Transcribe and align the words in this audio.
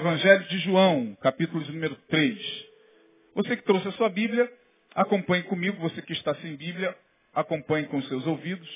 Evangelho 0.00 0.44
de 0.44 0.58
João, 0.60 1.14
capítulo 1.20 1.62
de 1.62 1.72
número 1.72 1.94
3. 2.08 2.66
Você 3.34 3.54
que 3.54 3.64
trouxe 3.64 3.86
a 3.88 3.92
sua 3.92 4.08
Bíblia, 4.08 4.50
acompanhe 4.94 5.42
comigo. 5.42 5.78
Você 5.82 6.00
que 6.00 6.14
está 6.14 6.34
sem 6.36 6.56
Bíblia, 6.56 6.96
acompanhe 7.34 7.86
com 7.86 8.00
seus 8.04 8.26
ouvidos. 8.26 8.66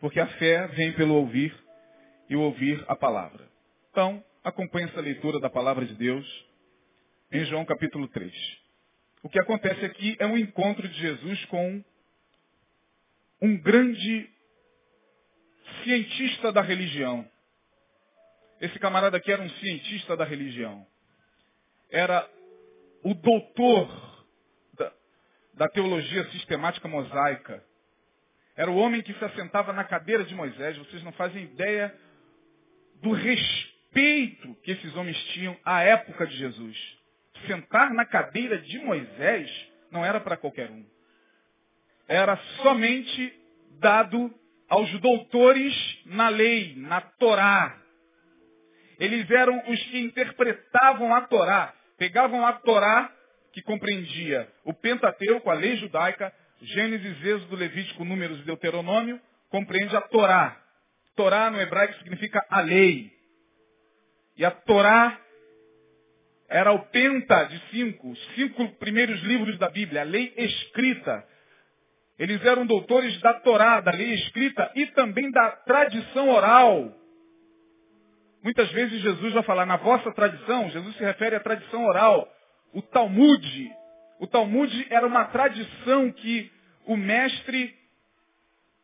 Porque 0.00 0.18
a 0.18 0.26
fé 0.26 0.66
vem 0.68 0.94
pelo 0.94 1.12
ouvir 1.12 1.54
e 2.30 2.36
o 2.36 2.40
ouvir 2.40 2.82
a 2.88 2.96
palavra. 2.96 3.46
Então, 3.90 4.24
acompanhe 4.42 4.86
essa 4.86 4.98
leitura 4.98 5.38
da 5.40 5.50
palavra 5.50 5.84
de 5.84 5.92
Deus 5.92 6.46
em 7.30 7.44
João 7.44 7.66
capítulo 7.66 8.08
3. 8.08 8.32
O 9.22 9.28
que 9.28 9.38
acontece 9.38 9.84
aqui 9.84 10.16
é 10.18 10.26
um 10.26 10.38
encontro 10.38 10.88
de 10.88 10.98
Jesus 10.98 11.44
com 11.46 11.84
um 13.42 13.58
grande 13.58 14.30
cientista 15.84 16.50
da 16.50 16.62
religião. 16.62 17.30
Esse 18.60 18.78
camarada 18.78 19.16
aqui 19.16 19.30
era 19.30 19.42
um 19.42 19.50
cientista 19.50 20.16
da 20.16 20.24
religião. 20.24 20.86
Era 21.90 22.28
o 23.02 23.14
doutor 23.14 24.24
da, 24.74 24.92
da 25.54 25.68
teologia 25.68 26.24
sistemática 26.30 26.88
mosaica. 26.88 27.62
Era 28.56 28.70
o 28.70 28.76
homem 28.76 29.02
que 29.02 29.12
se 29.12 29.24
assentava 29.24 29.72
na 29.72 29.84
cadeira 29.84 30.24
de 30.24 30.34
Moisés. 30.34 30.78
Vocês 30.78 31.02
não 31.02 31.12
fazem 31.12 31.44
ideia 31.44 31.94
do 33.02 33.12
respeito 33.12 34.54
que 34.62 34.72
esses 34.72 34.96
homens 34.96 35.16
tinham 35.34 35.56
à 35.64 35.82
época 35.82 36.26
de 36.26 36.36
Jesus. 36.36 36.98
Sentar 37.46 37.92
na 37.92 38.06
cadeira 38.06 38.58
de 38.58 38.78
Moisés 38.78 39.50
não 39.90 40.04
era 40.04 40.18
para 40.18 40.38
qualquer 40.38 40.70
um. 40.70 40.84
Era 42.08 42.36
somente 42.62 43.38
dado 43.78 44.34
aos 44.68 44.90
doutores 45.00 46.02
na 46.06 46.28
lei, 46.30 46.74
na 46.76 47.00
Torá. 47.00 47.85
Eles 48.98 49.30
eram 49.30 49.62
os 49.68 49.82
que 49.84 49.98
interpretavam 49.98 51.14
a 51.14 51.22
Torá. 51.22 51.74
Pegavam 51.98 52.46
a 52.46 52.52
Torá, 52.54 53.12
que 53.52 53.62
compreendia 53.62 54.48
o 54.64 54.72
Pentateuco, 54.72 55.50
a 55.50 55.54
lei 55.54 55.76
judaica, 55.76 56.32
Gênesis, 56.60 57.24
Êxodo, 57.24 57.56
Levítico, 57.56 58.04
Números 58.04 58.40
e 58.40 58.44
Deuteronômio, 58.44 59.20
compreende 59.50 59.96
a 59.96 60.00
Torá. 60.00 60.60
Torá 61.14 61.50
no 61.50 61.60
hebraico 61.60 61.94
significa 61.98 62.44
a 62.50 62.60
lei. 62.60 63.10
E 64.36 64.44
a 64.44 64.50
Torá 64.50 65.18
era 66.48 66.72
o 66.72 66.78
penta 66.86 67.44
de 67.44 67.58
cinco, 67.70 68.10
os 68.10 68.34
cinco 68.34 68.68
primeiros 68.76 69.20
livros 69.22 69.58
da 69.58 69.68
Bíblia, 69.68 70.02
a 70.02 70.04
lei 70.04 70.32
escrita. 70.36 71.26
Eles 72.18 72.44
eram 72.44 72.66
doutores 72.66 73.18
da 73.20 73.34
Torá, 73.40 73.80
da 73.80 73.90
lei 73.90 74.14
escrita 74.14 74.70
e 74.74 74.86
também 74.88 75.30
da 75.30 75.50
tradição 75.50 76.30
oral. 76.30 76.94
Muitas 78.46 78.70
vezes 78.70 79.02
Jesus 79.02 79.32
vai 79.32 79.42
falar 79.42 79.66
na 79.66 79.76
vossa 79.76 80.12
tradição, 80.12 80.70
Jesus 80.70 80.94
se 80.94 81.02
refere 81.02 81.34
à 81.34 81.40
tradição 81.40 81.84
oral, 81.84 82.32
o 82.72 82.80
Talmud. 82.80 83.72
O 84.20 84.26
Talmud 84.28 84.86
era 84.88 85.04
uma 85.04 85.24
tradição 85.24 86.12
que 86.12 86.48
o 86.86 86.96
mestre 86.96 87.74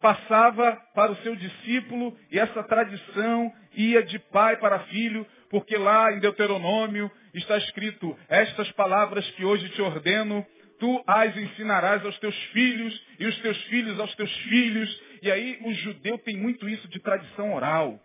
passava 0.01 0.75
para 0.97 1.13
o 1.13 1.17
seu 1.19 1.37
discípulo 1.37 2.19
e 2.33 2.41
essa 2.41 2.61
tradição 2.65 3.53
ia 3.77 4.03
de 4.03 4.19
pai 4.19 4.57
para 4.57 4.81
filho, 4.87 5.25
porque 5.49 5.77
lá 5.77 6.13
em 6.13 6.19
Deuteronômio 6.19 7.09
está 7.33 7.57
escrito 7.57 8.19
estas 8.29 8.69
palavras 8.73 9.25
que 9.37 9.45
hoje 9.45 9.69
te 9.69 9.81
ordeno, 9.81 10.45
tu 10.81 11.05
as 11.07 11.37
ensinarás 11.37 12.05
aos 12.05 12.19
teus 12.19 12.37
filhos 12.47 13.01
e 13.17 13.27
os 13.27 13.39
teus 13.39 13.63
filhos 13.67 14.01
aos 14.01 14.13
teus 14.17 14.37
filhos. 14.39 15.03
E 15.23 15.31
aí 15.31 15.61
o 15.63 15.73
judeu 15.73 16.19
tem 16.19 16.37
muito 16.37 16.69
isso 16.69 16.89
de 16.89 16.99
tradição 16.99 17.55
oral. 17.55 18.01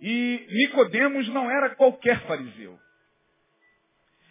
E 0.00 0.46
Nicodemos 0.50 1.28
não 1.28 1.50
era 1.50 1.74
qualquer 1.74 2.20
fariseu. 2.26 2.78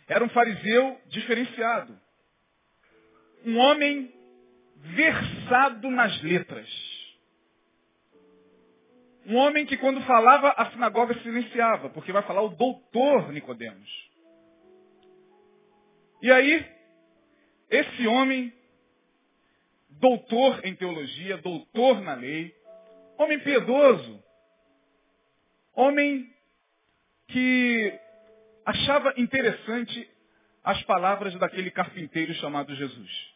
Era 0.07 0.23
um 0.23 0.29
fariseu 0.29 0.99
diferenciado. 1.07 1.99
Um 3.45 3.57
homem 3.57 4.13
versado 4.75 5.89
nas 5.89 6.21
letras. 6.21 6.69
Um 9.25 9.37
homem 9.37 9.65
que 9.65 9.77
quando 9.77 10.01
falava, 10.01 10.49
a 10.49 10.69
sinagoga 10.71 11.13
silenciava, 11.21 11.89
porque 11.89 12.11
vai 12.11 12.23
falar 12.23 12.41
o 12.41 12.49
doutor 12.49 13.31
Nicodemos. 13.31 14.11
E 16.21 16.31
aí, 16.31 16.65
esse 17.69 18.05
homem, 18.07 18.53
doutor 19.89 20.65
em 20.65 20.75
teologia, 20.75 21.37
doutor 21.37 22.01
na 22.01 22.13
lei, 22.13 22.53
homem 23.17 23.39
piedoso, 23.39 24.22
homem 25.75 26.29
que 27.27 27.99
achava 28.65 29.13
interessante 29.17 30.09
as 30.63 30.81
palavras 30.83 31.33
daquele 31.35 31.71
carpinteiro 31.71 32.33
chamado 32.35 32.73
Jesus. 32.75 33.33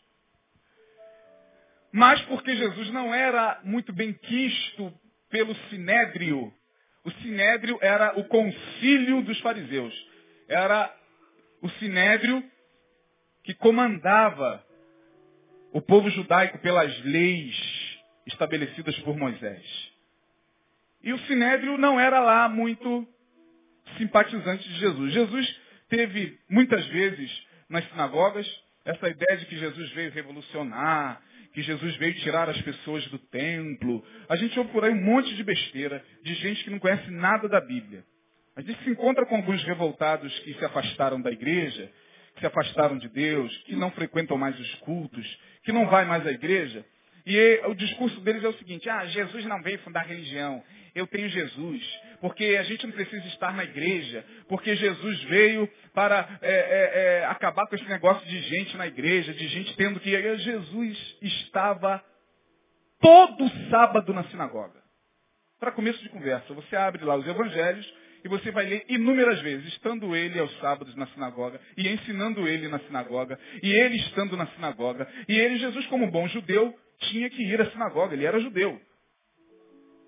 Mas 1.92 2.22
porque 2.24 2.56
Jesus 2.56 2.92
não 2.92 3.14
era 3.14 3.59
muito 3.64 3.92
bem 3.92 4.14
quisto 4.14 4.94
pelo 5.30 5.56
sinédrio. 5.70 6.53
O 7.03 7.12
sinédrio 7.12 7.78
era 7.81 8.18
o 8.20 8.26
concílio 8.26 9.22
dos 9.22 9.40
fariseus. 9.40 9.94
Era 10.47 10.94
o 11.62 11.70
sinédrio 11.72 12.44
que 13.44 13.53
comandava 13.53 14.64
o 15.72 15.81
povo 15.81 16.09
judaico 16.09 16.59
pelas 16.59 16.97
leis 17.03 17.56
estabelecidas 18.26 18.97
por 19.00 19.18
Moisés. 19.18 19.87
E 21.03 21.13
o 21.13 21.19
sinédrio 21.19 21.78
não 21.78 22.00
era 22.00 22.19
lá 22.19 22.50
muito 22.50 23.08
simpatizante 23.97 24.68
de 24.68 24.80
Jesus. 24.80 25.13
Jesus 25.13 25.59
teve 25.90 26.38
muitas 26.50 26.85
vezes 26.88 27.31
nas 27.69 27.88
sinagogas 27.90 28.47
essa 28.85 29.09
ideia 29.09 29.38
de 29.38 29.46
que 29.46 29.58
Jesus 29.58 29.91
veio 29.91 30.12
revolucionar, 30.12 31.22
que 31.53 31.62
Jesus 31.62 31.96
veio 31.97 32.13
tirar 32.16 32.50
as 32.50 32.62
pessoas 32.62 33.06
do 33.08 33.19
templo. 33.19 34.06
A 34.30 34.35
gente 34.35 34.58
ouve 34.59 34.72
por 34.72 34.84
aí 34.84 34.91
um 34.91 35.03
monte 35.03 35.35
de 35.35 35.44
besteira 35.44 36.03
de 36.23 36.34
gente 36.35 36.64
que 36.64 36.70
não 36.70 36.79
conhece 36.79 37.09
nada 37.11 37.49
da 37.49 37.59
Bíblia. 37.59 38.03
A 38.55 38.61
gente 38.61 38.84
se 38.84 38.90
encontra 38.90 39.26
com 39.26 39.35
alguns 39.35 39.64
revoltados 39.64 40.38
que 40.40 40.53
se 40.53 40.66
afastaram 40.66 41.22
da 41.22 41.32
igreja, 41.32 41.91
que 42.34 42.40
se 42.40 42.46
afastaram 42.46 42.97
de 42.97 43.09
Deus, 43.09 43.55
que 43.66 43.76
não 43.76 43.91
frequentam 43.91 44.38
mais 44.38 44.58
os 44.59 44.76
cultos, 44.76 45.40
que 45.64 45.72
não 45.72 45.88
vai 45.88 46.05
mais 46.05 46.26
à 46.26 46.32
igreja. 46.32 46.85
E 47.29 47.62
o 47.66 47.76
discurso 47.76 48.22
deles 48.22 48.41
é 48.41 48.47
o 48.47 48.53
seguinte, 48.53 48.90
ah, 48.90 49.06
Jesus 49.08 49.44
não 49.44 49.62
veio 49.62 49.78
fundar 49.79 50.08
religião, 50.08 50.64
eu 50.96 51.06
tenho 51.06 51.28
Jesus. 51.28 51.84
Porque 52.22 52.56
a 52.58 52.64
gente 52.64 52.88
não 52.88 52.94
precisa 52.94 53.28
estar 53.28 53.53
na 53.53 53.66
igreja, 53.66 54.26
porque 54.47 54.74
Jesus 54.78 55.24
veio 55.24 55.70
para 55.94 56.40
é, 56.41 56.50
é, 56.50 57.20
é, 57.20 57.26
acabar 57.26 57.68
com 57.68 57.76
esse 57.76 57.84
negócio 57.84 58.26
de 58.29 58.40
gente 58.44 58.78
na 58.78 58.88
igreja, 58.88 59.34
de 59.34 59.46
gente 59.50 59.76
tendo 59.76 60.00
que. 60.00 60.38
Jesus 60.38 61.18
estava 61.22 62.02
todo 63.02 63.52
sábado 63.70 64.14
na 64.14 64.23
sinagoga. 64.30 64.82
Para 65.59 65.73
começo 65.73 66.02
de 66.02 66.08
conversa, 66.08 66.53
você 66.53 66.78
abre 66.78 67.03
lá 67.03 67.18
os 67.18 67.28
evangelhos 67.28 67.94
e 68.23 68.30
você 68.30 68.52
vai 68.52 68.66
ler 68.66 68.85
inúmeras 68.88 69.41
vezes, 69.41 69.68
estando 69.73 70.16
ele 70.16 70.40
aos 70.40 70.58
sábados 70.59 70.96
na 70.96 71.08
sinagoga, 71.08 71.59
e 71.76 71.90
ensinando 71.90 72.47
ele 72.47 72.70
na 72.70 72.80
sinagoga, 72.80 73.38
e 73.62 73.72
ele 73.72 73.97
estando 73.97 74.38
na 74.38 74.47
sinagoga, 74.47 75.08
e 75.28 75.38
ele, 75.38 75.58
Jesus, 75.58 75.85
como 75.88 76.09
bom 76.09 76.28
judeu, 76.30 76.73
tinha 76.99 77.29
que 77.29 77.41
ir 77.41 77.61
à 77.61 77.70
sinagoga, 77.72 78.14
ele 78.14 78.26
era 78.26 78.40
judeu. 78.40 78.82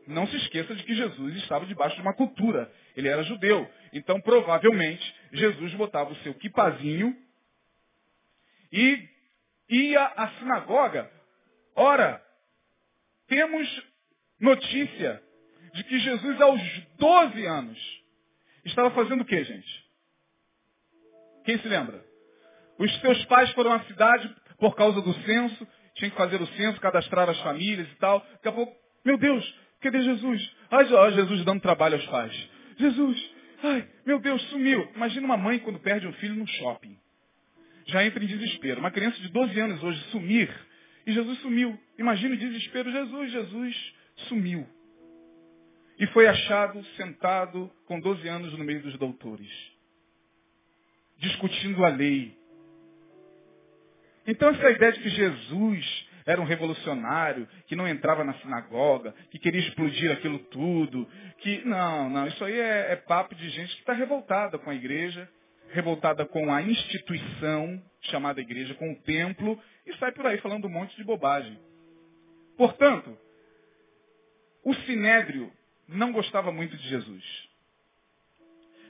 Não 0.08 0.26
se 0.28 0.36
esqueça 0.38 0.74
de 0.74 0.84
que 0.84 0.96
Jesus 0.96 1.36
estava 1.38 1.66
debaixo 1.68 1.96
de 1.96 2.02
uma 2.02 2.16
cultura. 2.16 2.72
Ele 2.96 3.08
era 3.08 3.24
judeu. 3.24 3.70
Então, 3.94 4.20
provavelmente, 4.22 5.16
Jesus 5.32 5.74
botava 5.76 6.12
o 6.12 6.16
seu 6.18 6.34
quipazinho 6.34 7.16
e 8.72 9.08
ia 9.70 10.04
à 10.04 10.30
sinagoga. 10.40 11.10
Ora, 11.76 12.22
temos 13.28 13.84
notícia 14.40 15.22
de 15.76 15.84
que 15.84 16.00
Jesus, 16.00 16.42
aos 16.42 16.62
12 16.98 17.46
anos, 17.46 18.04
estava 18.66 18.90
fazendo 18.92 19.22
o 19.22 19.26
que, 19.26 19.44
gente? 19.44 19.86
Quem 21.46 21.60
se 21.60 21.68
lembra? 21.68 22.04
Os 22.80 23.00
seus 23.00 23.24
pais 23.26 23.52
foram 23.52 23.74
à 23.74 23.82
cidade 23.82 24.36
por 24.58 24.76
causa 24.76 25.02
do 25.02 25.14
censo, 25.22 25.68
tinha 26.00 26.10
que 26.10 26.18
fazer 26.18 26.42
o 26.42 26.48
censo, 26.48 26.80
cadastrar 26.80 27.30
as 27.30 27.40
famílias 27.42 27.88
e 27.92 27.96
tal. 27.96 28.20
Daqui 28.20 28.48
a 28.48 28.52
pouco, 28.52 28.76
meu 29.06 29.18
Deus, 29.18 29.56
cadê 29.82 30.02
Jesus? 30.02 30.56
Ai, 30.72 30.86
Jesus 31.14 31.46
dando 31.46 31.62
trabalho 31.62 31.96
aos 31.96 32.06
pais. 32.08 32.50
Jesus, 32.78 33.32
ai, 33.62 33.88
meu 34.06 34.20
Deus, 34.20 34.42
sumiu. 34.50 34.90
Imagina 34.96 35.26
uma 35.26 35.38
mãe 35.38 35.60
quando 35.60 35.80
perde 35.80 36.08
um 36.08 36.14
filho 36.14 36.36
no 36.36 36.48
shopping. 36.48 36.98
Já 37.88 38.04
entra 38.06 38.24
em 38.24 38.28
desespero. 38.28 38.80
Uma 38.80 38.92
criança 38.92 39.20
de 39.20 39.28
12 39.30 39.60
anos 39.60 39.84
hoje 39.84 40.00
sumir, 40.12 40.50
e 41.06 41.12
Jesus 41.12 41.40
sumiu. 41.40 41.78
Imagina 41.98 42.36
o 42.36 42.38
desespero, 42.38 42.92
Jesus, 42.92 43.32
Jesus 43.32 43.94
sumiu. 44.28 44.66
e 46.00 46.08
foi 46.08 46.28
achado 46.28 46.82
sentado 46.96 47.70
com 47.86 48.00
12 48.00 48.26
anos 48.28 48.58
no 48.58 48.64
meio 48.64 48.82
dos 48.82 48.98
doutores, 48.98 49.52
discutindo 51.18 51.84
a 51.84 51.90
lei. 51.90 52.39
Então 54.30 54.50
essa 54.50 54.70
ideia 54.70 54.92
de 54.92 55.00
que 55.00 55.10
Jesus 55.10 56.08
era 56.24 56.40
um 56.40 56.46
revolucionário, 56.46 57.48
que 57.66 57.76
não 57.76 57.88
entrava 57.88 58.24
na 58.24 58.36
sinagoga, 58.36 59.12
que 59.32 59.40
queria 59.40 59.60
explodir 59.62 60.12
aquilo 60.12 60.38
tudo, 60.38 61.08
que 61.40 61.66
não, 61.66 62.08
não, 62.12 62.28
isso 62.28 62.46
aí 62.46 62.60
é, 62.60 62.92
é 62.92 62.96
papo 62.96 63.34
de 63.34 63.50
gente 63.50 63.74
que 63.74 63.80
está 63.80 63.94
revoltada 63.94 64.60
com 64.60 64.70
a 64.70 64.76
igreja, 64.76 65.28
revoltada 65.72 66.28
com 66.28 66.54
a 66.54 66.62
instituição 66.62 67.82
chamada 68.02 68.40
igreja, 68.40 68.76
com 68.76 68.92
o 68.92 69.02
templo, 69.02 69.60
e 69.88 69.96
sai 69.98 70.12
por 70.12 70.28
aí 70.28 70.38
falando 70.38 70.66
um 70.66 70.72
monte 70.72 70.96
de 70.96 71.04
bobagem. 71.04 71.60
Portanto, 72.56 73.18
o 74.64 74.76
sinédrio 74.76 75.52
não 75.88 76.12
gostava 76.12 76.52
muito 76.52 76.78
de 76.78 76.88
Jesus. 76.88 77.49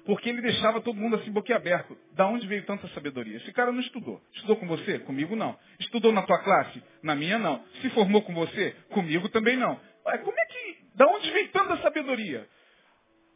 Porque 0.10 0.28
ele 0.28 0.42
deixava 0.42 0.82
todo 0.82 1.00
mundo 1.00 1.18
assim 1.18 1.32
boquiaberto. 1.32 1.96
Da 2.14 2.26
onde 2.26 2.48
veio 2.48 2.66
tanta 2.66 2.88
sabedoria? 2.96 3.38
Esse 3.38 3.54
cara 3.54 3.72
não 3.72 3.80
estudou. 3.80 4.20
Estudou 4.34 4.56
com 4.56 4.66
você? 4.66 4.98
Comigo 4.98 5.36
não. 5.36 5.56
Estudou 5.80 6.12
na 6.12 6.24
tua 6.24 6.40
classe? 6.40 6.82
Na 7.04 7.14
minha 7.14 7.38
não. 7.38 7.64
Se 7.80 7.92
formou 7.92 8.24
com 8.24 8.34
você? 8.34 8.72
Comigo 8.90 9.30
também 9.30 9.56
não. 9.56 9.80
Ué, 10.08 10.18
como 10.18 10.36
é 10.36 10.46
que. 10.46 10.78
Da 10.96 11.06
onde 11.06 11.30
veio 11.30 11.50
tanta 11.50 11.78
sabedoria? 11.84 12.50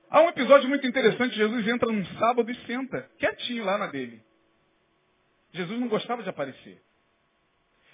Há 0.09 0.21
um 0.21 0.29
episódio 0.29 0.67
muito 0.67 0.87
interessante, 0.87 1.35
Jesus 1.35 1.67
entra 1.67 1.91
num 1.91 2.05
sábado 2.17 2.49
e 2.49 2.55
senta, 2.65 3.07
quietinho 3.19 3.63
lá 3.63 3.77
na 3.77 3.85
dele. 3.85 4.19
Jesus 5.51 5.79
não 5.79 5.87
gostava 5.87 6.23
de 6.23 6.29
aparecer. 6.29 6.81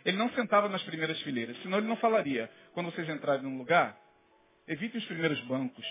Ele 0.05 0.15
não 0.15 0.29
sentava 0.29 0.69
nas 0.69 0.83
primeiras 0.83 1.21
fileiras, 1.23 1.61
senão 1.63 1.79
ele 1.79 1.87
não 1.87 1.97
falaria. 1.97 2.49
Quando 2.71 2.93
vocês 2.93 3.09
entrarem 3.09 3.43
num 3.43 3.57
lugar, 3.57 3.97
evitem 4.69 5.01
os 5.01 5.05
primeiros 5.05 5.41
bancos. 5.41 5.85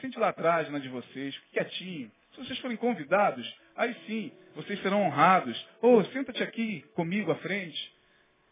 Sente 0.00 0.18
lá 0.18 0.28
atrás, 0.28 0.70
na 0.70 0.78
de 0.78 0.88
vocês, 0.88 1.36
quietinho. 1.52 2.10
Se 2.34 2.44
vocês 2.44 2.58
forem 2.60 2.76
convidados, 2.76 3.46
aí 3.76 3.94
sim, 4.06 4.32
vocês 4.54 4.80
serão 4.82 5.02
honrados. 5.02 5.68
Oh, 5.82 6.02
senta-te 6.04 6.42
aqui 6.42 6.82
comigo 6.94 7.30
à 7.30 7.36
frente. 7.36 7.92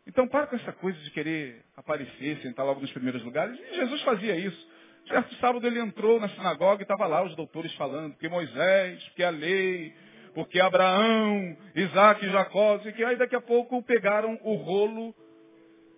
Então, 0.07 0.27
para 0.27 0.47
com 0.47 0.57
essa 0.57 0.73
coisa 0.73 0.99
de 1.01 1.11
querer 1.11 1.63
aparecer, 1.77 2.39
sentar 2.39 2.65
logo 2.65 2.81
nos 2.81 2.91
primeiros 2.93 3.23
lugares. 3.23 3.59
E 3.61 3.75
Jesus 3.75 4.03
fazia 4.03 4.37
isso. 4.37 4.69
Certo 5.07 5.35
sábado 5.37 5.67
ele 5.67 5.79
entrou 5.79 6.21
na 6.21 6.29
sinagoga 6.31 6.83
e 6.83 6.85
estava 6.85 7.07
lá 7.07 7.23
os 7.23 7.35
doutores 7.35 7.73
falando, 7.75 8.13
porque 8.13 8.29
Moisés, 8.29 9.03
porque 9.05 9.23
a 9.23 9.31
lei, 9.31 9.95
porque 10.35 10.61
Abraão, 10.61 11.57
Isaac 11.75 12.25
e 12.25 12.31
Jacó, 12.31 12.81
e 12.85 12.93
que 12.93 13.05
aí 13.05 13.17
daqui 13.17 13.35
a 13.35 13.41
pouco 13.41 13.83
pegaram 13.83 14.39
o 14.43 14.55
rolo 14.55 15.15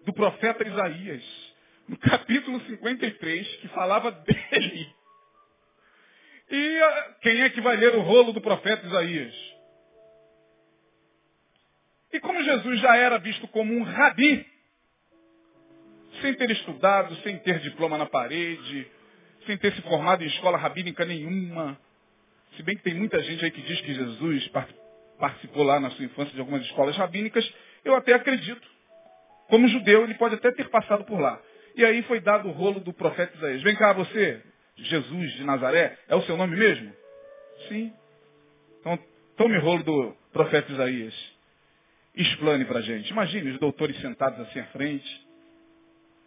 do 0.04 0.12
profeta 0.12 0.66
Isaías, 0.66 1.22
no 1.88 1.96
capítulo 1.98 2.60
53, 2.60 3.56
que 3.56 3.68
falava 3.68 4.10
dele. 4.50 4.99
E 6.50 6.82
ah, 6.82 7.14
quem 7.22 7.42
é 7.42 7.50
que 7.50 7.60
vai 7.60 7.76
ler 7.76 7.94
o 7.94 8.00
rolo 8.00 8.32
do 8.32 8.40
profeta 8.40 8.86
Isaías? 8.86 9.34
E 12.12 12.18
como 12.18 12.42
Jesus 12.42 12.80
já 12.80 12.96
era 12.96 13.18
visto 13.18 13.46
como 13.48 13.72
um 13.72 13.82
rabi, 13.82 14.44
sem 16.20 16.34
ter 16.34 16.50
estudado, 16.50 17.14
sem 17.22 17.38
ter 17.38 17.60
diploma 17.60 17.96
na 17.96 18.06
parede, 18.06 18.90
sem 19.46 19.56
ter 19.56 19.72
se 19.74 19.82
formado 19.82 20.24
em 20.24 20.26
escola 20.26 20.58
rabínica 20.58 21.04
nenhuma, 21.04 21.78
se 22.56 22.62
bem 22.64 22.76
que 22.76 22.82
tem 22.82 22.94
muita 22.94 23.22
gente 23.22 23.44
aí 23.44 23.50
que 23.50 23.62
diz 23.62 23.80
que 23.82 23.94
Jesus 23.94 24.50
participou 25.18 25.62
lá 25.62 25.78
na 25.78 25.90
sua 25.90 26.04
infância 26.04 26.34
de 26.34 26.40
algumas 26.40 26.62
escolas 26.62 26.96
rabínicas, 26.96 27.48
eu 27.84 27.94
até 27.94 28.12
acredito. 28.12 28.68
Como 29.48 29.68
judeu, 29.68 30.04
ele 30.04 30.14
pode 30.14 30.34
até 30.34 30.50
ter 30.50 30.68
passado 30.68 31.04
por 31.04 31.20
lá. 31.20 31.40
E 31.76 31.84
aí 31.84 32.02
foi 32.02 32.20
dado 32.20 32.48
o 32.48 32.52
rolo 32.52 32.80
do 32.80 32.92
profeta 32.92 33.36
Isaías. 33.36 33.62
Vem 33.62 33.76
cá 33.76 33.92
você, 33.92 34.42
Jesus 34.76 35.32
de 35.34 35.44
Nazaré, 35.44 35.98
é 36.08 36.14
o 36.14 36.22
seu 36.22 36.36
nome 36.36 36.56
mesmo? 36.56 36.92
Sim. 37.68 37.92
Então, 38.80 38.98
tome 39.36 39.58
rolo 39.58 39.82
do 39.82 40.16
profeta 40.32 40.72
Isaías. 40.72 41.14
Explane 42.14 42.64
para 42.64 42.78
a 42.78 42.82
gente. 42.82 43.10
Imagine 43.10 43.50
os 43.50 43.60
doutores 43.60 43.98
sentados 44.00 44.40
assim 44.40 44.60
à 44.60 44.66
frente, 44.66 45.26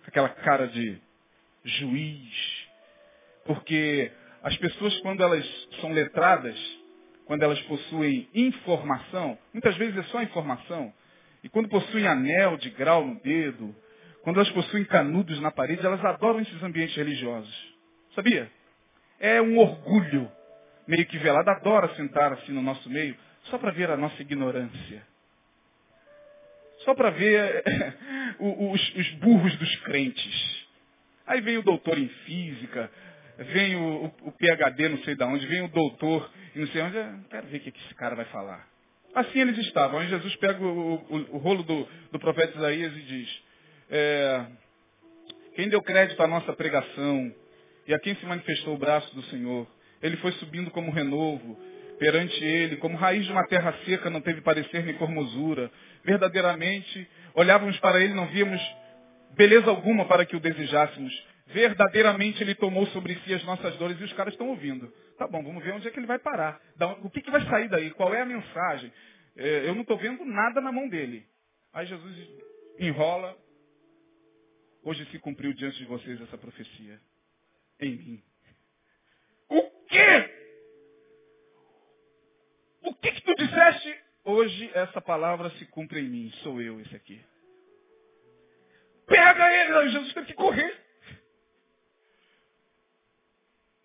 aquela 0.08 0.30
cara 0.30 0.68
de 0.68 0.98
juiz. 1.64 2.68
Porque 3.46 4.12
as 4.42 4.56
pessoas, 4.58 4.98
quando 5.00 5.22
elas 5.22 5.46
são 5.82 5.92
letradas, 5.92 6.58
quando 7.26 7.44
elas 7.44 7.60
possuem 7.62 8.28
informação, 8.34 9.38
muitas 9.54 9.76
vezes 9.78 9.98
é 9.98 10.04
só 10.04 10.22
informação, 10.22 10.94
e 11.44 11.50
quando 11.50 11.70
possuem 11.70 12.08
anel 12.08 12.58
de 12.58 12.70
grau 12.70 13.06
no 13.06 13.20
dedo, 13.20 13.76
quando 14.22 14.38
elas 14.38 14.52
possuem 14.52 14.86
canudos 14.86 15.40
na 15.42 15.52
parede, 15.52 15.86
elas 15.86 16.04
adoram 16.04 16.40
esses 16.40 16.64
ambientes 16.64 16.96
religiosos. 16.96 17.73
Sabia? 18.16 18.52
É 19.20 19.42
um 19.42 19.58
orgulho 19.58 20.32
meio 20.88 21.06
que 21.06 21.18
velado. 21.18 21.50
Adora 21.50 21.94
sentar 21.96 22.34
assim 22.34 22.52
no 22.52 22.62
nosso 22.62 22.90
meio 22.90 23.16
só 23.46 23.58
para 23.58 23.72
ver 23.72 23.90
a 23.90 23.98
nossa 23.98 24.22
ignorância. 24.22 25.06
Só 26.80 26.94
para 26.94 27.10
ver 27.10 27.64
os, 28.40 28.96
os, 28.96 29.12
burros 29.16 29.56
dos 29.58 29.76
crentes. 29.78 30.68
Aí 31.26 31.42
vem 31.42 31.58
o 31.58 31.64
doutor 31.64 31.98
em 31.98 32.08
física, 32.08 32.92
vem 33.38 33.76
o, 33.76 34.06
o, 34.06 34.28
o 34.28 34.32
PHD 34.34 34.90
não 34.90 34.98
sei 35.00 35.16
de 35.16 35.24
onde, 35.24 35.48
vem 35.48 35.62
o 35.62 35.70
doutor 35.70 36.30
e 36.54 36.60
não 36.60 36.68
sei 36.68 36.82
onde. 36.82 37.28
Quero 37.30 37.48
ver 37.48 37.58
o 37.58 37.60
que 37.62 37.70
esse 37.70 37.96
cara 37.96 38.16
vai 38.16 38.26
falar. 38.26 38.68
Assim 39.16 39.40
eles 39.40 39.58
estavam. 39.60 40.00
Aí 40.00 40.08
Jesus 40.10 40.36
pega 40.38 40.64
o, 40.64 40.96
o 41.32 41.38
rolo 41.38 41.64
do, 41.64 41.88
do 42.12 42.20
profeta 42.20 42.58
Isaías 42.58 42.94
e 42.98 43.02
diz, 43.02 43.44
é, 43.90 44.46
quem 45.56 45.70
deu 45.70 45.82
crédito 45.82 46.22
à 46.22 46.28
nossa 46.28 46.52
pregação, 46.54 47.34
e 47.88 47.94
a 47.94 48.00
quem 48.00 48.16
se 48.16 48.26
manifestou 48.26 48.76
o 48.76 48.78
braço 48.78 49.14
do 49.16 49.24
Senhor. 49.24 49.68
Ele 50.02 50.18
foi 50.18 50.32
subindo 50.34 50.72
como 50.72 50.92
renovo 50.92 51.58
perante 52.00 52.44
ele, 52.44 52.78
como 52.78 52.98
raiz 52.98 53.26
de 53.26 53.32
uma 53.32 53.48
terra 53.48 53.74
seca, 53.86 54.10
não 54.10 54.22
teve 54.22 54.42
parecer 54.42 54.84
nem 54.84 54.98
formosura. 54.98 55.72
Verdadeiramente, 56.04 57.10
olhávamos 57.34 57.80
para 57.80 58.02
ele, 58.02 58.14
não 58.14 58.28
víamos 58.28 58.62
beleza 59.36 59.70
alguma 59.70 60.06
para 60.06 60.26
que 60.26 60.36
o 60.36 60.40
desejássemos. 60.40 61.14
Verdadeiramente 61.48 62.42
ele 62.42 62.56
tomou 62.56 62.86
sobre 62.88 63.16
si 63.20 63.34
as 63.34 63.44
nossas 63.44 63.76
dores 63.78 64.00
e 64.00 64.04
os 64.04 64.14
caras 64.14 64.34
estão 64.34 64.50
ouvindo. 64.50 64.92
Tá 65.18 65.28
bom, 65.28 65.44
vamos 65.44 65.64
ver 65.64 65.74
onde 65.74 65.88
é 65.88 65.92
que 65.92 66.00
ele 66.00 66.08
vai 66.08 66.20
parar. 66.20 66.60
O 67.04 67.10
que, 67.10 67.22
que 67.22 67.32
vai 67.32 67.42
sair 67.46 67.70
daí? 67.70 67.92
Qual 67.92 68.14
é 68.14 68.22
a 68.22 68.26
mensagem? 68.26 68.92
É, 69.36 69.68
eu 69.68 69.74
não 69.74 69.82
estou 69.82 69.98
vendo 69.98 70.26
nada 70.26 70.62
na 70.62 70.72
mão 70.72 70.88
dele. 70.88 71.26
Aí 71.74 71.86
Jesus 71.86 72.30
enrola. 72.80 73.38
Hoje 74.84 75.06
se 75.12 75.20
cumpriu 75.20 75.54
diante 75.54 75.78
de 75.78 75.86
vocês 75.86 76.20
essa 76.22 76.38
profecia 76.38 77.00
em 77.86 77.96
mim. 77.96 78.24
O 79.50 79.62
quê? 79.88 80.30
O 82.84 82.94
que 82.96 83.12
que 83.12 83.22
tu 83.22 83.36
disseste? 83.36 84.04
Hoje 84.26 84.72
essa 84.74 85.02
palavra 85.02 85.50
se 85.52 85.66
cumpre 85.68 86.00
em 86.00 86.10
mim. 86.10 86.32
Sou 86.44 86.62
eu 86.62 86.80
esse 86.82 86.96
aqui. 86.96 87.22
Pega 89.06 89.52
ele. 89.52 89.90
Jesus 89.90 90.14
teve 90.14 90.28
que 90.28 90.34
correr. 90.34 90.84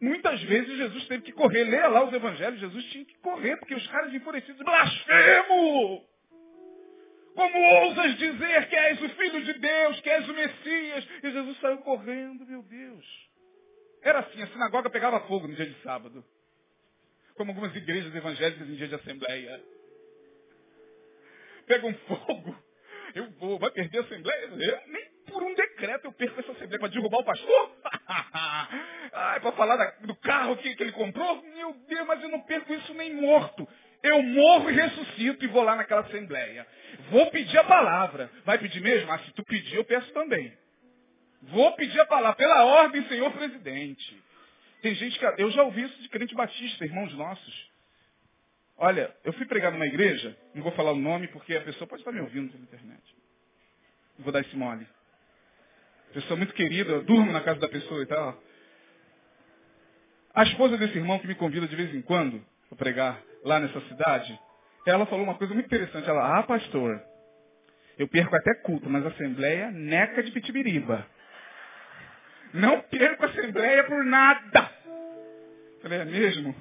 Muitas 0.00 0.40
vezes 0.44 0.76
Jesus 0.76 1.06
teve 1.08 1.22
que 1.24 1.32
correr. 1.32 1.64
Leia 1.64 1.88
lá 1.88 2.04
os 2.04 2.12
evangelhos. 2.12 2.60
Jesus 2.60 2.84
tinha 2.86 3.04
que 3.04 3.18
correr, 3.18 3.56
porque 3.56 3.74
os 3.74 3.86
caras 3.88 4.14
enfurecidos, 4.14 4.64
blasfemo! 4.64 6.06
Como 7.34 7.58
ousas 7.58 8.16
dizer 8.16 8.68
que 8.68 8.76
és 8.76 9.00
o 9.00 9.08
Filho 9.10 9.44
de 9.44 9.52
Deus, 9.54 10.00
que 10.00 10.10
és 10.10 10.28
o 10.28 10.34
Messias? 10.34 11.08
E 11.22 11.30
Jesus 11.30 11.60
saiu 11.60 11.78
correndo, 11.78 12.44
meu 12.46 12.62
Deus. 12.62 13.27
Era 14.02 14.20
assim, 14.20 14.42
a 14.42 14.46
sinagoga 14.48 14.90
pegava 14.90 15.20
fogo 15.20 15.48
no 15.48 15.54
dia 15.54 15.66
de 15.66 15.80
sábado. 15.82 16.24
Como 17.34 17.50
algumas 17.50 17.74
igrejas 17.74 18.14
evangélicas 18.14 18.68
em 18.68 18.74
dia 18.74 18.88
de 18.88 18.94
assembleia. 18.94 19.62
Pega 21.66 21.86
um 21.86 21.94
fogo. 21.94 22.56
Eu 23.14 23.30
vou, 23.32 23.58
vai 23.58 23.70
perder 23.70 23.98
a 23.98 24.02
assembleia? 24.02 24.44
Eu, 24.46 24.88
nem 24.88 25.08
por 25.26 25.42
um 25.42 25.54
decreto 25.54 26.06
eu 26.06 26.12
perco 26.12 26.40
essa 26.40 26.52
assembleia 26.52 26.78
para 26.78 26.88
derrubar 26.88 27.18
o 27.18 27.24
pastor. 27.24 27.76
ah, 27.84 29.38
para 29.40 29.52
falar 29.52 29.76
da, 29.76 29.90
do 30.06 30.14
carro 30.16 30.56
que, 30.56 30.74
que 30.74 30.82
ele 30.82 30.92
comprou? 30.92 31.42
Meu 31.42 31.74
Deus, 31.88 32.06
mas 32.06 32.22
eu 32.22 32.28
não 32.28 32.40
perco 32.42 32.72
isso 32.72 32.94
nem 32.94 33.14
morto. 33.14 33.68
Eu 34.02 34.22
morro 34.22 34.70
e 34.70 34.74
ressuscito 34.74 35.44
e 35.44 35.48
vou 35.48 35.62
lá 35.62 35.74
naquela 35.76 36.02
assembleia. 36.02 36.66
Vou 37.10 37.30
pedir 37.30 37.58
a 37.58 37.64
palavra. 37.64 38.30
Vai 38.44 38.58
pedir 38.58 38.80
mesmo? 38.80 39.10
Ah, 39.10 39.18
se 39.18 39.32
tu 39.32 39.44
pedir, 39.44 39.76
eu 39.76 39.84
peço 39.84 40.12
também. 40.12 40.56
Vou 41.42 41.73
pedir 41.73 42.00
a 42.00 42.07
palavra 42.07 42.37
pela 42.37 42.64
ordem, 42.64 43.07
senhor 43.09 43.33
presidente. 43.33 44.23
Tem 44.83 44.95
gente 44.95 45.18
que. 45.18 45.25
Eu 45.38 45.50
já 45.50 45.62
ouvi 45.62 45.83
isso 45.83 46.02
de 46.02 46.09
crente 46.09 46.35
batista, 46.35 46.85
irmãos 46.85 47.12
nossos. 47.14 47.68
Olha, 48.76 49.14
eu 49.25 49.33
fui 49.33 49.47
pregar 49.47 49.73
numa 49.73 49.87
igreja, 49.87 50.37
não 50.54 50.62
vou 50.62 50.73
falar 50.73 50.92
o 50.92 50.97
nome 50.97 51.26
porque 51.28 51.57
a 51.57 51.61
pessoa 51.62 51.87
pode 51.88 52.02
estar 52.02 52.12
me 52.12 52.21
ouvindo 52.21 52.52
pela 52.52 52.62
internet. 52.62 53.02
Não 54.16 54.25
vou 54.25 54.33
dar 54.33 54.40
esse 54.40 54.57
mole. 54.57 54.87
Pessoa 56.12 56.37
muito 56.37 56.54
querida, 56.54 56.92
eu 56.92 57.02
durmo 57.02 57.33
na 57.33 57.40
casa 57.40 57.59
da 57.59 57.68
pessoa 57.68 58.02
e 58.02 58.07
tal. 58.07 58.40
A 60.33 60.45
esposa 60.45 60.76
desse 60.76 60.97
irmão 60.97 61.18
que 61.18 61.26
me 61.26 61.35
convida 61.35 61.66
de 61.66 61.75
vez 61.75 61.92
em 61.92 62.02
quando 62.02 62.45
para 62.68 62.78
pregar 62.78 63.23
lá 63.45 63.59
nessa 63.59 63.80
cidade, 63.88 64.38
ela 64.87 65.07
falou 65.07 65.25
uma 65.25 65.35
coisa 65.35 65.52
muito 65.52 65.66
interessante. 65.66 66.09
Ela, 66.09 66.38
ah, 66.38 66.42
pastor, 66.45 67.02
eu 67.99 68.07
perco 68.07 68.37
até 68.37 68.54
culto, 68.62 68.88
mas 68.88 69.04
a 69.04 69.09
assembleia 69.09 69.71
neca 69.73 70.23
de 70.23 70.30
pitibiriba. 70.30 71.04
Não 72.54 72.80
perco 72.82 73.24
a 73.24 73.28
assembleia 73.28 73.84
por 73.84 74.04
nada. 74.04 74.70
Falei, 75.82 76.00
é 76.00 76.04
mesmo? 76.04 76.54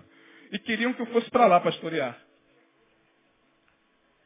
E 0.51 0.59
queriam 0.59 0.93
que 0.93 1.01
eu 1.01 1.07
fosse 1.07 1.29
para 1.29 1.47
lá 1.47 1.59
pastorear. 1.59 2.17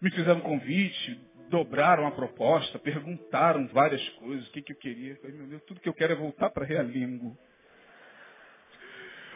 Me 0.02 0.10
fizeram 0.12 0.40
um 0.40 0.42
convite, 0.42 1.20
dobraram 1.50 2.08
a 2.08 2.12
proposta, 2.12 2.80
perguntaram 2.80 3.68
várias 3.68 4.08
coisas, 4.12 4.48
o 4.48 4.52
que, 4.52 4.62
que 4.62 4.74
eu 4.74 4.78
queria. 4.78 5.16
falei, 5.18 5.36
meu 5.36 5.48
Deus, 5.48 5.64
tudo 5.64 5.80
que 5.80 5.90
eu 5.90 5.94
quero 5.94 6.14
é 6.14 6.16
voltar 6.16 6.50
para 6.50 6.66
Realingo. 6.66 7.38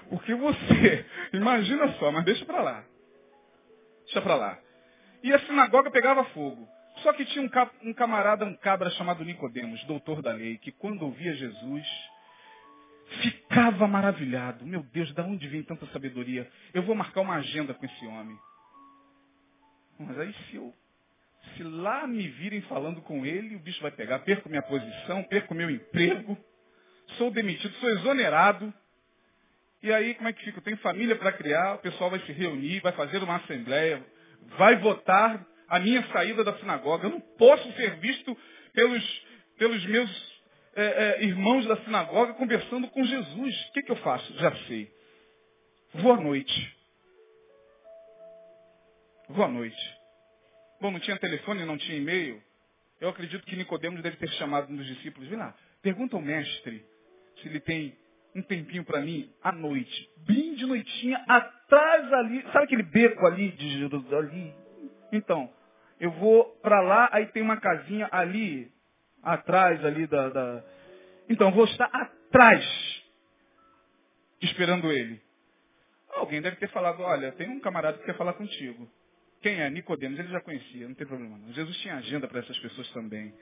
Porque 0.09 0.33
você, 0.33 1.05
imagina 1.33 1.91
só, 1.93 2.11
mas 2.11 2.25
deixa 2.25 2.45
para 2.45 2.61
lá. 2.61 2.85
Deixa 4.05 4.21
para 4.21 4.35
lá. 4.35 4.59
E 5.23 5.33
a 5.33 5.39
sinagoga 5.39 5.91
pegava 5.91 6.23
fogo. 6.25 6.67
Só 6.97 7.11
que 7.13 7.25
tinha 7.25 7.43
um, 7.43 7.89
um 7.89 7.93
camarada, 7.93 8.45
um 8.45 8.55
cabra 8.55 8.89
chamado 8.91 9.23
Nicodemos, 9.25 9.83
doutor 9.85 10.21
da 10.21 10.31
lei, 10.31 10.57
que 10.57 10.71
quando 10.71 11.03
ouvia 11.03 11.33
Jesus, 11.33 11.87
ficava 13.21 13.87
maravilhado. 13.87 14.65
Meu 14.65 14.83
Deus, 14.83 15.11
de 15.13 15.21
onde 15.21 15.47
vem 15.47 15.63
tanta 15.63 15.85
sabedoria? 15.87 16.49
Eu 16.73 16.83
vou 16.83 16.95
marcar 16.95 17.21
uma 17.21 17.35
agenda 17.35 17.73
com 17.73 17.85
esse 17.85 18.05
homem. 18.05 18.37
Mas 19.99 20.19
aí 20.19 20.33
se 20.33 20.55
eu, 20.55 20.73
se 21.55 21.63
lá 21.63 22.05
me 22.07 22.27
virem 22.27 22.61
falando 22.61 23.01
com 23.01 23.25
ele, 23.25 23.55
o 23.55 23.59
bicho 23.59 23.81
vai 23.81 23.91
pegar. 23.91 24.19
Perco 24.19 24.49
minha 24.49 24.61
posição, 24.61 25.23
perco 25.23 25.53
meu 25.53 25.69
emprego, 25.69 26.37
sou 27.17 27.31
demitido, 27.31 27.73
sou 27.75 27.89
exonerado. 27.89 28.73
E 29.81 29.93
aí 29.93 30.15
como 30.15 30.27
é 30.27 30.33
que 30.33 30.43
fica? 30.43 30.57
Eu 30.57 30.63
tenho 30.63 30.77
família 30.77 31.15
para 31.15 31.31
criar, 31.31 31.75
o 31.75 31.79
pessoal 31.79 32.09
vai 32.09 32.19
se 32.21 32.31
reunir, 32.31 32.81
vai 32.81 32.91
fazer 32.93 33.21
uma 33.23 33.37
assembleia, 33.37 34.03
vai 34.57 34.77
votar 34.77 35.45
a 35.67 35.79
minha 35.79 36.03
saída 36.07 36.43
da 36.43 36.57
sinagoga. 36.57 37.07
Eu 37.07 37.11
não 37.11 37.21
posso 37.21 37.71
ser 37.73 37.97
visto 37.97 38.37
pelos, 38.73 39.25
pelos 39.57 39.85
meus 39.85 40.34
é, 40.75 40.83
é, 40.83 41.23
irmãos 41.23 41.65
da 41.65 41.77
sinagoga 41.77 42.33
conversando 42.33 42.87
com 42.89 43.03
Jesus. 43.03 43.67
O 43.67 43.71
que, 43.73 43.83
que 43.83 43.91
eu 43.91 43.95
faço? 43.97 44.33
Já 44.37 44.53
sei. 44.67 44.91
Vou 45.95 46.13
à 46.13 46.17
noite. 46.17 46.75
Vou 49.29 49.45
à 49.45 49.47
noite. 49.47 49.97
Bom, 50.81 50.91
não 50.91 50.99
tinha 50.99 51.17
telefone, 51.17 51.65
não 51.65 51.77
tinha 51.77 51.97
e-mail. 51.97 52.41
Eu 52.99 53.09
acredito 53.09 53.45
que 53.45 53.55
Nicodemos 53.55 54.01
deve 54.01 54.17
ter 54.17 54.29
chamado 54.31 54.71
um 54.71 54.75
dos 54.75 54.85
discípulos. 54.85 55.27
Vem 55.29 55.37
lá, 55.37 55.55
pergunta 55.81 56.15
ao 56.15 56.21
mestre 56.21 56.85
se 57.41 57.47
ele 57.47 57.59
tem 57.59 57.97
um 58.35 58.41
tempinho 58.41 58.83
para 58.83 59.01
mim 59.01 59.31
à 59.41 59.51
noite. 59.51 60.09
Bem 60.27 60.55
de 60.55 60.65
noitinha, 60.65 61.23
atrás 61.27 62.11
ali. 62.13 62.41
Sabe 62.51 62.65
aquele 62.65 62.83
beco 62.83 63.25
ali 63.25 63.51
de 63.51 63.79
Jerusalém? 63.79 64.53
Então, 65.11 65.49
eu 65.99 66.11
vou 66.11 66.43
para 66.61 66.81
lá, 66.81 67.09
aí 67.11 67.27
tem 67.27 67.41
uma 67.41 67.57
casinha 67.57 68.09
ali, 68.11 68.71
atrás 69.25 69.83
ali 69.83 70.07
da, 70.07 70.29
da... 70.29 70.63
Então, 71.27 71.51
vou 71.51 71.65
estar 71.65 71.85
atrás, 71.85 72.63
esperando 74.41 74.91
ele. 74.91 75.21
Alguém 76.13 76.41
deve 76.41 76.55
ter 76.57 76.69
falado, 76.69 77.01
olha, 77.01 77.31
tem 77.33 77.49
um 77.49 77.59
camarada 77.59 77.97
que 77.97 78.05
quer 78.05 78.15
falar 78.15 78.33
contigo. 78.33 78.89
Quem 79.41 79.59
é? 79.61 79.69
Nicodemos, 79.69 80.17
ele 80.17 80.29
já 80.29 80.39
conhecia, 80.39 80.87
não 80.87 80.95
tem 80.95 81.05
problema 81.05 81.37
não. 81.37 81.51
Jesus 81.53 81.77
tinha 81.79 81.95
agenda 81.95 82.27
para 82.27 82.39
essas 82.39 82.57
pessoas 82.59 82.89
também. 82.91 83.33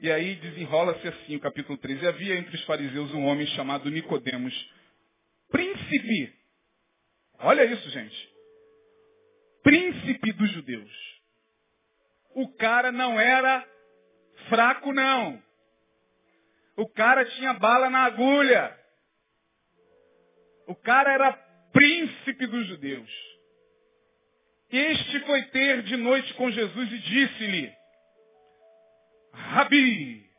E 0.00 0.10
aí 0.10 0.36
desenrola-se 0.36 1.06
assim 1.06 1.36
o 1.36 1.40
capítulo 1.40 1.76
13. 1.76 2.02
E 2.02 2.08
havia 2.08 2.36
entre 2.36 2.54
os 2.54 2.64
fariseus 2.64 3.12
um 3.12 3.24
homem 3.24 3.46
chamado 3.48 3.90
Nicodemos, 3.90 4.54
príncipe. 5.50 6.32
Olha 7.40 7.64
isso, 7.64 7.90
gente. 7.90 8.30
Príncipe 9.62 10.32
dos 10.32 10.50
judeus. 10.52 11.20
O 12.34 12.48
cara 12.54 12.92
não 12.92 13.20
era 13.20 13.66
fraco, 14.48 14.92
não. 14.92 15.42
O 16.76 16.88
cara 16.88 17.24
tinha 17.24 17.54
bala 17.54 17.90
na 17.90 18.04
agulha. 18.04 18.76
O 20.66 20.74
cara 20.74 21.12
era 21.12 21.32
príncipe 21.72 22.46
dos 22.46 22.66
judeus. 22.66 23.10
Este 24.70 25.20
foi 25.20 25.42
ter 25.46 25.82
de 25.82 25.96
noite 25.96 26.32
com 26.34 26.50
Jesus 26.50 26.92
e 26.92 26.98
disse-lhe, 26.98 27.72
Rabi, 29.32 30.30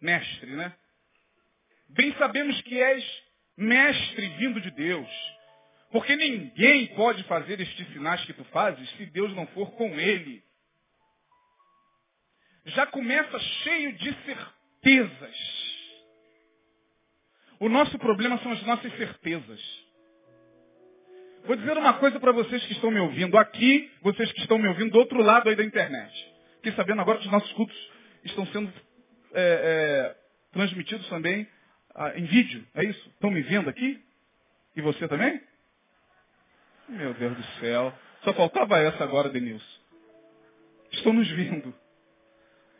mestre, 0.00 0.50
né? 0.50 0.74
Bem 1.88 2.12
sabemos 2.14 2.60
que 2.62 2.80
és 2.80 3.22
mestre 3.56 4.28
vindo 4.30 4.60
de 4.60 4.70
Deus. 4.72 5.08
Porque 5.90 6.16
ninguém 6.16 6.88
pode 6.94 7.22
fazer 7.24 7.60
estes 7.60 7.86
sinais 7.92 8.24
que 8.24 8.32
tu 8.32 8.44
fazes 8.46 8.88
se 8.96 9.06
Deus 9.06 9.34
não 9.34 9.46
for 9.48 9.70
com 9.72 9.88
ele. 9.98 10.42
Já 12.66 12.86
começa 12.86 13.38
cheio 13.38 13.92
de 13.92 14.14
certezas. 14.24 15.36
O 17.60 17.68
nosso 17.68 17.98
problema 17.98 18.38
são 18.38 18.52
as 18.52 18.62
nossas 18.64 18.92
certezas. 18.96 19.86
Vou 21.44 21.54
dizer 21.54 21.78
uma 21.78 21.94
coisa 21.94 22.18
para 22.18 22.32
vocês 22.32 22.64
que 22.66 22.72
estão 22.72 22.90
me 22.90 22.98
ouvindo 22.98 23.38
aqui, 23.38 23.90
vocês 24.02 24.30
que 24.32 24.40
estão 24.40 24.58
me 24.58 24.66
ouvindo 24.66 24.90
do 24.90 24.98
outro 24.98 25.22
lado 25.22 25.48
aí 25.48 25.54
da 25.54 25.62
internet. 25.62 26.34
Fiquei 26.56 26.72
sabendo 26.72 27.00
agora 27.00 27.18
que 27.18 27.26
os 27.26 27.32
nossos 27.32 27.52
cultos 27.52 27.90
estão 28.24 28.44
sendo 28.48 28.72
é, 29.32 30.12
é, 30.12 30.16
transmitidos 30.52 31.08
também 31.08 31.46
ah, 31.94 32.18
em 32.18 32.24
vídeo. 32.24 32.66
É 32.74 32.84
isso? 32.84 33.08
Estão 33.10 33.30
me 33.30 33.42
vendo 33.42 33.70
aqui? 33.70 34.02
E 34.74 34.80
você 34.80 35.06
também? 35.06 35.40
Meu 36.88 37.14
Deus 37.14 37.36
do 37.36 37.44
céu. 37.60 37.96
Só 38.22 38.32
faltava 38.34 38.78
essa 38.78 39.04
agora, 39.04 39.28
Denilson. 39.28 39.80
Estão 40.90 41.12
nos 41.12 41.30
vendo. 41.30 41.72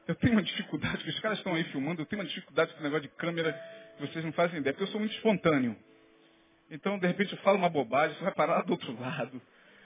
Eu 0.07 0.15
tenho 0.15 0.35
uma 0.35 0.43
dificuldade, 0.43 1.03
que 1.03 1.11
os 1.11 1.21
caras 1.21 1.39
estão 1.39 1.55
aí 1.55 1.65
filmando, 1.65 2.01
eu 2.01 2.07
tenho 2.07 2.23
uma 2.23 2.29
dificuldade 2.29 2.73
com 2.75 2.81
o 2.81 2.83
negócio 2.83 3.09
de 3.09 3.15
câmera 3.17 3.53
que 3.97 4.07
vocês 4.07 4.25
não 4.25 4.33
fazem 4.33 4.61
ideia, 4.61 4.73
porque 4.73 4.85
eu 4.85 4.93
sou 4.93 5.01
muito 5.01 5.15
espontâneo. 5.15 5.77
Então, 6.71 6.99
de 6.99 7.07
repente, 7.07 7.33
eu 7.33 7.39
falo 7.41 7.59
uma 7.59 7.69
bobagem, 7.69 8.17
você 8.17 8.25
vai 8.25 8.35
parar 8.35 8.63
do 8.63 8.73
outro 8.73 8.99
lado. 9.01 9.43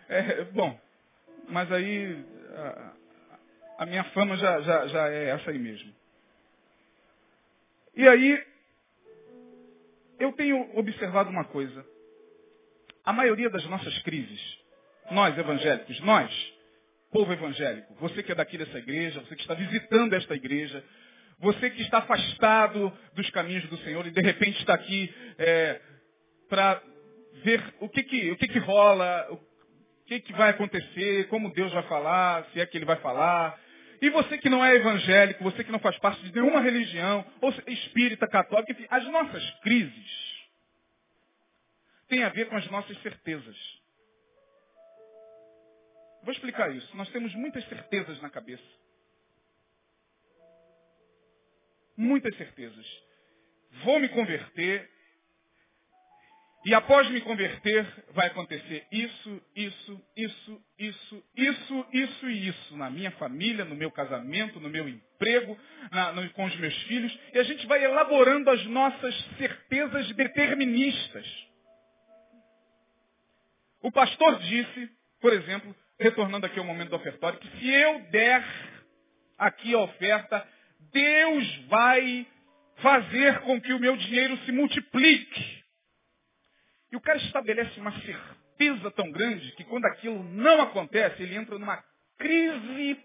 É, 0.09 0.45
bom, 0.45 0.79
mas 1.49 1.71
aí 1.73 2.25
a, 2.55 2.93
a 3.79 3.87
minha 3.87 4.05
fama 4.05 4.37
já, 4.37 4.61
já, 4.61 4.87
já 4.89 5.09
é 5.09 5.31
essa 5.31 5.51
aí 5.51 5.59
mesmo. 5.59 5.95
E 7.95 8.07
aí, 8.07 8.47
eu 10.19 10.33
tenho 10.33 10.79
observado 10.79 11.31
uma 11.31 11.45
coisa. 11.45 11.87
A 13.05 13.13
maioria 13.13 13.49
das 13.49 13.65
nossas 13.67 13.99
crises, 14.03 14.59
nós 15.11 15.37
evangélicos, 15.37 15.99
nós, 16.01 16.55
povo 17.11 17.33
evangélico, 17.33 17.95
você 17.97 18.23
que 18.23 18.33
é 18.33 18.35
daqui 18.35 18.57
dessa 18.57 18.79
igreja, 18.79 19.21
você 19.21 19.35
que 19.35 19.43
está 19.43 19.55
visitando 19.55 20.15
esta 20.15 20.35
igreja, 20.35 20.85
você 21.39 21.71
que 21.71 21.83
está 21.83 21.99
afastado 21.99 22.93
dos 23.15 23.29
caminhos 23.31 23.69
do 23.69 23.77
Senhor 23.79 24.07
e 24.07 24.11
de 24.11 24.21
repente 24.21 24.59
está 24.61 24.75
aqui 24.75 25.13
é, 25.39 25.81
para 26.49 26.83
ver 27.43 27.63
o 27.81 27.89
que 27.89 28.03
que, 28.03 28.31
o 28.31 28.37
que 28.37 28.49
que 28.49 28.59
rola, 28.59 29.27
o 29.31 29.41
que 30.07 30.21
que 30.21 30.33
vai 30.33 30.51
acontecer, 30.51 31.27
como 31.29 31.53
Deus 31.53 31.73
vai 31.73 31.83
falar, 31.85 32.45
se 32.53 32.61
é 32.61 32.67
que 32.67 32.77
Ele 32.77 32.85
vai 32.85 32.97
falar. 32.97 33.59
E 34.03 34.09
você 34.11 34.39
que 34.39 34.49
não 34.49 34.65
é 34.65 34.75
evangélico, 34.77 35.45
você 35.45 35.65
que 35.65 35.73
não 35.73 35.79
faz 35.79 35.99
parte 35.99 36.23
de 36.23 36.33
nenhuma 36.35 36.61
religião, 36.61 37.25
ou 37.41 37.55
espírita, 37.67 38.27
católica, 38.27 38.73
enfim, 38.73 38.87
as 38.91 39.05
nossas 39.07 39.51
crises 39.63 40.31
tem 42.09 42.25
a 42.25 42.29
ver 42.29 42.49
com 42.49 42.57
as 42.57 42.69
nossas 42.71 43.01
certezas. 43.03 43.80
Vou 46.23 46.33
explicar 46.33 46.75
isso. 46.75 46.97
Nós 46.97 47.09
temos 47.11 47.35
muitas 47.35 47.67
certezas 47.69 48.21
na 48.21 48.31
cabeça. 48.31 48.63
Muitas 51.97 52.37
certezas. 52.37 52.87
Vou 53.85 53.99
me 54.01 54.09
converter. 54.09 54.89
E 56.65 56.75
após 56.75 57.09
me 57.09 57.23
converter, 57.23 57.87
vai 58.11 58.27
acontecer 58.27 58.87
isso, 58.93 59.43
isso, 59.57 60.05
isso, 60.15 60.63
isso, 60.79 61.25
isso, 61.35 61.87
isso 61.91 62.31
e 62.31 62.49
isso. 62.49 62.77
Na 62.77 62.91
minha 62.91 63.11
família, 63.13 63.65
no 63.65 63.75
meu 63.75 63.91
casamento, 63.91 64.61
no 64.61 64.69
meu 64.69 64.87
emprego, 64.87 65.59
na, 65.91 66.13
no, 66.13 66.29
com 66.31 66.45
os 66.45 66.57
meus 66.57 66.77
filhos. 66.83 67.19
E 67.33 67.39
a 67.39 67.43
gente 67.45 67.67
vai 67.67 67.83
elaborando 67.83 68.51
as 68.51 68.63
nossas 68.67 69.15
certezas 69.39 70.13
deterministas. 70.13 71.27
O 73.83 73.91
pastor 73.91 74.39
disse, 74.41 74.91
por 75.19 75.33
exemplo, 75.33 75.75
retornando 76.01 76.47
aqui 76.47 76.59
ao 76.59 76.65
momento 76.65 76.91
do 76.91 76.97
ofertório, 76.97 77.39
que 77.39 77.59
se 77.59 77.69
eu 77.69 78.01
der 78.11 78.45
aqui 79.39 79.75
a 79.75 79.79
oferta, 79.79 80.47
Deus 80.93 81.57
vai 81.69 82.27
fazer 82.77 83.41
com 83.41 83.61
que 83.61 83.73
o 83.73 83.79
meu 83.79 83.97
dinheiro 83.97 84.37
se 84.39 84.51
multiplique. 84.51 85.61
E 86.91 86.97
o 86.97 87.01
cara 87.01 87.19
estabelece 87.19 87.79
uma 87.79 87.93
certeza 88.01 88.91
tão 88.93 89.11
grande 89.13 89.53
que 89.53 89.65
quando 89.65 89.85
aquilo 89.85 90.25
não 90.25 90.63
acontece, 90.63 91.23
ele 91.23 91.37
entra 91.37 91.59
numa 91.59 91.83
crise 92.19 92.99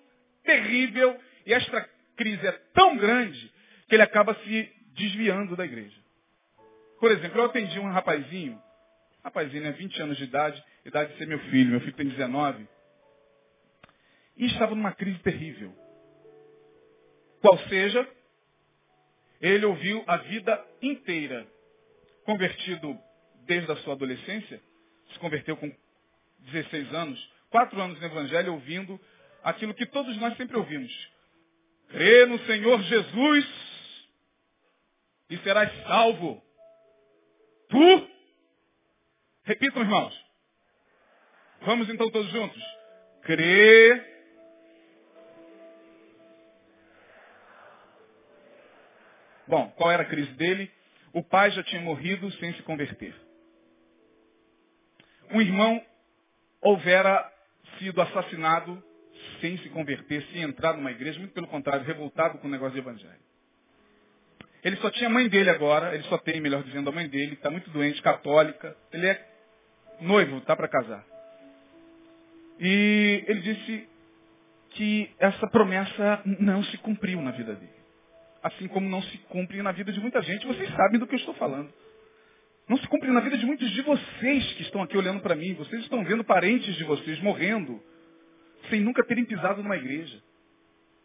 terrível 0.43 1.19
e 1.45 1.53
esta 1.53 1.87
crise 2.15 2.47
é 2.47 2.51
tão 2.73 2.97
grande 2.97 3.51
que 3.87 3.95
ele 3.95 4.03
acaba 4.03 4.33
se 4.43 4.71
desviando 4.95 5.55
da 5.55 5.65
igreja. 5.65 5.95
Por 6.99 7.11
exemplo, 7.11 7.39
eu 7.39 7.45
atendi 7.45 7.77
um 7.77 7.91
rapazinho 7.91 8.59
Rapazinho, 9.25 9.63
né? 9.63 9.71
20 9.71 10.01
anos 10.03 10.17
de 10.17 10.23
idade, 10.23 10.63
idade 10.85 11.11
de 11.11 11.17
ser 11.17 11.25
meu 11.25 11.39
filho. 11.49 11.71
Meu 11.71 11.79
filho 11.79 11.93
tem 11.93 12.07
19. 12.07 12.67
E 14.37 14.45
estava 14.45 14.75
numa 14.75 14.91
crise 14.93 15.19
terrível. 15.19 15.73
Qual 17.41 17.57
seja, 17.69 18.07
Ele 19.41 19.65
ouviu 19.65 20.03
a 20.07 20.17
vida 20.17 20.65
inteira. 20.81 21.47
Convertido 22.25 22.97
desde 23.45 23.71
a 23.71 23.75
sua 23.77 23.93
adolescência, 23.93 24.59
se 25.11 25.19
converteu 25.19 25.55
com 25.55 25.71
16 26.39 26.93
anos, 26.93 27.31
quatro 27.49 27.79
anos 27.79 27.99
no 27.99 28.05
Evangelho, 28.05 28.53
ouvindo 28.53 28.99
aquilo 29.43 29.73
que 29.73 29.85
todos 29.85 30.17
nós 30.17 30.35
sempre 30.37 30.57
ouvimos. 30.57 30.91
Crê 31.89 32.25
no 32.25 32.39
Senhor 32.45 32.81
Jesus 32.81 33.45
e 35.29 35.37
serás 35.37 35.71
salvo. 35.83 36.43
Tu? 37.69 38.09
Repitam, 39.43 39.83
irmãos. 39.83 40.25
Vamos 41.61 41.89
então 41.89 42.09
todos 42.09 42.31
juntos. 42.31 42.61
Crê. 43.21 44.14
Bom, 49.47 49.69
qual 49.77 49.91
era 49.91 50.03
a 50.03 50.07
crise 50.07 50.31
dele? 50.33 50.71
O 51.13 51.23
pai 51.23 51.51
já 51.51 51.63
tinha 51.63 51.81
morrido 51.81 52.31
sem 52.33 52.53
se 52.53 52.63
converter. 52.63 53.13
Um 55.31 55.41
irmão 55.41 55.81
houvera 56.61 57.31
sido 57.79 58.01
assassinado 58.01 58.83
sem 59.39 59.57
se 59.59 59.69
converter, 59.69 60.23
sem 60.31 60.41
entrar 60.41 60.73
numa 60.73 60.91
igreja, 60.91 61.19
muito 61.19 61.33
pelo 61.33 61.47
contrário, 61.47 61.85
revoltado 61.85 62.37
com 62.39 62.47
o 62.47 62.51
negócio 62.51 62.73
de 62.73 62.79
evangelho. 62.79 63.25
Ele 64.63 64.75
só 64.77 64.89
tinha 64.89 65.07
a 65.07 65.11
mãe 65.13 65.29
dele 65.29 65.49
agora, 65.49 65.93
ele 65.93 66.03
só 66.03 66.17
tem, 66.17 66.41
melhor 66.41 66.63
dizendo, 66.63 66.89
a 66.89 66.93
mãe 66.93 67.07
dele, 67.07 67.33
está 67.33 67.51
muito 67.51 67.69
doente, 67.69 68.01
católica. 68.01 68.75
Ele 68.91 69.05
é 69.05 69.27
noivo, 70.01 70.37
está 70.37 70.55
para 70.55 70.67
casar. 70.67 71.05
E 72.59 73.23
ele 73.27 73.41
disse 73.41 73.87
que 74.71 75.11
essa 75.19 75.47
promessa 75.47 76.21
não 76.25 76.63
se 76.63 76.77
cumpriu 76.79 77.21
na 77.21 77.31
vida 77.31 77.53
dele. 77.53 77.84
Assim 78.45 78.67
como 78.67 78.87
não 78.87 79.01
se 79.01 79.17
cumpre 79.29 79.59
na 79.63 79.71
vida 79.71 79.91
de 79.91 79.99
muita 79.99 80.21
gente. 80.21 80.45
Vocês 80.45 80.69
sabem 80.75 80.99
do 80.99 81.07
que 81.07 81.15
eu 81.15 81.19
estou 81.19 81.33
falando. 81.33 81.73
Não 82.69 82.77
se 82.77 82.87
cumpre 82.87 83.09
na 83.09 83.19
vida 83.19 83.39
de 83.39 83.43
muitos 83.43 83.67
de 83.71 83.81
vocês 83.81 84.53
que 84.53 84.61
estão 84.61 84.83
aqui 84.83 84.95
olhando 84.95 85.19
para 85.19 85.33
mim. 85.33 85.55
Vocês 85.55 85.81
estão 85.81 86.03
vendo 86.03 86.23
parentes 86.23 86.75
de 86.75 86.83
vocês 86.83 87.19
morrendo 87.21 87.81
sem 88.69 88.81
nunca 88.81 89.03
terem 89.03 89.25
pisado 89.25 89.63
numa 89.63 89.75
igreja. 89.75 90.21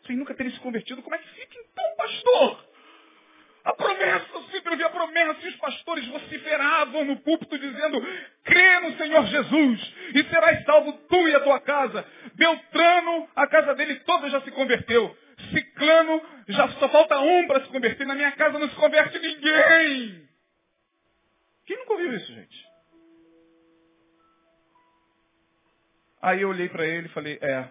Sem 0.06 0.16
nunca 0.16 0.34
terem 0.34 0.52
se 0.52 0.60
convertido. 0.60 1.00
Como 1.00 1.14
é 1.14 1.18
que 1.18 1.28
fica 1.30 1.56
então, 1.58 1.84
pastor? 1.96 2.70
A 3.64 3.72
promessa, 3.72 4.26
sempre 4.50 4.72
ouvi 4.72 4.84
a 4.84 4.90
promessa, 4.90 5.38
e 5.42 5.48
os 5.48 5.56
pastores 5.56 6.06
vociferavam 6.08 7.06
no 7.06 7.16
púlpito 7.20 7.58
dizendo, 7.58 8.06
crê 8.44 8.80
no 8.80 8.96
Senhor 8.98 9.26
Jesus, 9.26 9.94
e 10.14 10.24
serás 10.24 10.64
salvo 10.64 10.92
tu 11.08 11.28
e 11.28 11.34
a 11.34 11.40
tua 11.40 11.60
casa. 11.60 12.06
Beltrano, 12.34 13.28
a 13.34 13.46
casa 13.46 13.74
dele 13.74 13.96
toda 14.00 14.28
já 14.28 14.42
se 14.42 14.50
converteu. 14.50 15.16
Ciclano, 15.52 16.22
já 16.52 16.68
só 16.72 16.88
falta 16.88 17.18
um 17.20 17.46
para 17.46 17.64
se 17.64 17.68
converter. 17.70 18.06
Na 18.06 18.14
minha 18.14 18.32
casa 18.32 18.58
não 18.58 18.68
se 18.68 18.74
converte 18.76 19.18
ninguém. 19.18 20.28
Quem 21.66 21.76
nunca 21.78 21.92
ouviu 21.92 22.14
isso, 22.14 22.32
gente? 22.32 22.70
Aí 26.22 26.42
eu 26.42 26.48
olhei 26.48 26.68
para 26.68 26.86
ele 26.86 27.06
e 27.06 27.10
falei, 27.10 27.38
é, 27.40 27.68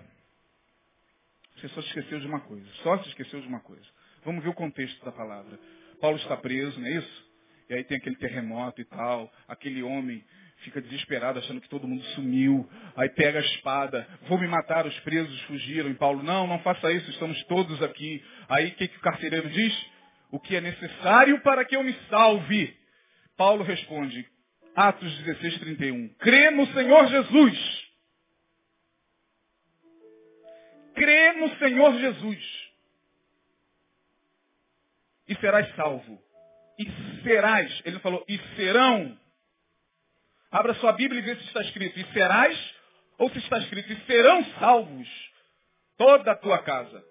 você 1.56 1.68
só 1.70 1.82
se 1.82 1.88
esqueceu 1.90 2.20
de 2.20 2.28
uma 2.28 2.40
coisa. 2.40 2.66
Só 2.84 2.98
se 3.04 3.10
esqueceu 3.10 3.42
de 3.42 3.48
uma 3.48 3.60
coisa. 3.60 3.86
Vamos 4.24 4.44
ver 4.44 4.50
o 4.50 4.54
contexto 4.54 5.04
da 5.04 5.12
palavra. 5.12 5.60
Paulo 6.00 6.18
está 6.18 6.36
preso, 6.38 6.80
não 6.80 6.88
é 6.88 6.92
isso? 6.92 7.30
E 7.70 7.74
aí 7.76 7.84
tem 7.84 7.98
aquele 7.98 8.16
terremoto 8.16 8.82
e 8.82 8.86
tal, 8.86 9.32
aquele 9.48 9.84
homem 9.84 10.26
fica 10.64 10.82
desesperado 10.82 11.40
achando 11.40 11.62
que 11.62 11.70
todo 11.70 11.88
mundo 11.88 12.04
sumiu, 12.16 12.70
aí 12.96 13.10
pega 13.10 13.40
a 13.40 13.42
espada, 13.42 14.08
vou 14.28 14.38
me 14.38 14.48
matar, 14.48 14.86
os 14.86 15.00
presos 15.02 15.42
fugiram, 15.42 15.90
e 15.90 15.94
Paulo, 15.94 16.24
não, 16.24 16.48
não 16.48 16.60
faça 16.60 16.92
isso, 16.92 17.10
estamos 17.12 17.42
todos 17.46 17.82
aqui. 17.82 18.24
Aí 18.48 18.70
o 18.70 18.76
que, 18.76 18.88
que 18.88 18.98
o 18.98 19.02
carcereiro 19.02 19.50
diz? 19.50 19.86
O 20.32 20.40
que 20.40 20.56
é 20.56 20.62
necessário 20.62 21.40
para 21.42 21.66
que 21.66 21.76
eu 21.76 21.84
me 21.84 21.94
salve? 22.10 22.78
Paulo 23.38 23.64
responde, 23.64 24.28
Atos 24.76 25.18
16, 25.24 25.60
31, 25.60 26.10
crê 26.20 26.52
no 26.52 26.68
Senhor 26.68 27.08
Jesus. 27.08 27.90
Crê 30.96 31.34
no 31.34 31.56
Senhor 31.58 31.98
Jesus 32.00 32.70
e 35.30 35.36
serás 35.36 35.74
salvo. 35.76 36.20
E 36.80 37.22
serás, 37.24 37.82
ele 37.86 38.00
falou, 38.00 38.26
e 38.28 38.38
serão. 38.56 39.19
Abra 40.52 40.74
sua 40.76 40.92
Bíblia 40.94 41.20
e 41.20 41.24
vê 41.24 41.36
se 41.36 41.46
está 41.46 41.62
escrito, 41.62 42.00
e 42.00 42.14
serás, 42.14 42.76
ou 43.18 43.30
se 43.30 43.38
está 43.40 43.60
escrito, 43.60 43.92
e 43.92 44.06
serão 44.06 44.44
salvos 44.60 45.08
toda 45.98 46.32
a 46.32 46.36
tua 46.36 46.60
casa. 46.64 47.04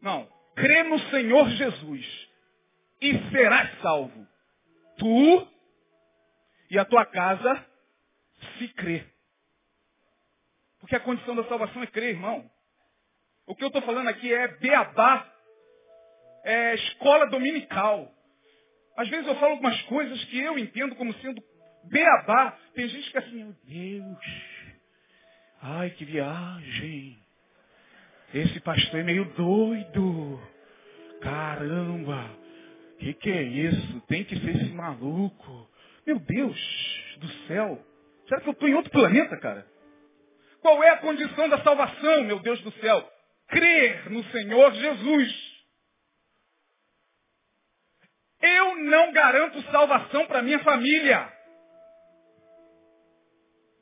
Não, 0.00 0.28
crê 0.54 0.82
no 0.84 0.98
Senhor 1.10 1.48
Jesus 1.50 2.28
e 3.00 3.30
serás 3.30 3.80
salvo. 3.80 4.26
Tu 4.98 5.48
e 6.70 6.78
a 6.78 6.84
tua 6.84 7.04
casa, 7.04 7.66
se 8.56 8.68
crê. 8.68 9.04
Porque 10.80 10.96
a 10.96 11.00
condição 11.00 11.36
da 11.36 11.44
salvação 11.44 11.82
é 11.82 11.86
crer, 11.86 12.10
irmão. 12.10 12.50
O 13.46 13.54
que 13.54 13.62
eu 13.62 13.68
estou 13.68 13.82
falando 13.82 14.08
aqui 14.08 14.32
é 14.32 14.48
beabá 14.48 15.30
é, 16.44 16.74
escola 16.74 17.26
dominical. 17.26 18.10
Às 18.96 19.08
vezes 19.08 19.26
eu 19.26 19.34
falo 19.36 19.52
algumas 19.52 19.80
coisas 19.82 20.24
que 20.24 20.38
eu 20.38 20.58
entendo 20.58 20.96
como 20.96 21.12
sendo 21.20 21.42
beabá. 21.84 22.58
Tem 22.74 22.88
gente 22.88 23.10
que 23.10 23.16
é 23.16 23.20
assim, 23.20 23.44
meu 23.44 23.54
Deus, 23.64 24.18
ai 25.60 25.90
que 25.90 26.04
viagem. 26.04 27.18
Esse 28.34 28.60
pastor 28.60 29.00
é 29.00 29.02
meio 29.02 29.24
doido. 29.34 30.40
Caramba, 31.20 32.30
que 32.98 33.14
que 33.14 33.30
é 33.30 33.42
isso? 33.42 34.00
Tem 34.08 34.24
que 34.24 34.38
ser 34.40 34.56
esse 34.56 34.72
maluco. 34.72 35.70
Meu 36.06 36.18
Deus 36.18 37.16
do 37.18 37.28
céu. 37.46 37.84
Será 38.26 38.40
que 38.40 38.48
eu 38.48 38.52
estou 38.52 38.68
em 38.68 38.74
outro 38.74 38.90
planeta, 38.90 39.36
cara? 39.38 39.66
Qual 40.60 40.82
é 40.82 40.90
a 40.90 40.98
condição 40.98 41.48
da 41.48 41.62
salvação, 41.62 42.24
meu 42.24 42.38
Deus 42.40 42.60
do 42.62 42.72
céu? 42.72 43.08
Crer 43.48 44.10
no 44.10 44.24
Senhor 44.30 44.72
Jesus. 44.72 45.52
Eu 48.40 48.76
não 48.76 49.12
garanto 49.12 49.62
salvação 49.70 50.26
para 50.26 50.42
minha 50.42 50.58
família. 50.60 51.32